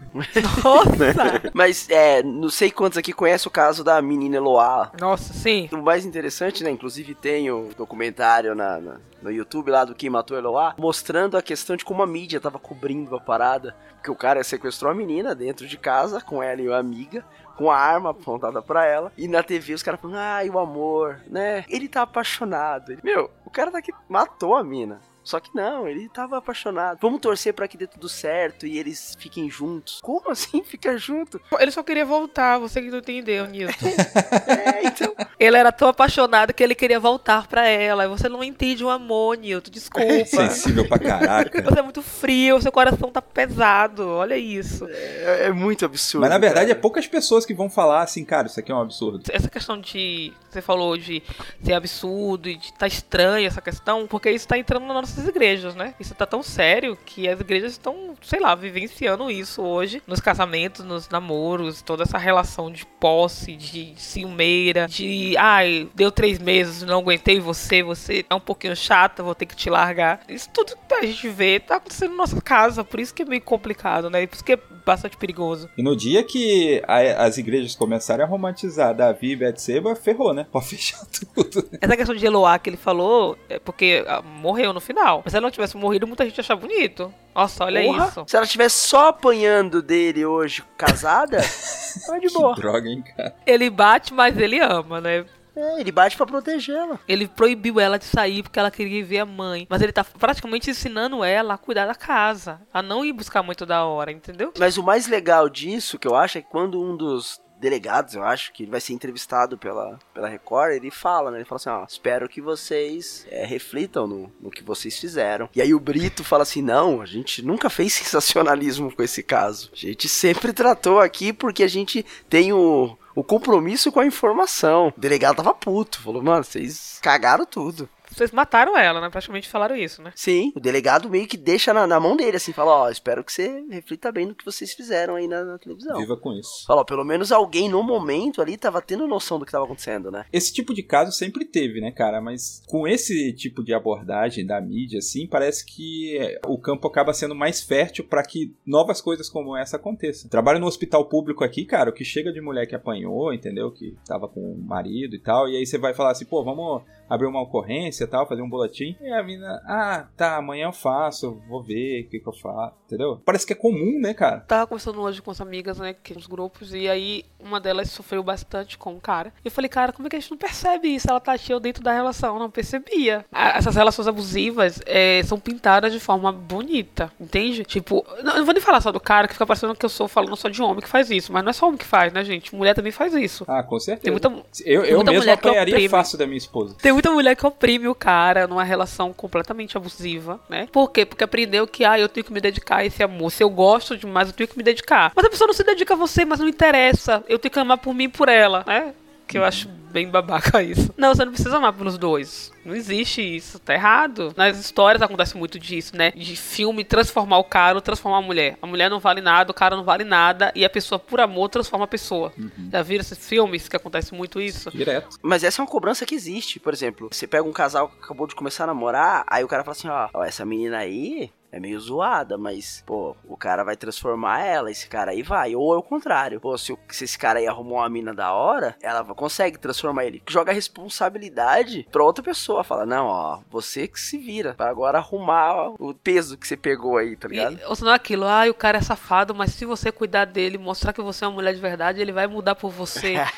Nossa! 0.63 1.41
Mas, 1.53 1.89
é, 1.89 2.23
não 2.23 2.49
sei 2.49 2.71
quantos 2.71 2.97
aqui 2.97 3.11
conhecem 3.11 3.49
o 3.49 3.51
caso 3.51 3.83
da 3.83 4.01
menina 4.01 4.37
Eloá. 4.37 4.91
Nossa, 4.97 5.33
sim. 5.33 5.67
O 5.73 5.81
mais 5.81 6.05
interessante, 6.05 6.63
né? 6.63 6.69
Inclusive 6.71 7.13
tem 7.15 7.51
o 7.51 7.69
documentário 7.77 8.55
na, 8.55 8.79
na- 8.79 8.97
no 9.21 9.29
YouTube 9.29 9.69
lá 9.69 9.83
do 9.83 9.93
Quem 9.93 10.09
Matou 10.09 10.37
Eloá, 10.37 10.73
mostrando 10.79 11.35
a 11.35 11.41
questão 11.41 11.75
de 11.75 11.83
como 11.83 12.01
a 12.01 12.07
mídia 12.07 12.39
tava 12.39 12.57
cobrindo 12.57 13.13
a 13.13 13.19
parada. 13.19 13.75
Que 14.01 14.09
o 14.09 14.15
cara 14.15 14.41
sequestrou 14.45 14.89
a 14.89 14.95
menina 14.95 15.35
dentro 15.35 15.67
de 15.67 15.77
casa, 15.77 16.21
com 16.21 16.41
ela 16.41 16.61
e 16.61 16.69
uma 16.69 16.77
amiga, 16.77 17.25
com 17.59 17.69
a 17.69 17.77
arma 17.77 18.09
apontada 18.11 18.61
pra 18.61 18.85
ela. 18.85 19.11
E 19.17 19.27
na 19.27 19.43
TV 19.43 19.73
os 19.73 19.83
caras 19.83 19.99
falando, 19.99 20.17
ai, 20.17 20.49
o 20.49 20.57
amor, 20.57 21.21
né? 21.27 21.63
Ele 21.69 21.87
tá 21.87 22.01
apaixonado. 22.03 22.91
Ele- 22.93 23.01
Meu, 23.03 23.29
o 23.45 23.49
cara 23.49 23.69
tá 23.71 23.81
que 23.81 23.93
matou 24.07 24.55
a 24.55 24.63
mina. 24.63 24.99
Só 25.29 25.39
que 25.39 25.51
não, 25.53 25.87
ele 25.87 26.09
tava 26.09 26.39
apaixonado. 26.39 26.97
Vamos 26.99 27.21
torcer 27.21 27.53
pra 27.53 27.67
que 27.67 27.77
dê 27.77 27.85
tudo 27.85 28.09
certo 28.09 28.65
e 28.65 28.79
eles 28.79 29.15
fiquem 29.19 29.47
juntos. 29.47 29.99
Como 30.01 30.27
assim 30.31 30.63
ficar 30.63 30.97
junto? 30.97 31.39
Ele 31.59 31.69
só 31.69 31.83
queria 31.83 32.03
voltar, 32.03 32.57
você 32.57 32.81
que 32.81 32.89
não 32.89 32.97
entendeu, 32.97 33.45
Nilton. 33.45 33.89
É, 34.49 34.87
então. 34.87 35.13
Ele 35.39 35.57
era 35.57 35.71
tão 35.71 35.87
apaixonado 35.87 36.53
que 36.53 36.63
ele 36.63 36.73
queria 36.73 36.99
voltar 36.99 37.47
pra 37.47 37.67
ela. 37.67 38.07
Você 38.07 38.27
não 38.27 38.43
entende 38.43 38.83
o 38.83 38.89
amor, 38.89 39.37
Nilton, 39.37 39.69
desculpa. 39.69 40.07
Sensível 40.25 40.87
pra 40.87 40.97
caraca. 40.97 41.61
Você 41.61 41.79
é 41.79 41.81
muito 41.83 42.01
frio, 42.01 42.59
seu 42.59 42.71
coração 42.71 43.11
tá 43.11 43.21
pesado. 43.21 44.07
Olha 44.07 44.35
isso. 44.35 44.87
É, 44.89 45.45
é 45.45 45.51
muito 45.51 45.85
absurdo. 45.85 46.21
Mas 46.21 46.31
na 46.31 46.39
verdade 46.39 46.65
é 46.65 46.73
cara. 46.73 46.81
poucas 46.81 47.05
pessoas 47.05 47.45
que 47.45 47.53
vão 47.53 47.69
falar 47.69 48.01
assim, 48.01 48.25
cara, 48.25 48.47
isso 48.47 48.59
aqui 48.59 48.71
é 48.71 48.75
um 48.75 48.81
absurdo. 48.81 49.21
Essa 49.31 49.49
questão 49.49 49.79
de. 49.79 50.33
Você 50.49 50.61
falou 50.63 50.97
de 50.97 51.21
ser 51.63 51.73
absurdo 51.73 52.49
e 52.49 52.55
de 52.55 52.73
tá 52.73 52.87
estranho 52.87 53.45
essa 53.45 53.61
questão, 53.61 54.07
porque 54.07 54.31
isso 54.31 54.47
tá 54.47 54.57
entrando 54.57 54.87
nas 54.87 55.18
nossas 55.19 55.35
igrejas, 55.35 55.75
né? 55.75 55.93
Isso 55.99 56.13
tá 56.15 56.25
tão 56.25 56.41
sério 56.41 56.97
que 57.05 57.27
as 57.27 57.39
igrejas 57.39 57.73
estão, 57.73 58.15
sei 58.21 58.39
lá, 58.39 58.55
vivenciando 58.55 59.29
isso 59.29 59.61
hoje 59.61 60.01
nos 60.07 60.19
casamentos, 60.19 60.83
nos 60.85 61.07
namoros, 61.09 61.81
toda 61.81 62.03
essa 62.03 62.17
relação 62.17 62.71
de 62.71 62.85
posse, 62.99 63.55
de 63.55 63.93
ciumeira, 63.97 64.87
de 64.87 65.35
ai, 65.37 65.87
deu 65.95 66.11
três 66.11 66.39
meses, 66.39 66.83
não 66.83 66.99
aguentei 66.99 67.39
você, 67.39 67.81
você 67.83 68.25
é 68.29 68.35
um 68.35 68.39
pouquinho 68.39 68.75
chata, 68.75 69.23
vou 69.23 69.35
ter 69.35 69.45
que 69.45 69.55
te 69.55 69.69
largar. 69.69 70.21
Isso 70.27 70.49
tudo 70.53 70.73
que 70.87 70.93
a 70.95 71.05
gente 71.05 71.27
vê 71.29 71.59
tá 71.59 71.75
acontecendo 71.77 72.11
na 72.11 72.17
nossa 72.17 72.41
casa, 72.41 72.83
por 72.83 72.99
isso 72.99 73.13
que 73.13 73.21
é 73.21 73.25
meio 73.25 73.41
complicado, 73.41 74.09
né? 74.09 74.25
Por 74.27 74.35
isso 74.35 74.43
que 74.43 74.53
é 74.53 74.59
bastante 74.85 75.17
perigoso. 75.17 75.69
E 75.77 75.83
no 75.83 75.95
dia 75.95 76.23
que 76.23 76.81
a- 76.87 77.23
as 77.25 77.37
igrejas 77.37 77.75
começarem 77.75 78.25
a 78.25 78.27
romantizar 78.27 78.95
Davi 78.95 79.31
e 79.31 79.35
Betseba, 79.35 79.95
ferrou, 79.95 80.33
né? 80.33 80.47
Pode 80.51 80.67
fechar 80.67 80.99
tudo. 81.33 81.69
Essa 81.79 81.95
questão 81.95 82.15
de 82.15 82.25
Eloá 82.25 82.57
que 82.57 82.69
ele 82.69 82.77
falou 82.77 83.37
é 83.47 83.59
porque 83.59 84.03
ah, 84.07 84.21
morreu 84.21 84.73
no 84.73 84.79
final. 84.81 84.98
Mas 85.23 85.31
se 85.31 85.37
ela 85.37 85.41
não 85.41 85.51
tivesse 85.51 85.77
morrido, 85.77 86.07
muita 86.07 86.25
gente 86.25 86.37
ia 86.37 86.41
achar 86.41 86.55
bonito. 86.55 87.13
Nossa, 87.33 87.65
olha 87.65 87.81
Porra, 87.83 88.07
isso. 88.07 88.25
Se 88.27 88.35
ela 88.35 88.45
estivesse 88.45 88.87
só 88.87 89.09
apanhando 89.09 89.81
dele 89.81 90.25
hoje, 90.25 90.63
casada, 90.77 91.39
tá 92.05 92.17
de 92.19 92.29
boa. 92.29 92.55
Droga, 92.55 92.89
hein, 92.89 93.01
cara. 93.01 93.35
Ele 93.45 93.69
bate, 93.69 94.13
mas 94.13 94.37
ele 94.37 94.59
ama, 94.59 94.99
né? 94.99 95.25
É, 95.55 95.81
ele 95.81 95.91
bate 95.91 96.15
pra 96.15 96.25
protegê-la. 96.25 96.99
Ele 97.07 97.27
proibiu 97.27 97.79
ela 97.79 97.99
de 97.99 98.05
sair 98.05 98.43
porque 98.43 98.57
ela 98.57 98.71
queria 98.71 99.03
ver 99.03 99.19
a 99.19 99.25
mãe. 99.25 99.67
Mas 99.69 99.81
ele 99.81 99.91
tá 99.91 100.03
praticamente 100.05 100.69
ensinando 100.69 101.23
ela 101.23 101.55
a 101.55 101.57
cuidar 101.57 101.85
da 101.85 101.95
casa. 101.95 102.61
A 102.73 102.81
não 102.81 103.03
ir 103.03 103.11
buscar 103.11 103.43
muito 103.43 103.65
da 103.65 103.83
hora, 103.83 104.11
entendeu? 104.11 104.53
Mas 104.57 104.77
o 104.77 104.83
mais 104.83 105.07
legal 105.07 105.49
disso, 105.49 105.99
que 105.99 106.07
eu 106.07 106.15
acho, 106.15 106.37
é 106.37 106.41
que 106.41 106.49
quando 106.49 106.81
um 106.81 106.95
dos 106.95 107.41
delegados, 107.59 108.15
eu 108.15 108.23
acho, 108.23 108.53
que 108.53 108.63
ele 108.63 108.71
vai 108.71 108.79
ser 108.79 108.93
entrevistado 108.93 109.57
pela, 109.57 109.99
pela 110.13 110.29
Record, 110.29 110.73
ele 110.73 110.89
fala, 110.89 111.29
né? 111.29 111.37
Ele 111.37 111.45
fala 111.45 111.57
assim, 111.57 111.69
ó, 111.69 111.85
espero 111.85 112.29
que 112.29 112.41
vocês 112.41 113.27
é, 113.29 113.45
reflitam 113.45 114.07
no, 114.07 114.31
no 114.41 114.49
que 114.49 114.63
vocês 114.63 114.97
fizeram. 114.97 115.49
E 115.53 115.61
aí 115.61 115.73
o 115.73 115.79
Brito 115.79 116.23
fala 116.23 116.43
assim, 116.43 116.61
não, 116.61 117.01
a 117.01 117.05
gente 117.05 117.41
nunca 117.41 117.69
fez 117.69 117.93
sensacionalismo 117.99 118.95
com 118.95 119.03
esse 119.03 119.21
caso. 119.21 119.69
A 119.73 119.75
gente 119.75 120.07
sempre 120.07 120.53
tratou 120.53 120.99
aqui 120.99 121.33
porque 121.33 121.63
a 121.63 121.67
gente 121.67 122.05
tem 122.29 122.53
o, 122.53 122.97
o 123.13 123.23
compromisso 123.23 123.91
com 123.91 123.99
a 123.99 124.05
informação. 124.05 124.93
O 124.95 124.99
delegado 124.99 125.37
tava 125.37 125.53
puto, 125.53 126.01
falou, 126.01 126.23
mano, 126.23 126.43
vocês 126.43 126.99
cagaram 127.01 127.45
tudo. 127.45 127.89
Vocês 128.19 128.31
mataram 128.31 128.77
ela, 128.77 128.99
né? 128.99 129.09
Praticamente 129.09 129.47
falaram 129.47 129.77
isso, 129.77 130.01
né? 130.01 130.11
Sim, 130.13 130.51
o 130.53 130.59
delegado 130.59 131.09
meio 131.09 131.25
que 131.25 131.37
deixa 131.37 131.73
na, 131.73 131.87
na 131.87 132.01
mão 132.01 132.17
dele, 132.17 132.35
assim, 132.35 132.51
fala, 132.51 132.83
ó, 132.83 132.89
espero 132.89 133.23
que 133.23 133.31
você 133.31 133.63
reflita 133.69 134.11
bem 134.11 134.25
no 134.25 134.35
que 134.35 134.43
vocês 134.43 134.73
fizeram 134.73 135.15
aí 135.15 135.25
na, 135.25 135.45
na 135.45 135.57
televisão. 135.57 135.97
Viva 135.97 136.17
com 136.17 136.33
isso. 136.33 136.65
Fala, 136.67 136.81
ó, 136.81 136.83
pelo 136.83 137.05
menos 137.05 137.31
alguém 137.31 137.69
no 137.69 137.81
momento 137.81 138.41
ali 138.41 138.57
tava 138.57 138.81
tendo 138.81 139.07
noção 139.07 139.39
do 139.39 139.45
que 139.45 139.53
tava 139.53 139.63
acontecendo, 139.63 140.11
né? 140.11 140.25
Esse 140.33 140.53
tipo 140.53 140.73
de 140.73 140.83
caso 140.83 141.13
sempre 141.13 141.45
teve, 141.45 141.79
né, 141.79 141.93
cara? 141.93 142.19
Mas 142.19 142.61
com 142.67 142.85
esse 142.85 143.31
tipo 143.31 143.63
de 143.63 143.73
abordagem 143.73 144.45
da 144.45 144.59
mídia, 144.59 144.99
assim, 144.99 145.25
parece 145.25 145.65
que 145.65 146.17
é, 146.17 146.41
o 146.45 146.57
campo 146.57 146.89
acaba 146.89 147.13
sendo 147.13 147.33
mais 147.33 147.61
fértil 147.61 148.03
pra 148.03 148.21
que 148.21 148.53
novas 148.67 148.99
coisas 148.99 149.29
como 149.29 149.55
essa 149.55 149.77
aconteçam. 149.77 150.29
Trabalho 150.29 150.59
no 150.59 150.67
hospital 150.67 151.07
público 151.07 151.41
aqui, 151.41 151.63
cara, 151.63 151.89
o 151.89 151.93
que 151.93 152.03
chega 152.03 152.33
de 152.33 152.41
mulher 152.41 152.65
que 152.65 152.75
apanhou, 152.75 153.33
entendeu? 153.33 153.71
Que 153.71 153.95
tava 154.05 154.27
com 154.27 154.41
o 154.41 154.61
marido 154.61 155.15
e 155.15 155.19
tal, 155.19 155.47
e 155.47 155.55
aí 155.55 155.65
você 155.65 155.77
vai 155.77 155.93
falar 155.93 156.11
assim, 156.11 156.25
pô, 156.25 156.43
vamos 156.43 156.83
abrir 157.09 157.25
uma 157.25 157.41
ocorrência 157.41 158.08
tal, 158.09 158.27
fazer 158.27 158.41
um 158.41 158.49
boletim. 158.49 158.95
E 159.01 159.11
a 159.11 159.23
mina, 159.23 159.61
ah, 159.65 160.05
tá, 160.17 160.37
amanhã 160.37 160.65
eu 160.65 160.73
faço, 160.73 161.41
vou 161.47 161.63
ver 161.63 162.01
o 162.01 162.09
que, 162.09 162.19
que 162.19 162.27
eu 162.27 162.33
faço, 162.33 162.75
entendeu? 162.85 163.21
Parece 163.25 163.45
que 163.45 163.53
é 163.53 163.55
comum, 163.55 163.99
né, 163.99 164.13
cara? 164.13 164.41
Tava 164.41 164.67
conversando 164.67 165.01
hoje 165.01 165.21
com 165.21 165.31
as 165.31 165.41
amigas, 165.41 165.79
né, 165.79 165.93
que 165.93 166.13
nos 166.13 166.27
grupos, 166.27 166.73
e 166.73 166.87
aí 166.89 167.25
uma 167.39 167.59
delas 167.59 167.89
sofreu 167.89 168.21
bastante 168.23 168.77
com 168.77 168.93
o 168.95 168.99
cara. 168.99 169.33
E 169.43 169.47
eu 169.47 169.51
falei, 169.51 169.69
cara, 169.69 169.93
como 169.93 170.07
é 170.07 170.09
que 170.09 170.15
a 170.15 170.19
gente 170.19 170.31
não 170.31 170.37
percebe 170.37 170.87
isso? 170.89 171.09
Ela 171.09 171.19
tá 171.19 171.37
cheia 171.37 171.59
dentro 171.59 171.83
da 171.83 171.93
relação, 171.93 172.35
eu 172.35 172.39
não 172.39 172.49
percebia. 172.49 173.25
Essas 173.31 173.75
relações 173.75 174.07
abusivas 174.07 174.81
é, 174.85 175.21
são 175.23 175.39
pintadas 175.39 175.93
de 175.93 175.99
forma 175.99 176.31
bonita, 176.31 177.11
entende? 177.19 177.63
Tipo, 177.63 178.05
não, 178.23 178.37
não 178.37 178.45
vou 178.45 178.53
nem 178.53 178.61
falar 178.61 178.81
só 178.81 178.91
do 178.91 178.99
cara, 178.99 179.27
que 179.27 179.33
fica 179.33 179.45
parecendo 179.45 179.75
que 179.75 179.85
eu 179.85 179.89
sou 179.89 180.07
falando 180.07 180.35
só 180.35 180.49
de 180.49 180.61
homem 180.61 180.81
que 180.81 180.89
faz 180.89 181.09
isso, 181.09 181.31
mas 181.31 181.43
não 181.43 181.49
é 181.49 181.53
só 181.53 181.67
homem 181.67 181.77
que 181.77 181.85
faz, 181.85 182.11
né, 182.11 182.23
gente? 182.23 182.55
Mulher 182.55 182.73
também 182.73 182.91
faz 182.91 183.13
isso. 183.13 183.45
Ah, 183.47 183.63
com 183.63 183.79
certeza. 183.79 184.03
Tem 184.03 184.11
muita, 184.11 184.27
Eu, 184.65 184.83
eu 184.83 184.97
muita 184.97 185.11
mesmo 185.11 185.31
apanharia 185.31 185.89
fácil 185.89 186.17
da 186.17 186.25
minha 186.25 186.37
esposa. 186.37 186.75
Tem 186.81 186.91
muita 186.91 187.11
mulher 187.11 187.35
que 187.35 187.45
oprime 187.45 187.87
o 187.87 187.95
cara 187.99 188.47
numa 188.47 188.63
relação 188.63 189.11
completamente 189.11 189.75
abusiva, 189.75 190.39
né? 190.49 190.67
Por 190.71 190.89
quê? 190.89 191.05
Porque 191.05 191.23
aprendeu 191.23 191.67
que, 191.67 191.83
ah, 191.83 191.99
eu 191.99 192.07
tenho 192.07 192.25
que 192.25 192.33
me 192.33 192.39
dedicar 192.39 192.77
a 192.77 192.85
esse 192.85 193.03
amor. 193.03 193.31
Se 193.31 193.43
eu 193.43 193.49
gosto 193.49 193.97
demais, 193.97 194.29
eu 194.29 194.33
tenho 194.33 194.47
que 194.47 194.57
me 194.57 194.63
dedicar. 194.63 195.11
Mas 195.15 195.25
a 195.25 195.29
pessoa 195.29 195.47
não 195.47 195.53
se 195.53 195.63
dedica 195.63 195.93
a 195.93 195.97
você, 195.97 196.23
mas 196.23 196.39
não 196.39 196.47
interessa. 196.47 197.23
Eu 197.27 197.37
tenho 197.37 197.51
que 197.51 197.59
amar 197.59 197.77
por 197.77 197.93
mim 197.93 198.05
e 198.05 198.09
por 198.09 198.29
ela, 198.29 198.63
né? 198.65 198.93
Que 199.27 199.37
eu 199.37 199.43
acho 199.43 199.69
bem 199.89 200.09
babaca 200.09 200.61
isso. 200.63 200.93
Não, 200.97 201.13
você 201.13 201.25
não 201.25 201.31
precisa 201.33 201.57
amar 201.57 201.73
pelos 201.73 201.97
dois. 201.97 202.51
Não 202.65 202.75
existe 202.75 203.21
isso, 203.21 203.57
tá 203.59 203.73
errado. 203.73 204.33
Nas 204.37 204.57
histórias 204.59 205.01
acontece 205.01 205.35
muito 205.35 205.57
disso, 205.57 205.95
né? 205.95 206.11
De 206.11 206.35
filme 206.35 206.83
transformar 206.83 207.37
o 207.39 207.43
cara 207.43 207.75
ou 207.75 207.81
transformar 207.81 208.17
a 208.17 208.21
mulher. 208.21 208.57
A 208.61 208.67
mulher 208.67 208.89
não 208.89 208.99
vale 208.99 209.21
nada, 209.21 209.51
o 209.51 209.53
cara 209.53 209.75
não 209.75 209.83
vale 209.83 210.03
nada, 210.03 210.51
e 210.55 210.63
a 210.63 210.69
pessoa, 210.69 210.99
por 210.99 211.19
amor, 211.19 211.49
transforma 211.49 211.85
a 211.85 211.87
pessoa. 211.87 212.31
Já 212.71 212.81
viram 212.81 213.01
esses 213.01 213.27
filmes 213.27 213.67
que 213.67 213.75
acontece 213.75 214.13
muito 214.13 214.39
isso? 214.39 214.69
Direto. 214.71 215.17
Mas 215.21 215.43
essa 215.43 215.61
é 215.61 215.63
uma 215.63 215.71
cobrança 215.71 216.05
que 216.05 216.13
existe. 216.15 216.59
Por 216.59 216.73
exemplo, 216.73 217.09
você 217.11 217.25
pega 217.25 217.43
um 217.47 217.51
casal 217.53 217.89
que 217.89 218.03
acabou 218.03 218.27
de 218.27 218.35
começar 218.35 218.65
a 218.65 218.67
namorar, 218.67 219.23
aí 219.27 219.43
o 219.43 219.47
cara 219.47 219.63
fala 219.63 219.75
assim, 219.75 219.87
ó, 219.87 220.09
ó, 220.13 220.23
essa 220.23 220.45
menina 220.45 220.77
aí 220.77 221.31
é 221.51 221.59
meio 221.59 221.79
zoada, 221.79 222.37
mas, 222.37 222.83
pô, 222.85 223.15
o 223.27 223.35
cara 223.35 223.63
vai 223.63 223.75
transformar 223.75 224.45
ela, 224.45 224.69
esse 224.69 224.87
cara 224.87 225.09
aí 225.11 225.23
vai. 225.23 225.55
Ou 225.55 225.73
é 225.73 225.77
o 225.77 225.81
contrário. 225.81 226.39
Pô, 226.39 226.55
se, 226.55 226.71
o- 226.71 226.77
se 226.89 227.05
esse 227.05 227.17
cara 227.17 227.39
aí 227.39 227.47
arrumou 227.47 227.79
uma 227.79 227.89
mina 227.89 228.13
da 228.13 228.31
hora, 228.33 228.75
ela 228.83 229.03
consegue 229.15 229.57
transformar 229.57 229.78
ele. 230.05 230.21
Joga 230.27 230.51
a 230.51 230.55
responsabilidade 230.55 231.87
pra 231.91 232.03
outra 232.03 232.23
pessoa. 232.23 232.63
Fala, 232.63 232.85
não, 232.85 233.05
ó, 233.05 233.39
você 233.49 233.87
que 233.87 233.99
se 233.99 234.17
vira. 234.17 234.53
Pra 234.53 234.69
agora 234.69 234.97
arrumar 234.97 235.73
o 235.79 235.93
peso 235.93 236.37
que 236.37 236.47
você 236.47 236.57
pegou 236.57 236.97
aí, 236.97 237.15
tá 237.15 237.27
ligado? 237.27 237.59
E, 237.61 237.65
ou 237.65 237.75
senão 237.75 237.91
é 237.91 237.95
aquilo, 237.95 238.25
ah, 238.25 238.45
o 238.49 238.53
cara 238.53 238.77
é 238.77 238.81
safado, 238.81 239.33
mas 239.35 239.53
se 239.53 239.65
você 239.65 239.91
cuidar 239.91 240.25
dele, 240.25 240.57
mostrar 240.57 240.93
que 240.93 241.01
você 241.01 241.25
é 241.25 241.27
uma 241.27 241.35
mulher 241.35 241.53
de 241.53 241.61
verdade, 241.61 242.01
ele 242.01 242.11
vai 242.11 242.27
mudar 242.27 242.55
por 242.55 242.71
você. 242.71 243.15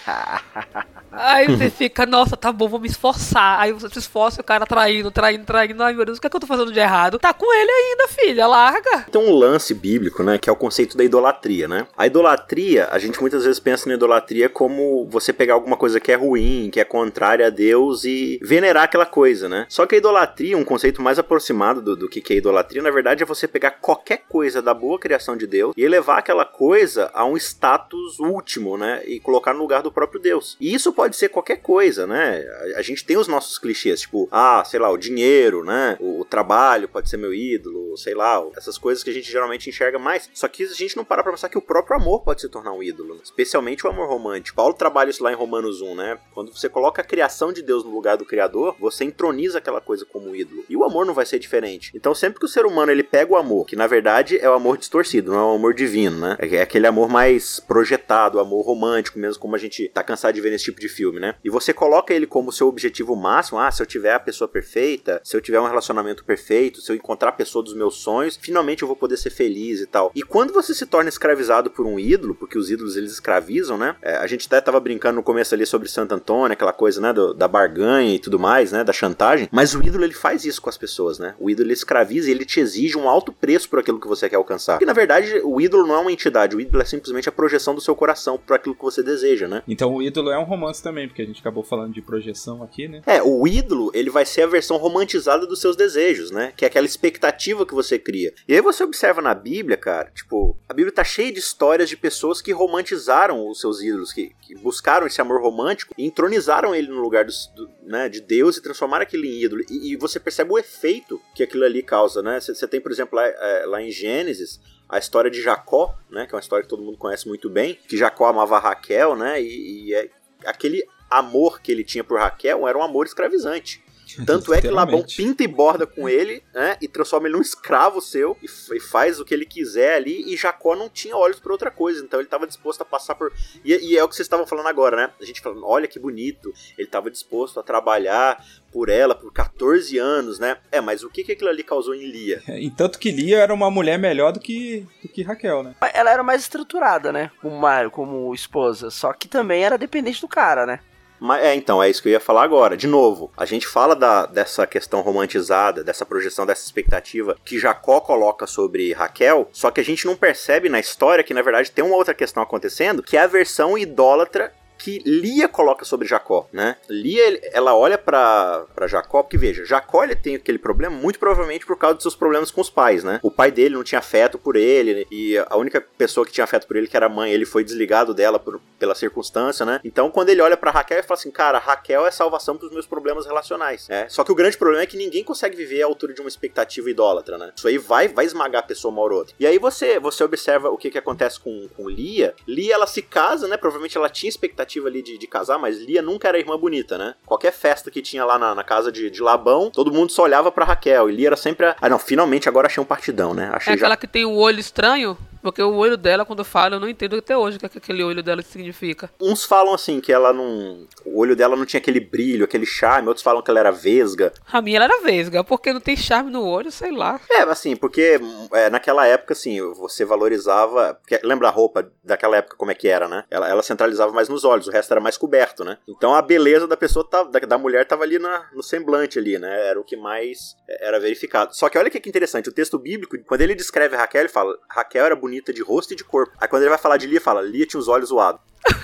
Aí 1.12 1.46
você 1.48 1.70
fica, 1.70 2.06
nossa, 2.06 2.38
tá 2.38 2.52
bom, 2.54 2.70
vou 2.70 2.80
me 2.80 2.88
esforçar. 2.88 3.60
Aí 3.60 3.74
você 3.74 3.90
se 3.90 4.00
esforça 4.00 4.40
e 4.40 4.42
o 4.42 4.46
cara 4.46 4.66
traindo, 4.66 5.12
traindo, 5.12 5.44
traindo. 5.44 5.84
Ai, 5.84 5.94
meu 5.94 6.06
Deus, 6.06 6.18
o 6.18 6.22
que, 6.22 6.28
é 6.28 6.30
que 6.30 6.36
eu 6.36 6.40
tô 6.40 6.48
fazendo 6.48 6.72
de 6.72 6.80
errado? 6.80 7.20
Tá 7.20 7.34
com 7.34 7.54
ele 7.54 7.70
ainda, 7.70 8.08
filha, 8.08 8.48
larga. 8.48 9.06
Tem 9.12 9.22
um 9.22 9.36
lance 9.36 9.74
bíblico, 9.74 10.24
né, 10.24 10.38
que 10.38 10.50
é 10.50 10.54
o 10.54 10.56
conceito 10.56 10.96
da 10.96 11.04
idolatria, 11.04 11.68
né? 11.68 11.86
A 11.98 12.08
idolatria, 12.08 12.88
a 12.92 12.98
gente 12.98 13.20
muitas 13.20 13.44
vezes 13.44 13.60
pensa 13.60 13.90
na 13.90 13.96
idolatria 13.96 14.48
como 14.48 15.06
você 15.10 15.34
pegar 15.34 15.56
alguma 15.56 15.76
coisa 15.76 16.00
que 16.00 16.12
é 16.12 16.16
ruim, 16.16 16.31
que 16.72 16.80
é 16.80 16.84
contrária 16.84 17.48
a 17.48 17.50
Deus 17.50 18.04
e 18.04 18.40
venerar 18.42 18.84
aquela 18.84 19.06
coisa, 19.06 19.50
né? 19.50 19.66
Só 19.70 19.86
que 19.86 19.96
a 19.96 19.98
idolatria, 19.98 20.58
um 20.58 20.64
conceito 20.64 21.02
mais 21.02 21.20
aproximado 21.20 21.82
do, 21.82 21.96
do 21.96 22.10
que 22.10 22.22
que 22.22 22.34
é 22.34 22.38
idolatria, 22.38 22.82
na 22.82 22.92
verdade 22.92 23.24
é 23.24 23.26
você 23.26 23.48
pegar 23.48 23.72
qualquer 23.72 24.24
coisa 24.30 24.62
da 24.62 24.74
boa 24.74 25.00
criação 25.00 25.36
de 25.36 25.48
Deus 25.48 25.74
e 25.76 25.84
elevar 25.84 26.20
aquela 26.20 26.46
coisa 26.46 27.10
a 27.14 27.26
um 27.26 27.36
status 27.38 28.20
último, 28.20 28.78
né? 28.78 29.02
E 29.06 29.20
colocar 29.20 29.54
no 29.54 29.60
lugar 29.60 29.82
do 29.82 29.92
próprio 29.92 30.20
Deus. 30.20 30.58
E 30.60 30.74
isso 30.74 30.94
pode 30.94 31.16
ser 31.16 31.30
qualquer 31.30 31.58
coisa, 31.58 32.08
né? 32.08 32.46
A, 32.76 32.80
a 32.80 32.82
gente 32.82 33.06
tem 33.06 33.18
os 33.18 33.28
nossos 33.28 33.58
clichês, 33.58 34.02
tipo, 34.02 34.28
ah, 34.32 34.64
sei 34.66 34.80
lá, 34.80 34.90
o 34.90 34.98
dinheiro, 34.98 35.64
né? 35.64 35.98
O, 36.00 36.22
o 36.22 36.26
trabalho 36.26 36.88
pode 36.88 37.10
ser 37.10 37.18
meu 37.18 37.34
ídolo, 37.34 37.98
sei 37.98 38.14
lá, 38.14 38.42
essas 38.56 38.78
coisas 38.78 39.04
que 39.04 39.10
a 39.10 39.14
gente 39.14 39.30
geralmente 39.32 39.70
enxerga 39.70 40.00
mais. 40.00 40.30
Só 40.34 40.48
que 40.48 40.64
a 40.64 40.68
gente 40.68 40.96
não 40.96 41.06
para 41.06 41.24
pra 41.24 41.32
pensar 41.32 41.50
que 41.50 41.58
o 41.58 41.62
próprio 41.62 41.98
amor 41.98 42.22
pode 42.22 42.42
se 42.42 42.50
tornar 42.50 42.74
um 42.74 42.84
ídolo, 42.84 43.16
né? 43.16 43.22
especialmente 43.24 43.86
o 43.86 43.90
amor 43.90 44.08
romântico. 44.08 44.56
Paulo 44.56 44.74
trabalha 44.74 45.10
isso 45.10 45.24
lá 45.24 45.32
em 45.32 45.36
Romanos 45.36 45.82
1, 45.82 45.96
né? 45.96 46.18
Quando 46.34 46.56
você 46.56 46.70
coloca 46.70 47.02
a 47.02 47.06
criação 47.06 47.52
de 47.52 47.62
Deus 47.62 47.84
no 47.84 47.94
lugar 47.94 48.18
do 48.18 48.26
Criador, 48.26 48.76
você 48.80 49.04
entroniza 49.04 49.58
aquela 49.58 49.82
coisa 49.82 50.06
como 50.06 50.36
ídolo. 50.36 50.64
E 50.70 50.78
o 50.78 50.84
amor 50.84 51.06
não 51.06 51.14
vai 51.14 51.26
ser 51.26 51.40
diferente. 51.40 51.92
Então, 51.94 52.16
sempre 52.16 52.40
que 52.40 52.46
o 52.46 52.50
ser 52.50 52.66
humano 52.66 52.92
ele 52.92 53.04
pega 53.04 53.34
o 53.34 53.38
amor, 53.38 53.66
que 53.66 53.76
na 53.76 53.88
verdade 53.88 54.40
é 54.40 54.50
o 54.50 54.54
amor 54.54 54.78
distorcido, 54.78 55.32
não 55.32 55.40
é 55.40 55.44
o 55.44 55.56
amor 55.56 55.74
divino, 55.74 56.18
né? 56.18 56.38
É 56.40 56.62
aquele 56.62 56.88
amor 56.88 57.10
mais 57.10 57.60
projetado, 57.60 58.40
amor 58.40 58.66
romântico, 58.66 59.20
mesmo 59.20 59.42
como 59.42 59.56
a 59.56 59.60
gente 59.60 59.90
tá 59.90 60.04
cansado 60.04 60.34
de 60.34 60.42
ver 60.42 60.52
nesse 60.52 60.66
tipo 60.66 60.80
de 60.80 60.88
filme, 60.88 61.20
né? 61.20 61.36
E 61.44 61.50
você 61.50 61.74
coloca 61.74 62.14
ele 62.14 62.26
como 62.26 62.52
seu 62.52 62.68
objetivo 62.68 63.16
máximo, 63.16 63.60
ah, 63.60 63.72
se 63.72 63.82
eu 63.82 63.86
tiver 63.86 64.14
a 64.14 64.20
pessoa 64.20 64.48
perfeita, 64.48 65.22
se 65.24 65.36
eu 65.36 65.42
tiver 65.42 65.60
um 65.60 65.68
relacionamento 65.68 66.24
perfeito, 66.24 66.82
se 66.82 66.92
eu 66.92 66.96
encontrar 66.96 67.30
a 67.30 67.34
pessoa 67.34 67.64
dos 67.64 67.74
meus 67.74 67.96
sonhos, 67.96 68.38
finalmente 68.42 68.82
eu 68.82 68.88
vou 68.88 68.96
poder 68.96 69.18
ser 69.18 69.30
feliz 69.30 69.82
e 69.82 69.86
tal. 69.86 70.12
E 70.16 70.24
quando 70.24 70.54
você 70.54 70.74
se 70.74 70.86
torna 70.86 71.10
escravizado 71.10 71.70
por 71.70 71.86
um 71.86 72.00
ídolo, 72.00 72.36
porque 72.36 72.58
os 72.58 72.72
ídolos 72.72 72.96
eles 72.96 73.12
escravizam, 73.12 73.78
né? 73.78 73.96
É, 74.02 74.16
a 74.16 74.28
gente 74.28 74.48
até 74.48 74.62
tava 74.62 74.80
brincando 74.80 75.18
no 75.18 75.24
começo 75.24 75.54
ali 75.54 75.66
sobre 75.66 75.90
Santo 76.12 76.22
Antônio, 76.32 76.54
aquela 76.54 76.74
coisa, 76.74 77.00
né, 77.02 77.14
do- 77.14 77.34
da 77.34 77.48
barganha 77.48 78.14
e 78.16 78.20
tudo 78.20 78.38
mais, 78.40 78.72
né, 78.72 78.84
da 78.84 78.94
chantagem, 78.94 79.48
mas 79.52 79.74
o 79.74 79.82
ídolo 79.84 80.04
ele 80.04 80.14
faz 80.14 80.46
isso 80.46 80.62
com 80.62 80.70
as 80.70 80.78
pessoas, 80.78 81.18
né? 81.20 81.34
O 81.40 81.50
ídolo 81.50 81.68
ele 81.68 81.74
escraviza 81.74 82.28
e 82.30 82.32
ele 82.32 82.46
te 82.46 82.60
exige 82.60 82.98
um 82.98 83.08
alto 83.10 83.32
preço 83.32 83.70
por 83.70 83.80
aquilo 83.80 84.00
que 84.00 84.08
você 84.08 84.30
quer 84.30 84.36
alcançar. 84.36 84.74
Porque 84.74 84.86
na 84.86 84.94
verdade, 84.94 85.42
o 85.44 85.60
ídolo 85.62 85.88
não 85.88 85.96
é 85.96 86.00
uma 86.00 86.12
entidade, 86.12 86.56
o 86.56 86.60
ídolo 86.62 86.82
é 86.82 86.86
simplesmente 86.86 87.28
a 87.30 87.32
projeção 87.32 87.74
do 87.74 87.82
seu 87.82 87.96
coração 87.96 88.38
para 88.38 88.56
aquilo 88.58 88.76
que 88.76 88.82
você 88.84 89.02
deseja, 89.02 89.48
né? 89.48 89.64
Então 89.68 89.94
o 89.96 90.02
ídolo 90.02 90.30
é 90.32 90.38
um 90.38 90.44
romance 90.44 90.82
também, 90.84 91.08
porque 91.08 91.22
a 91.22 91.26
gente 91.26 91.40
acabou 91.40 91.64
falando 91.64 91.94
de 91.94 92.02
projeção 92.02 92.62
aqui, 92.64 92.88
né? 92.88 93.02
É, 93.06 93.22
o 93.24 93.48
ídolo, 93.48 93.92
ele 93.94 94.10
vai 94.10 94.26
ser 94.26 94.44
a 94.44 94.48
versão 94.48 94.78
romantizada 94.78 95.46
dos 95.48 95.60
seus 95.62 95.76
desejos, 95.76 96.30
né? 96.32 96.54
Que 96.56 96.66
é 96.66 96.68
aquela 96.68 96.86
expectativa 96.86 97.66
que 97.66 97.74
você 97.74 97.98
cria. 97.98 98.34
E 98.48 98.54
aí 98.54 98.62
você 98.62 98.84
observa 98.84 99.22
na 99.22 99.34
Bíblia, 99.34 99.78
cara, 99.78 100.12
tipo, 100.14 100.56
a 100.68 100.74
Bíblia 100.74 100.94
tá 100.94 101.04
cheia 101.04 101.32
de 101.32 101.40
histórias 101.40 101.90
de 101.90 101.98
pessoas 101.98 102.42
que 102.42 102.52
romantizaram 102.52 103.48
os 103.48 103.60
seus 103.60 103.82
ídolos, 103.82 104.12
que, 104.14 104.32
que 104.42 104.56
buscaram 104.56 105.08
esse 105.08 105.22
amor 105.22 105.42
romântico 105.42 105.94
e 106.02 106.06
entronizaram 106.06 106.74
ele 106.74 106.88
no 106.88 107.00
lugar 107.02 107.26
dos- 107.26 107.48
do, 107.56 107.70
né, 107.84 108.10
de 108.10 108.22
Deus 108.22 108.58
e 108.58 108.62
transformaram 108.62 109.04
aquilo 109.04 109.26
em 109.26 109.42
ídolo. 109.44 109.62
E, 109.70 109.94
e 109.94 109.96
você 109.96 110.20
percebe 110.20 110.52
o 110.52 110.58
efeito 110.58 111.22
que 111.36 111.44
aquilo 111.44 111.64
ali 111.64 111.82
causa, 111.84 112.22
né? 112.22 112.40
Você 112.40 112.68
tem, 112.68 112.82
por 112.82 112.92
exemplo, 112.92 113.16
lá, 113.16 113.28
é, 113.28 113.66
lá 113.66 113.82
em 113.82 113.92
Gênesis, 113.92 114.60
a 114.90 114.98
história 114.98 115.30
de 115.32 115.42
Jacó, 115.42 115.96
né? 116.10 116.26
Que 116.26 116.34
é 116.34 116.36
uma 116.36 116.42
história 116.42 116.64
que 116.64 116.70
todo 116.70 116.84
mundo 116.84 116.98
conhece 116.98 117.28
muito 117.28 117.50
bem, 117.50 117.78
que 117.88 117.98
Jacó 117.98 118.26
amava 118.26 118.60
Raquel, 118.60 119.16
né? 119.16 119.42
E, 119.42 119.88
e 119.90 119.94
é 119.94 120.10
aquele 120.46 120.84
amor 121.10 121.62
que 121.62 121.72
ele 121.72 121.84
tinha 121.84 122.04
por 122.04 122.18
Raquel 122.20 122.68
era 122.68 122.78
um 122.78 122.84
amor 122.84 123.06
escravizante. 123.06 123.84
Tanto 124.26 124.54
é 124.54 124.62
que 124.62 124.70
Labão 124.70 125.04
pinta 125.04 125.44
e 125.44 125.48
borda 125.48 125.86
com 125.86 126.08
ele, 126.10 126.44
né? 126.54 126.78
E 126.82 126.88
transforma 126.88 127.28
ele 127.28 127.36
num 127.36 127.42
escravo 127.42 128.02
seu 128.02 128.38
e, 128.42 128.46
e 128.76 128.80
faz 128.80 129.20
o 129.20 129.26
que 129.26 129.34
ele 129.34 129.46
quiser 129.46 129.96
ali. 129.96 130.34
E 130.34 130.38
Jacó 130.38 130.76
não 130.76 130.90
tinha 130.90 131.16
olhos 131.16 131.40
para 131.40 131.52
outra 131.52 131.72
coisa, 131.72 132.04
então 132.04 132.20
ele 132.20 132.28
estava 132.28 132.48
disposto 132.48 132.82
a 132.82 132.86
passar 132.86 133.16
por. 133.16 133.32
E, 133.64 133.74
e 133.94 133.98
é 133.98 134.04
o 134.04 134.08
que 134.08 134.16
vocês 134.16 134.26
estavam 134.26 134.46
falando 134.48 134.68
agora, 134.68 134.96
né? 134.98 135.10
A 135.20 135.26
gente 135.26 135.42
falando, 135.42 135.66
olha 135.66 135.88
que 135.88 136.00
bonito, 136.00 136.54
ele 136.78 136.88
estava 136.88 137.10
disposto 137.12 137.60
a 137.60 137.64
trabalhar 137.64 138.44
por 138.72 138.88
ela 138.90 139.14
por 139.14 139.34
14 139.34 139.98
anos, 139.98 140.40
né? 140.40 140.58
É, 140.72 140.80
mas 140.80 141.04
o 141.04 141.10
que, 141.10 141.24
que 141.24 141.34
aquilo 141.34 141.50
ali 141.50 141.64
causou 141.64 141.94
em 141.94 142.06
Lia? 142.10 142.42
E 142.62 142.70
tanto 142.70 143.00
que 143.00 143.12
Lia 143.12 143.40
era 143.40 143.54
uma 143.54 143.72
mulher 143.72 143.98
melhor 143.98 144.32
do 144.32 144.40
que, 144.40 144.86
do 145.02 145.10
que 145.10 145.24
Raquel, 145.24 145.64
né? 145.64 145.76
Ela 145.94 146.12
era 146.12 146.22
mais 146.24 146.42
estruturada, 146.42 147.12
né? 147.12 147.32
Como, 147.42 147.56
uma- 147.56 147.90
como 147.90 148.34
esposa. 148.34 148.90
Só 148.90 149.12
que 149.14 149.28
também 149.28 149.64
era 149.64 149.78
dependente 149.78 150.22
do 150.22 150.28
cara, 150.28 150.66
né? 150.66 150.80
Mas, 151.22 151.44
é, 151.44 151.54
então, 151.54 151.84
é 151.84 151.88
isso 151.88 152.02
que 152.02 152.10
eu 152.10 152.14
ia 152.14 152.20
falar 152.20 152.42
agora. 152.42 152.76
De 152.76 152.88
novo, 152.88 153.32
a 153.38 153.46
gente 153.46 153.68
fala 153.68 153.96
da, 153.96 154.26
dessa 154.26 154.66
questão 154.66 155.02
romantizada, 155.02 155.84
dessa 155.84 156.04
projeção, 156.04 156.48
dessa 156.48 156.66
expectativa 156.66 157.38
que 157.46 157.60
Jacó 157.60 158.02
coloca 158.02 158.48
sobre 158.48 158.92
Raquel, 158.92 159.48
só 159.52 159.70
que 159.70 159.80
a 159.80 159.84
gente 159.84 160.08
não 160.08 160.16
percebe 160.16 160.68
na 160.68 160.80
história 160.80 161.24
que, 161.24 161.34
na 161.34 161.44
verdade, 161.44 161.70
tem 161.70 161.86
uma 161.86 161.96
outra 161.96 162.16
questão 162.16 162.42
acontecendo, 162.42 163.04
que 163.04 163.16
é 163.16 163.22
a 163.22 163.28
versão 163.28 163.78
idólatra 163.78 164.52
que 164.82 165.00
Lia 165.06 165.48
coloca 165.48 165.86
sobre 165.86 166.08
Jacó, 166.08 166.48
né? 166.52 166.76
Lia, 166.90 167.40
ela 167.54 167.76
olha 167.76 167.98
pra 167.98 168.66
Jacó, 168.88 169.22
porque 169.24 169.38
veja, 169.38 169.64
Jacó 169.66 170.04
ele 170.04 170.16
tem 170.16 170.36
aquele 170.36 170.58
problema 170.58 170.96
muito 170.96 171.20
provavelmente 171.20 171.66
por 171.66 171.78
causa 171.78 171.96
dos 171.96 172.04
seus 172.04 172.16
problemas 172.16 172.52
com 172.52 172.62
os 172.62 172.70
pais, 172.70 173.04
né? 173.04 173.20
O 173.24 173.32
pai 173.32 173.52
dele 173.52 173.76
não 173.76 173.84
tinha 173.84 174.00
afeto 174.00 174.38
por 174.38 174.56
ele, 174.56 175.06
e 175.12 175.38
a 175.38 175.56
única 175.58 175.80
pessoa 175.98 176.26
que 176.26 176.32
tinha 176.32 176.44
afeto 176.44 176.68
por 176.68 176.76
ele, 176.76 176.88
que 176.88 176.98
era 176.98 177.06
a 177.06 177.10
mãe, 177.10 177.32
ele 177.32 177.46
foi 177.46 177.64
desligado 177.64 178.14
dela 178.14 178.40
por- 178.40 178.60
pela 178.80 178.96
circunstância, 178.96 179.66
né? 179.66 179.80
Então, 179.84 180.10
quando 180.10 180.30
ele 180.30 180.42
olha 180.42 180.58
pra 180.58 180.72
Raquel, 180.72 180.98
ele 180.98 181.08
fala 181.08 181.20
assim, 181.20 181.32
cara, 181.32 181.60
Raquel 181.60 182.06
é 182.06 182.12
salvação 182.12 182.58
pros 182.58 182.72
meus 182.72 182.86
problemas 182.88 183.26
relacionais, 183.26 183.88
né? 183.88 184.08
Só 184.10 184.24
que 184.24 184.32
o 184.32 184.36
grande 184.36 184.58
problema 184.58 184.84
é 184.84 184.88
que 184.88 184.98
ninguém 184.98 185.24
consegue 185.24 185.56
viver 185.56 185.84
à 185.84 185.86
altura 185.86 186.14
de 186.14 186.22
uma 186.22 186.28
expectativa 186.28 186.90
idólatra, 186.90 187.38
né? 187.38 187.52
Isso 187.56 187.68
aí 187.68 187.78
vai, 187.78 188.08
vai 188.08 188.26
esmagar 188.26 188.62
a 188.64 188.66
pessoa 188.66 188.92
uma 188.92 189.02
ou 189.04 189.12
outra. 189.12 189.36
E 189.40 189.46
aí 189.46 189.60
você, 189.60 190.00
você 190.00 190.24
observa 190.24 190.70
o 190.70 190.78
que, 190.78 190.90
que 190.90 190.98
acontece 190.98 191.40
com, 191.40 191.68
com 191.76 191.88
Lia. 191.90 192.34
Lia, 192.48 192.74
ela 192.74 192.88
se 192.88 193.02
casa, 193.02 193.48
né? 193.48 193.58
Provavelmente 193.58 193.98
ela 193.98 194.10
tinha 194.10 194.30
expectativa 194.30 194.71
ali 194.88 195.02
de, 195.02 195.18
de 195.18 195.28
casar, 195.28 195.58
mas 195.58 195.80
Lia 195.80 196.02
nunca 196.02 196.28
era 196.28 196.40
irmã 196.40 196.58
bonita, 196.58 196.98
né? 196.98 197.16
Qualquer 197.26 197.52
festa 197.52 197.92
que 197.92 198.02
tinha 198.02 198.24
lá 198.26 198.38
na, 198.38 198.56
na 198.56 198.64
casa 198.64 198.92
de, 198.92 199.10
de 199.10 199.22
Labão, 199.22 199.70
todo 199.70 199.92
mundo 199.92 200.12
só 200.12 200.24
olhava 200.24 200.52
pra 200.52 200.66
Raquel. 200.66 201.10
E 201.10 201.14
Lia 201.14 201.30
era 201.30 201.38
sempre 201.38 201.66
a... 201.66 201.76
Ah, 201.82 201.90
não, 201.90 202.00
finalmente 202.00 202.48
agora 202.48 202.68
achei 202.68 202.82
um 202.82 202.86
partidão, 202.86 203.34
né? 203.34 203.50
É 203.52 203.56
Achei 203.56 203.74
já... 203.74 203.86
aquela 203.86 203.98
que 203.98 204.08
tem 204.08 204.26
o 204.26 204.36
olho 204.36 204.60
estranho, 204.60 205.18
porque 205.42 205.62
o 205.62 205.76
olho 205.76 205.98
dela, 205.98 206.26
quando 206.26 206.44
fala, 206.44 206.76
eu 206.76 206.80
não 206.80 206.90
entendo 206.90 207.16
até 207.16 207.38
hoje 207.38 207.58
o 207.58 207.60
que, 207.60 207.66
é 207.66 207.70
que 207.70 207.78
aquele 207.78 208.04
olho 208.04 208.24
dela 208.24 208.42
significa. 208.42 209.10
Uns 209.20 209.44
falam 209.44 209.74
assim, 209.74 210.00
que 210.00 210.12
ela 210.12 210.32
não... 210.34 210.88
O 211.06 211.20
olho 211.20 211.36
dela 211.36 211.56
não 211.56 211.66
tinha 211.66 211.80
aquele 211.80 212.00
brilho, 212.00 212.46
aquele 212.46 212.66
charme. 212.66 213.08
Outros 213.08 213.24
falam 213.24 213.42
que 213.42 213.50
ela 213.50 213.60
era 213.60 213.72
vesga. 213.72 214.32
A 214.52 214.62
minha 214.62 214.78
ela 214.78 214.86
era 214.86 215.02
vesga, 215.02 215.44
porque 215.44 215.74
não 215.74 215.82
tem 215.82 215.96
charme 215.96 216.32
no 216.32 216.46
olho, 216.46 216.72
sei 216.72 216.92
lá. 216.92 217.20
É, 217.30 217.42
assim, 217.42 217.76
porque 217.76 218.20
é, 218.54 218.70
naquela 218.70 219.06
época, 219.08 219.34
assim, 219.34 219.62
você 219.74 220.06
valorizava. 220.06 220.96
Porque, 220.96 221.20
lembra 221.24 221.48
a 221.48 221.52
roupa 221.52 221.92
daquela 222.04 222.38
época 222.38 222.56
como 222.58 222.72
é 222.72 222.76
que 222.76 222.88
era, 222.88 223.08
né? 223.08 223.24
Ela, 223.30 223.50
ela 223.50 223.64
centralizava 223.64 224.12
mais 224.12 224.30
nos 224.30 224.44
olhos, 224.44 224.68
o 224.68 224.72
resto 224.72 224.92
era 224.92 225.02
mais 225.02 225.18
coberto, 225.18 225.64
né? 225.64 225.78
Então 225.88 226.14
a 226.14 226.22
beleza 226.22 226.68
da 226.68 226.78
pessoa, 226.78 227.08
tava, 227.08 227.30
da, 227.30 227.40
da 227.40 227.58
mulher, 227.58 227.86
tava 227.86 228.04
ali 228.04 228.20
na, 228.20 228.50
no 228.54 228.64
semblante 228.64 229.20
ali, 229.20 229.38
né? 229.38 229.68
Era 229.68 229.80
o 229.80 229.84
que 229.84 229.96
mais 229.96 230.56
é, 230.68 230.88
era 230.88 231.00
verificado. 231.00 231.56
Só 231.56 231.70
que 231.70 231.78
olha 231.78 231.90
que, 231.90 232.00
que 232.00 232.10
interessante, 232.10 232.50
o 232.50 232.54
texto 232.54 232.78
bíblico, 232.78 233.18
quando 233.26 233.42
ele 233.42 233.56
descreve 233.56 233.96
Raquel, 233.96 234.22
ele 234.22 234.30
fala: 234.30 234.56
Raquel 234.70 235.06
era 235.06 235.16
bonita 235.16 235.31
de 235.54 235.62
rosto 235.62 235.94
e 235.94 235.96
de 235.96 236.04
corpo. 236.04 236.36
Aí 236.40 236.48
quando 236.48 236.64
ele 236.64 236.70
vai 236.70 236.80
falar 236.80 236.98
de 236.98 237.08
Lia, 237.08 237.22
fala: 237.22 237.42
Lia 237.42 237.66
tinha 237.66 237.80
os 237.80 237.88
olhos 237.88 238.10
zoados. 238.10 238.42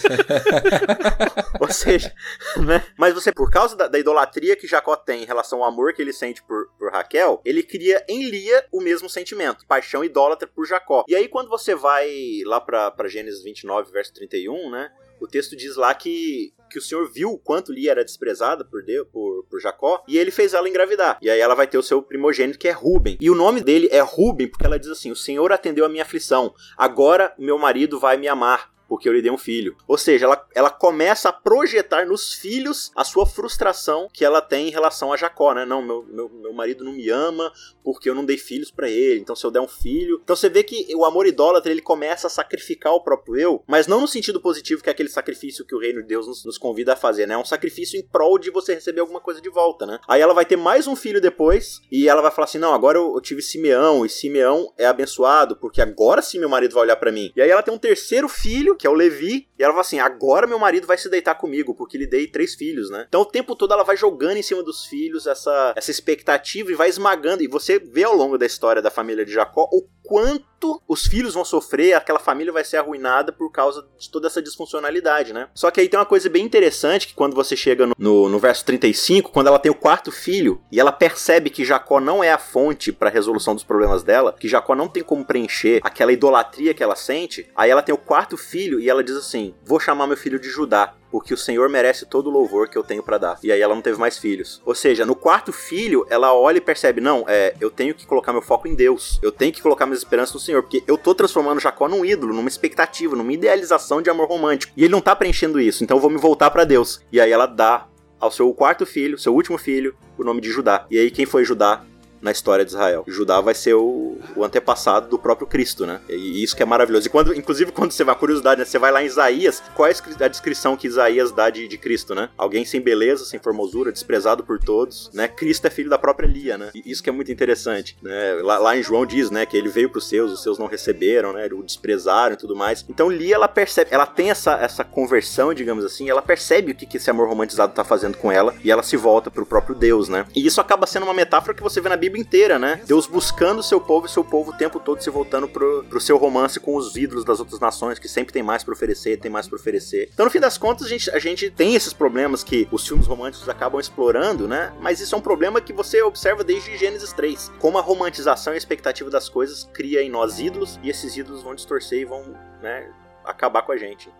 Ou 1.60 1.70
seja, 1.70 2.12
né? 2.56 2.84
Mas 2.96 3.14
você, 3.14 3.32
por 3.32 3.50
causa 3.50 3.76
da, 3.76 3.88
da 3.88 3.98
idolatria 3.98 4.56
que 4.56 4.66
Jacó 4.66 4.96
tem 4.96 5.22
em 5.22 5.26
relação 5.26 5.62
ao 5.62 5.68
amor 5.68 5.92
que 5.92 6.02
ele 6.02 6.12
sente 6.12 6.42
por, 6.42 6.68
por 6.78 6.92
Raquel, 6.92 7.40
ele 7.44 7.62
cria 7.62 8.04
em 8.08 8.28
Lia 8.28 8.64
o 8.72 8.80
mesmo 8.80 9.08
sentimento, 9.08 9.66
paixão 9.66 10.04
idólatra 10.04 10.48
por 10.48 10.66
Jacó. 10.66 11.04
E 11.08 11.14
aí, 11.14 11.28
quando 11.28 11.48
você 11.48 11.74
vai 11.74 12.10
lá 12.44 12.60
pra, 12.60 12.90
pra 12.90 13.08
Gênesis 13.08 13.42
29, 13.42 13.90
verso 13.92 14.12
31, 14.14 14.70
né? 14.70 14.90
O 15.20 15.26
texto 15.26 15.56
diz 15.56 15.76
lá 15.76 15.94
que 15.94 16.52
que 16.70 16.78
o 16.78 16.82
Senhor 16.82 17.10
viu 17.10 17.32
o 17.32 17.38
quanto 17.38 17.72
Lia 17.72 17.90
era 17.90 18.04
desprezada 18.04 18.64
por 18.64 18.84
Deus, 18.84 19.06
por, 19.12 19.44
por 19.50 19.60
Jacó, 19.60 20.04
e 20.06 20.16
ele 20.16 20.30
fez 20.30 20.54
ela 20.54 20.68
engravidar. 20.68 21.18
E 21.20 21.28
aí 21.28 21.40
ela 21.40 21.56
vai 21.56 21.66
ter 21.66 21.76
o 21.76 21.82
seu 21.82 22.00
primogênito 22.00 22.58
que 22.58 22.68
é 22.68 22.70
Ruben. 22.70 23.18
E 23.20 23.28
o 23.28 23.34
nome 23.34 23.60
dele 23.60 23.88
é 23.90 24.00
Ruben 24.00 24.46
porque 24.46 24.64
ela 24.64 24.78
diz 24.78 24.88
assim: 24.88 25.10
"O 25.10 25.16
Senhor 25.16 25.52
atendeu 25.52 25.84
a 25.84 25.88
minha 25.88 26.04
aflição. 26.04 26.54
Agora 26.78 27.34
meu 27.36 27.58
marido 27.58 27.98
vai 27.98 28.16
me 28.16 28.28
amar." 28.28 28.70
Porque 28.90 29.08
eu 29.08 29.12
lhe 29.12 29.22
dei 29.22 29.30
um 29.30 29.38
filho. 29.38 29.76
Ou 29.86 29.96
seja, 29.96 30.26
ela, 30.26 30.48
ela 30.52 30.68
começa 30.68 31.28
a 31.28 31.32
projetar 31.32 32.04
nos 32.04 32.34
filhos 32.34 32.90
a 32.96 33.04
sua 33.04 33.24
frustração 33.24 34.08
que 34.12 34.24
ela 34.24 34.42
tem 34.42 34.66
em 34.66 34.72
relação 34.72 35.12
a 35.12 35.16
Jacó, 35.16 35.54
né? 35.54 35.64
Não, 35.64 35.80
meu, 35.80 36.04
meu, 36.10 36.28
meu 36.28 36.52
marido 36.52 36.82
não 36.82 36.92
me 36.92 37.08
ama 37.08 37.52
porque 37.84 38.10
eu 38.10 38.16
não 38.16 38.24
dei 38.24 38.36
filhos 38.36 38.68
para 38.72 38.90
ele, 38.90 39.20
então 39.20 39.36
se 39.36 39.46
eu 39.46 39.50
der 39.50 39.60
um 39.60 39.68
filho. 39.68 40.20
Então 40.24 40.34
você 40.34 40.48
vê 40.48 40.64
que 40.64 40.92
o 40.96 41.04
amor 41.04 41.24
idólatra 41.24 41.70
ele 41.70 41.80
começa 41.80 42.26
a 42.26 42.30
sacrificar 42.30 42.92
o 42.92 43.00
próprio 43.00 43.36
eu, 43.36 43.62
mas 43.64 43.86
não 43.86 44.00
no 44.00 44.08
sentido 44.08 44.40
positivo, 44.40 44.82
que 44.82 44.90
é 44.90 44.92
aquele 44.92 45.08
sacrifício 45.08 45.64
que 45.64 45.74
o 45.74 45.78
reino 45.78 46.02
de 46.02 46.08
Deus 46.08 46.26
nos, 46.26 46.44
nos 46.44 46.58
convida 46.58 46.94
a 46.94 46.96
fazer, 46.96 47.26
né? 47.26 47.34
É 47.34 47.38
um 47.38 47.44
sacrifício 47.44 47.96
em 47.96 48.02
prol 48.02 48.40
de 48.40 48.50
você 48.50 48.74
receber 48.74 49.02
alguma 49.02 49.20
coisa 49.20 49.40
de 49.40 49.48
volta, 49.48 49.86
né? 49.86 50.00
Aí 50.08 50.20
ela 50.20 50.34
vai 50.34 50.44
ter 50.44 50.56
mais 50.56 50.88
um 50.88 50.96
filho 50.96 51.20
depois 51.20 51.80
e 51.92 52.08
ela 52.08 52.22
vai 52.22 52.32
falar 52.32 52.46
assim: 52.46 52.58
não, 52.58 52.74
agora 52.74 52.98
eu, 52.98 53.14
eu 53.14 53.20
tive 53.20 53.40
Simeão 53.40 54.04
e 54.04 54.08
Simeão 54.08 54.72
é 54.76 54.86
abençoado 54.86 55.54
porque 55.54 55.80
agora 55.80 56.20
sim 56.22 56.40
meu 56.40 56.48
marido 56.48 56.74
vai 56.74 56.82
olhar 56.82 56.96
para 56.96 57.12
mim. 57.12 57.30
E 57.36 57.40
aí 57.40 57.50
ela 57.50 57.62
tem 57.62 57.72
um 57.72 57.78
terceiro 57.78 58.28
filho 58.28 58.79
que 58.80 58.86
é 58.86 58.90
o 58.90 58.94
Levi, 58.94 59.46
e 59.58 59.62
ela 59.62 59.74
fala 59.74 59.82
assim: 59.82 60.00
agora 60.00 60.46
meu 60.46 60.58
marido 60.58 60.86
vai 60.86 60.96
se 60.96 61.10
deitar 61.10 61.34
comigo, 61.34 61.74
porque 61.74 61.98
lhe 61.98 62.06
dei 62.06 62.26
três 62.26 62.54
filhos, 62.54 62.88
né? 62.88 63.04
Então 63.06 63.20
o 63.20 63.26
tempo 63.26 63.54
todo 63.54 63.74
ela 63.74 63.84
vai 63.84 63.94
jogando 63.94 64.38
em 64.38 64.42
cima 64.42 64.62
dos 64.62 64.86
filhos 64.86 65.26
essa, 65.26 65.74
essa 65.76 65.90
expectativa 65.90 66.72
e 66.72 66.74
vai 66.74 66.88
esmagando. 66.88 67.42
E 67.42 67.46
você 67.46 67.78
vê 67.78 68.04
ao 68.04 68.16
longo 68.16 68.38
da 68.38 68.46
história 68.46 68.80
da 68.80 68.90
família 68.90 69.22
de 69.22 69.32
Jacó 69.32 69.68
o 69.70 69.86
quanto 70.02 70.82
os 70.88 71.06
filhos 71.06 71.34
vão 71.34 71.44
sofrer, 71.44 71.92
aquela 71.92 72.18
família 72.18 72.52
vai 72.52 72.64
ser 72.64 72.78
arruinada 72.78 73.30
por 73.30 73.50
causa 73.52 73.86
de 73.98 74.10
toda 74.10 74.26
essa 74.26 74.42
disfuncionalidade, 74.42 75.32
né? 75.32 75.48
Só 75.54 75.70
que 75.70 75.80
aí 75.80 75.88
tem 75.88 76.00
uma 76.00 76.06
coisa 76.06 76.28
bem 76.28 76.44
interessante 76.44 77.06
que 77.06 77.14
quando 77.14 77.34
você 77.34 77.54
chega 77.54 77.86
no, 77.86 77.94
no, 77.96 78.28
no 78.28 78.38
verso 78.38 78.64
35, 78.64 79.30
quando 79.30 79.46
ela 79.46 79.58
tem 79.58 79.70
o 79.70 79.74
quarto 79.74 80.10
filho 80.10 80.60
e 80.72 80.80
ela 80.80 80.90
percebe 80.90 81.48
que 81.48 81.64
Jacó 81.64 82.00
não 82.00 82.24
é 82.24 82.32
a 82.32 82.38
fonte 82.38 82.92
para 82.92 83.08
a 83.08 83.12
resolução 83.12 83.54
dos 83.54 83.62
problemas 83.62 84.02
dela, 84.02 84.34
que 84.38 84.48
Jacó 84.48 84.74
não 84.74 84.88
tem 84.88 85.02
como 85.02 85.24
preencher 85.24 85.80
aquela 85.84 86.12
idolatria 86.12 86.74
que 86.74 86.82
ela 86.82 86.96
sente, 86.96 87.48
aí 87.54 87.70
ela 87.70 87.82
tem 87.82 87.94
o 87.94 87.98
quarto 87.98 88.36
filho 88.36 88.69
e 88.78 88.88
ela 88.88 89.02
diz 89.02 89.16
assim: 89.16 89.54
"Vou 89.64 89.80
chamar 89.80 90.06
meu 90.06 90.16
filho 90.16 90.38
de 90.38 90.48
Judá" 90.48 90.94
porque 91.10 91.34
o 91.34 91.36
Senhor 91.36 91.68
merece 91.68 92.06
todo 92.06 92.28
o 92.28 92.30
louvor 92.30 92.68
que 92.68 92.78
eu 92.78 92.82
tenho 92.82 93.02
para 93.02 93.18
dar. 93.18 93.38
E 93.42 93.50
aí 93.50 93.60
ela 93.60 93.74
não 93.74 93.82
teve 93.82 93.98
mais 93.98 94.16
filhos. 94.16 94.62
Ou 94.64 94.74
seja, 94.74 95.04
no 95.04 95.14
quarto 95.14 95.52
filho, 95.52 96.06
ela 96.08 96.32
olha 96.32 96.58
e 96.58 96.60
percebe: 96.60 97.00
não, 97.00 97.24
é, 97.26 97.54
eu 97.60 97.70
tenho 97.70 97.94
que 97.94 98.06
colocar 98.06 98.32
meu 98.32 98.42
foco 98.42 98.68
em 98.68 98.74
Deus. 98.74 99.18
Eu 99.22 99.32
tenho 99.32 99.52
que 99.52 99.60
colocar 99.60 99.86
minhas 99.86 99.98
esperanças 99.98 100.34
no 100.34 100.40
Senhor, 100.40 100.62
porque 100.62 100.82
eu 100.86 100.96
tô 100.96 101.14
transformando 101.14 101.60
Jacó 101.60 101.88
num 101.88 102.04
ídolo, 102.04 102.32
numa 102.32 102.48
expectativa, 102.48 103.16
numa 103.16 103.32
idealização 103.32 104.00
de 104.00 104.08
amor 104.08 104.28
romântico. 104.28 104.72
E 104.76 104.84
ele 104.84 104.92
não 104.92 105.00
tá 105.00 105.16
preenchendo 105.16 105.60
isso, 105.60 105.82
então 105.82 105.96
eu 105.96 106.00
vou 106.00 106.10
me 106.10 106.18
voltar 106.18 106.50
para 106.50 106.64
Deus. 106.64 107.00
E 107.10 107.20
aí 107.20 107.30
ela 107.30 107.46
dá 107.46 107.86
ao 108.18 108.30
seu 108.30 108.52
quarto 108.52 108.84
filho, 108.84 109.18
seu 109.18 109.34
último 109.34 109.56
filho, 109.56 109.94
o 110.18 110.22
nome 110.22 110.40
de 110.40 110.50
Judá. 110.50 110.86
E 110.90 110.98
aí 110.98 111.10
quem 111.10 111.24
foi 111.24 111.44
Judá? 111.44 111.84
Na 112.20 112.30
história 112.30 112.64
de 112.64 112.70
Israel. 112.70 113.04
Judá 113.06 113.40
vai 113.40 113.54
ser 113.54 113.74
o, 113.74 114.18
o, 114.36 114.44
antepassado 114.44 115.08
do 115.08 115.18
próprio 115.18 115.46
Cristo, 115.46 115.86
né? 115.86 116.00
E 116.08 116.42
isso 116.42 116.56
que 116.56 116.62
é 116.62 116.66
maravilhoso. 116.66 117.06
E 117.06 117.10
quando, 117.10 117.34
inclusive, 117.34 117.72
quando 117.72 117.92
você 117.92 118.04
vai, 118.04 118.14
curiosidade, 118.14 118.58
né? 118.58 118.64
Você 118.64 118.78
vai 118.78 118.92
lá 118.92 119.02
em 119.02 119.06
Isaías, 119.06 119.62
qual 119.74 119.88
é 119.88 119.94
a 120.20 120.28
descrição 120.28 120.76
que 120.76 120.86
Isaías 120.86 121.32
dá 121.32 121.50
de, 121.50 121.66
de 121.66 121.78
Cristo, 121.78 122.14
né? 122.14 122.28
Alguém 122.36 122.64
sem 122.64 122.80
beleza, 122.80 123.24
sem 123.24 123.40
formosura, 123.40 123.92
desprezado 123.92 124.44
por 124.44 124.58
todos, 124.58 125.10
né? 125.12 125.28
Cristo 125.28 125.66
é 125.66 125.70
filho 125.70 125.90
da 125.90 125.98
própria 125.98 126.26
Lia, 126.26 126.58
né? 126.58 126.70
E 126.74 126.90
isso 126.90 127.02
que 127.02 127.08
é 127.08 127.12
muito 127.12 127.32
interessante, 127.32 127.96
né? 128.02 128.34
Lá, 128.42 128.58
lá 128.58 128.76
em 128.76 128.82
João 128.82 129.06
diz, 129.06 129.30
né, 129.30 129.46
que 129.46 129.56
ele 129.56 129.68
veio 129.68 129.88
para 129.88 129.98
os 129.98 130.08
seus, 130.08 130.32
os 130.32 130.42
seus 130.42 130.58
não 130.58 130.66
receberam, 130.66 131.32
né? 131.32 131.48
O 131.52 131.62
desprezaram 131.62 132.34
e 132.34 132.36
tudo 132.36 132.54
mais. 132.54 132.84
Então 132.88 133.08
Lia, 133.08 133.34
ela 133.34 133.48
percebe, 133.48 133.90
ela 133.92 134.06
tem 134.06 134.30
essa, 134.30 134.54
essa 134.54 134.84
conversão, 134.84 135.54
digamos 135.54 135.84
assim, 135.84 136.08
ela 136.10 136.22
percebe 136.22 136.72
o 136.72 136.74
que, 136.74 136.86
que 136.86 136.96
esse 136.96 137.10
amor 137.10 137.28
romantizado 137.28 137.72
tá 137.72 137.84
fazendo 137.84 138.16
com 138.16 138.30
ela 138.30 138.54
e 138.62 138.70
ela 138.70 138.82
se 138.82 138.96
volta 138.96 139.30
pro 139.30 139.46
próprio 139.46 139.74
Deus, 139.74 140.08
né? 140.08 140.26
E 140.34 140.46
isso 140.46 140.60
acaba 140.60 140.86
sendo 140.86 141.04
uma 141.04 141.14
metáfora 141.14 141.54
que 141.54 141.62
você 141.62 141.80
vê 141.80 141.88
na 141.88 141.96
Bíblia 141.96 142.09
Inteira, 142.16 142.58
né? 142.58 142.80
Deus 142.86 143.06
buscando 143.06 143.62
seu 143.62 143.80
povo 143.80 144.06
e 144.06 144.08
seu 144.08 144.24
povo 144.24 144.50
o 144.50 144.56
tempo 144.56 144.80
todo 144.80 145.02
se 145.02 145.10
voltando 145.10 145.48
pro, 145.48 145.84
pro 145.84 146.00
seu 146.00 146.16
romance 146.16 146.58
com 146.60 146.76
os 146.76 146.96
ídolos 146.96 147.24
das 147.24 147.40
outras 147.40 147.60
nações, 147.60 147.98
que 147.98 148.08
sempre 148.08 148.32
tem 148.32 148.42
mais 148.42 148.64
para 148.64 148.72
oferecer, 148.72 149.18
tem 149.18 149.30
mais 149.30 149.46
para 149.48 149.56
oferecer. 149.56 150.08
Então, 150.12 150.24
no 150.24 150.30
fim 150.30 150.40
das 150.40 150.58
contas, 150.58 150.86
a 150.86 150.90
gente, 150.90 151.10
a 151.10 151.18
gente 151.18 151.50
tem 151.50 151.74
esses 151.74 151.92
problemas 151.92 152.42
que 152.42 152.68
os 152.70 152.86
filmes 152.86 153.06
românticos 153.06 153.48
acabam 153.48 153.80
explorando, 153.80 154.46
né? 154.46 154.72
Mas 154.80 155.00
isso 155.00 155.14
é 155.14 155.18
um 155.18 155.22
problema 155.22 155.60
que 155.60 155.72
você 155.72 156.02
observa 156.02 156.44
desde 156.44 156.76
Gênesis 156.76 157.12
3. 157.12 157.52
Como 157.58 157.78
a 157.78 157.82
romantização 157.82 158.52
e 158.52 158.56
a 158.56 158.58
expectativa 158.58 159.10
das 159.10 159.28
coisas 159.28 159.68
cria 159.72 160.02
em 160.02 160.10
nós 160.10 160.38
ídolos, 160.38 160.78
e 160.82 160.90
esses 160.90 161.16
ídolos 161.16 161.42
vão 161.42 161.54
distorcer 161.54 162.00
e 162.00 162.04
vão, 162.04 162.22
né, 162.62 162.90
acabar 163.24 163.62
com 163.62 163.72
a 163.72 163.76
gente. 163.76 164.10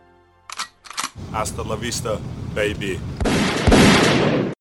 Hasta 1.33 1.63
la 1.63 1.77
vista, 1.77 2.21
baby. 2.55 3.01